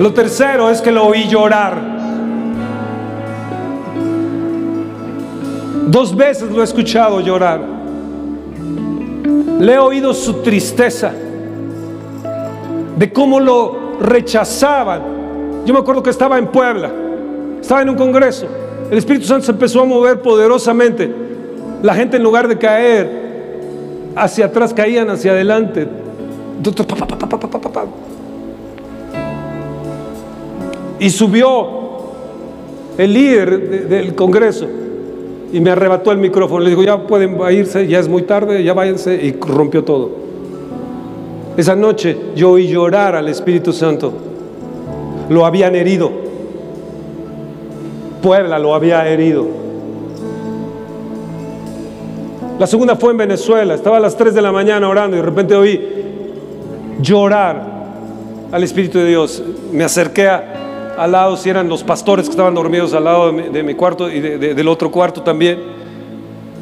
Lo 0.00 0.12
tercero 0.12 0.70
es 0.70 0.80
que 0.80 0.92
lo 0.92 1.06
oí 1.06 1.28
llorar. 1.28 1.88
Dos 5.90 6.15
veces 6.15 6.51
lo 6.51 6.60
he 6.60 6.65
escuchado 6.65 7.20
llorar. 7.20 7.60
Le 9.59 9.73
he 9.73 9.78
oído 9.78 10.12
su 10.12 10.35
tristeza, 10.43 11.12
de 12.98 13.12
cómo 13.12 13.40
lo 13.40 13.97
rechazaban. 14.01 15.01
Yo 15.65 15.73
me 15.73 15.81
acuerdo 15.81 16.02
que 16.02 16.10
estaba 16.10 16.36
en 16.39 16.48
Puebla, 16.48 16.90
estaba 17.60 17.81
en 17.82 17.89
un 17.89 17.97
congreso. 17.97 18.47
El 18.90 18.98
Espíritu 18.98 19.27
Santo 19.27 19.47
se 19.47 19.52
empezó 19.52 19.81
a 19.81 19.85
mover 19.86 20.20
poderosamente. 20.20 21.10
La 21.82 21.94
gente 21.94 22.19
en 22.19 22.23
lugar 22.23 22.48
de 22.48 22.59
caer 22.59 23.28
hacia 24.15 24.47
atrás, 24.47 24.74
caían 24.74 25.09
hacia 25.09 25.31
adelante. 25.32 25.89
Y 31.01 31.10
subió 31.10 31.66
el 32.98 33.12
líder 33.15 33.70
de- 33.70 33.78
del 33.86 34.15
congreso 34.15 34.66
y 35.52 35.60
me 35.60 35.70
arrebató 35.70 36.12
el 36.12 36.18
micrófono. 36.18 36.60
Le 36.64 36.70
digo, 36.70 36.82
ya 36.82 36.98
pueden 37.06 37.38
irse, 37.52 37.86
ya 37.86 37.98
es 37.98 38.08
muy 38.08 38.22
tarde, 38.22 38.62
ya 38.62 38.74
váyanse. 38.74 39.14
Y 39.14 39.32
rompió 39.40 39.84
todo. 39.84 40.10
Esa 41.56 41.74
noche 41.74 42.16
yo 42.36 42.50
oí 42.52 42.68
llorar 42.68 43.16
al 43.16 43.28
Espíritu 43.28 43.72
Santo. 43.72 44.12
Lo 45.28 45.44
habían 45.44 45.74
herido. 45.74 46.10
Puebla 48.22 48.58
lo 48.58 48.74
había 48.74 49.06
herido. 49.08 49.46
La 52.58 52.66
segunda 52.66 52.96
fue 52.96 53.12
en 53.12 53.18
Venezuela. 53.18 53.74
Estaba 53.74 53.98
a 53.98 54.00
las 54.00 54.16
3 54.16 54.34
de 54.34 54.42
la 54.42 54.50
mañana 54.52 54.88
orando 54.88 55.16
y 55.16 55.20
de 55.20 55.24
repente 55.26 55.54
oí 55.54 55.80
llorar 57.00 57.62
al 58.50 58.62
Espíritu 58.64 58.98
de 58.98 59.06
Dios. 59.06 59.42
Me 59.72 59.84
acerqué 59.84 60.28
a- 60.28 60.54
al 60.98 61.12
lado, 61.12 61.36
si 61.36 61.48
eran 61.48 61.68
los 61.68 61.82
pastores 61.84 62.26
que 62.26 62.30
estaban 62.32 62.54
dormidos 62.54 62.92
al 62.94 63.04
lado 63.04 63.32
de 63.32 63.62
mi, 63.62 63.74
cuarto 63.74 64.10
y 64.10 64.20
de- 64.20 64.38
de- 64.38 64.54
del 64.54 64.68
otro 64.68 64.90
cuarto 64.90 65.22
también. 65.22 65.58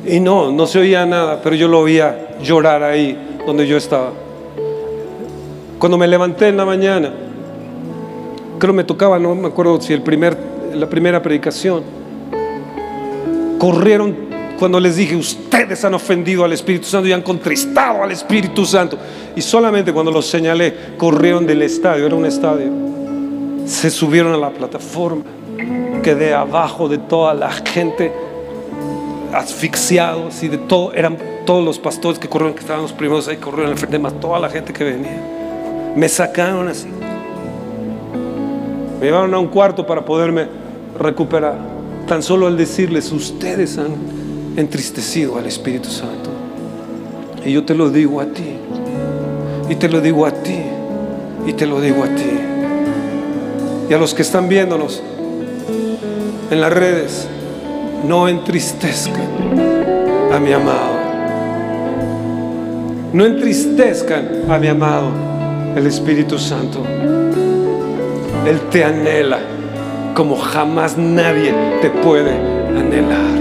Y 0.06 0.20
no, 0.20 0.52
no 0.52 0.66
se 0.66 0.78
oía 0.78 1.04
nada, 1.06 1.40
pero 1.42 1.56
yo 1.56 1.66
lo 1.68 1.80
oía 1.80 2.36
llorar 2.42 2.82
ahí 2.82 3.18
donde 3.46 3.66
yo 3.66 3.76
estaba. 3.76 4.10
Cuando 5.78 5.98
me 5.98 6.06
levanté 6.06 6.48
en 6.48 6.56
la 6.56 6.64
mañana, 6.64 7.12
creo 8.58 8.72
me 8.72 8.84
tocaba, 8.84 9.18
no 9.18 9.34
me 9.34 9.48
acuerdo 9.48 9.80
si 9.80 9.92
el 9.92 10.02
primer, 10.02 10.36
la 10.74 10.88
primera 10.88 11.20
predicación, 11.20 11.82
corrieron 13.58 14.14
cuando 14.58 14.80
les 14.80 14.96
dije, 14.96 15.14
ustedes 15.16 15.84
han 15.84 15.92
ofendido 15.92 16.42
al 16.44 16.52
Espíritu 16.52 16.86
Santo 16.86 17.06
y 17.08 17.12
han 17.12 17.20
contristado 17.22 18.02
al 18.02 18.10
Espíritu 18.10 18.64
Santo. 18.64 18.96
Y 19.34 19.42
solamente 19.42 19.92
cuando 19.92 20.10
los 20.10 20.26
señalé, 20.26 20.74
corrieron 20.96 21.46
del 21.46 21.60
estadio, 21.62 22.06
era 22.06 22.14
un 22.14 22.24
estadio. 22.24 22.70
Se 23.66 23.90
subieron 23.90 24.32
a 24.32 24.36
la 24.36 24.50
plataforma, 24.50 25.24
quedé 26.02 26.32
abajo 26.32 26.88
de 26.88 26.98
toda 26.98 27.34
la 27.34 27.50
gente, 27.50 28.12
asfixiados 29.34 30.42
y 30.42 30.48
de 30.48 30.58
todo, 30.58 30.92
eran 30.92 31.18
todos 31.44 31.64
los 31.64 31.78
pastores 31.78 32.18
que 32.18 32.28
corrieron, 32.28 32.54
que 32.54 32.60
estaban 32.60 32.82
los 32.82 32.92
primeros 32.92 33.26
ahí, 33.28 33.38
corrieron 33.38 33.72
al 33.72 33.78
frente, 33.78 33.98
más 33.98 34.18
toda 34.20 34.38
la 34.38 34.48
gente 34.48 34.72
que 34.72 34.84
venía. 34.84 35.20
Me 35.96 36.08
sacaron 36.08 36.68
así. 36.68 36.88
Me 39.00 39.06
llevaron 39.06 39.34
a 39.34 39.38
un 39.38 39.48
cuarto 39.48 39.84
para 39.84 40.04
poderme 40.04 40.46
recuperar. 40.98 41.58
Tan 42.06 42.22
solo 42.22 42.46
al 42.46 42.56
decirles, 42.56 43.10
ustedes 43.10 43.78
han 43.78 43.94
entristecido 44.56 45.38
al 45.38 45.46
Espíritu 45.46 45.88
Santo. 45.88 46.30
Y 47.44 47.52
yo 47.52 47.64
te 47.64 47.74
lo 47.74 47.90
digo 47.90 48.20
a 48.20 48.26
ti. 48.26 48.56
Y 49.68 49.74
te 49.74 49.88
lo 49.88 50.00
digo 50.00 50.24
a 50.24 50.30
ti. 50.30 50.60
Y 51.46 51.52
te 51.52 51.66
lo 51.66 51.80
digo 51.80 52.04
a 52.04 52.08
ti. 52.08 52.55
Y 53.88 53.94
a 53.94 53.98
los 53.98 54.14
que 54.14 54.22
están 54.22 54.48
viéndonos 54.48 55.02
en 56.50 56.60
las 56.60 56.72
redes, 56.72 57.28
no 58.04 58.28
entristezcan 58.28 59.26
a 60.32 60.38
mi 60.38 60.52
amado. 60.52 60.96
No 63.12 63.24
entristezcan 63.24 64.42
a 64.48 64.58
mi 64.58 64.68
amado. 64.68 65.10
el 65.76 65.86
Espíritu 65.86 66.38
Santo. 66.38 66.82
Él 68.46 68.60
te 68.70 68.82
anhela 68.82 69.38
como 70.14 70.36
jamás 70.36 70.96
nadie 70.96 71.52
te 71.82 71.90
puede 71.90 72.32
anhelar. 72.32 73.36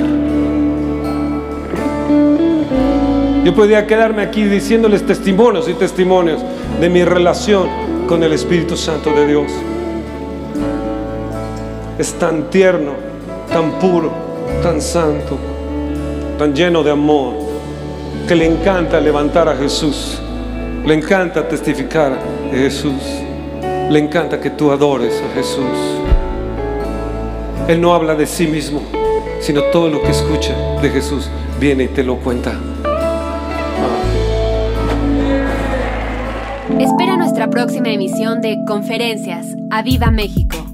Yo 3.46 3.56
podría 3.56 3.88
quedarme 3.88 4.24
aquí 4.24 4.44
diciéndoles 4.44 5.06
testimonios 5.06 5.70
y 5.70 5.76
testimonios 5.76 6.42
de 6.82 6.90
mi 6.90 7.06
relación 7.06 7.70
con 8.08 8.24
el 8.24 8.34
Espíritu 8.34 8.76
Santo 8.76 9.14
de 9.14 9.28
Dios. 9.28 9.52
Es 11.98 12.14
tan 12.14 12.50
tierno, 12.50 12.92
tan 13.50 13.72
puro, 13.80 14.12
tan 14.62 14.82
santo, 14.82 15.38
tan 16.38 16.54
lleno 16.54 16.84
de 16.84 16.92
amor, 16.92 17.36
que 18.28 18.36
le 18.36 18.46
encanta 18.46 19.00
levantar 19.00 19.48
a 19.48 19.56
Jesús, 19.56 20.20
le 20.86 20.94
encanta 20.94 21.48
testificar 21.48 22.18
de 22.52 22.58
Jesús, 22.58 23.02
le 23.90 23.98
encanta 23.98 24.42
que 24.42 24.50
tú 24.50 24.72
adores 24.72 25.22
a 25.22 25.36
Jesús. 25.36 26.02
Él 27.70 27.80
no 27.80 27.94
habla 27.94 28.14
de 28.14 28.26
sí 28.26 28.46
mismo, 28.46 28.82
sino 29.40 29.62
todo 29.72 29.90
lo 29.90 30.02
que 30.02 30.10
escucha 30.10 30.54
de 30.82 30.90
Jesús 30.90 31.30
viene 31.62 31.86
y 31.86 31.88
te 31.88 32.04
lo 32.04 32.18
cuenta. 32.18 32.60
Espera 36.78 37.16
nuestra 37.16 37.50
próxima 37.50 37.90
emisión 37.90 38.42
de 38.42 38.58
Conferencias. 38.68 39.56
¡A 39.72 39.82
Viva 39.82 40.12
México! 40.12 40.65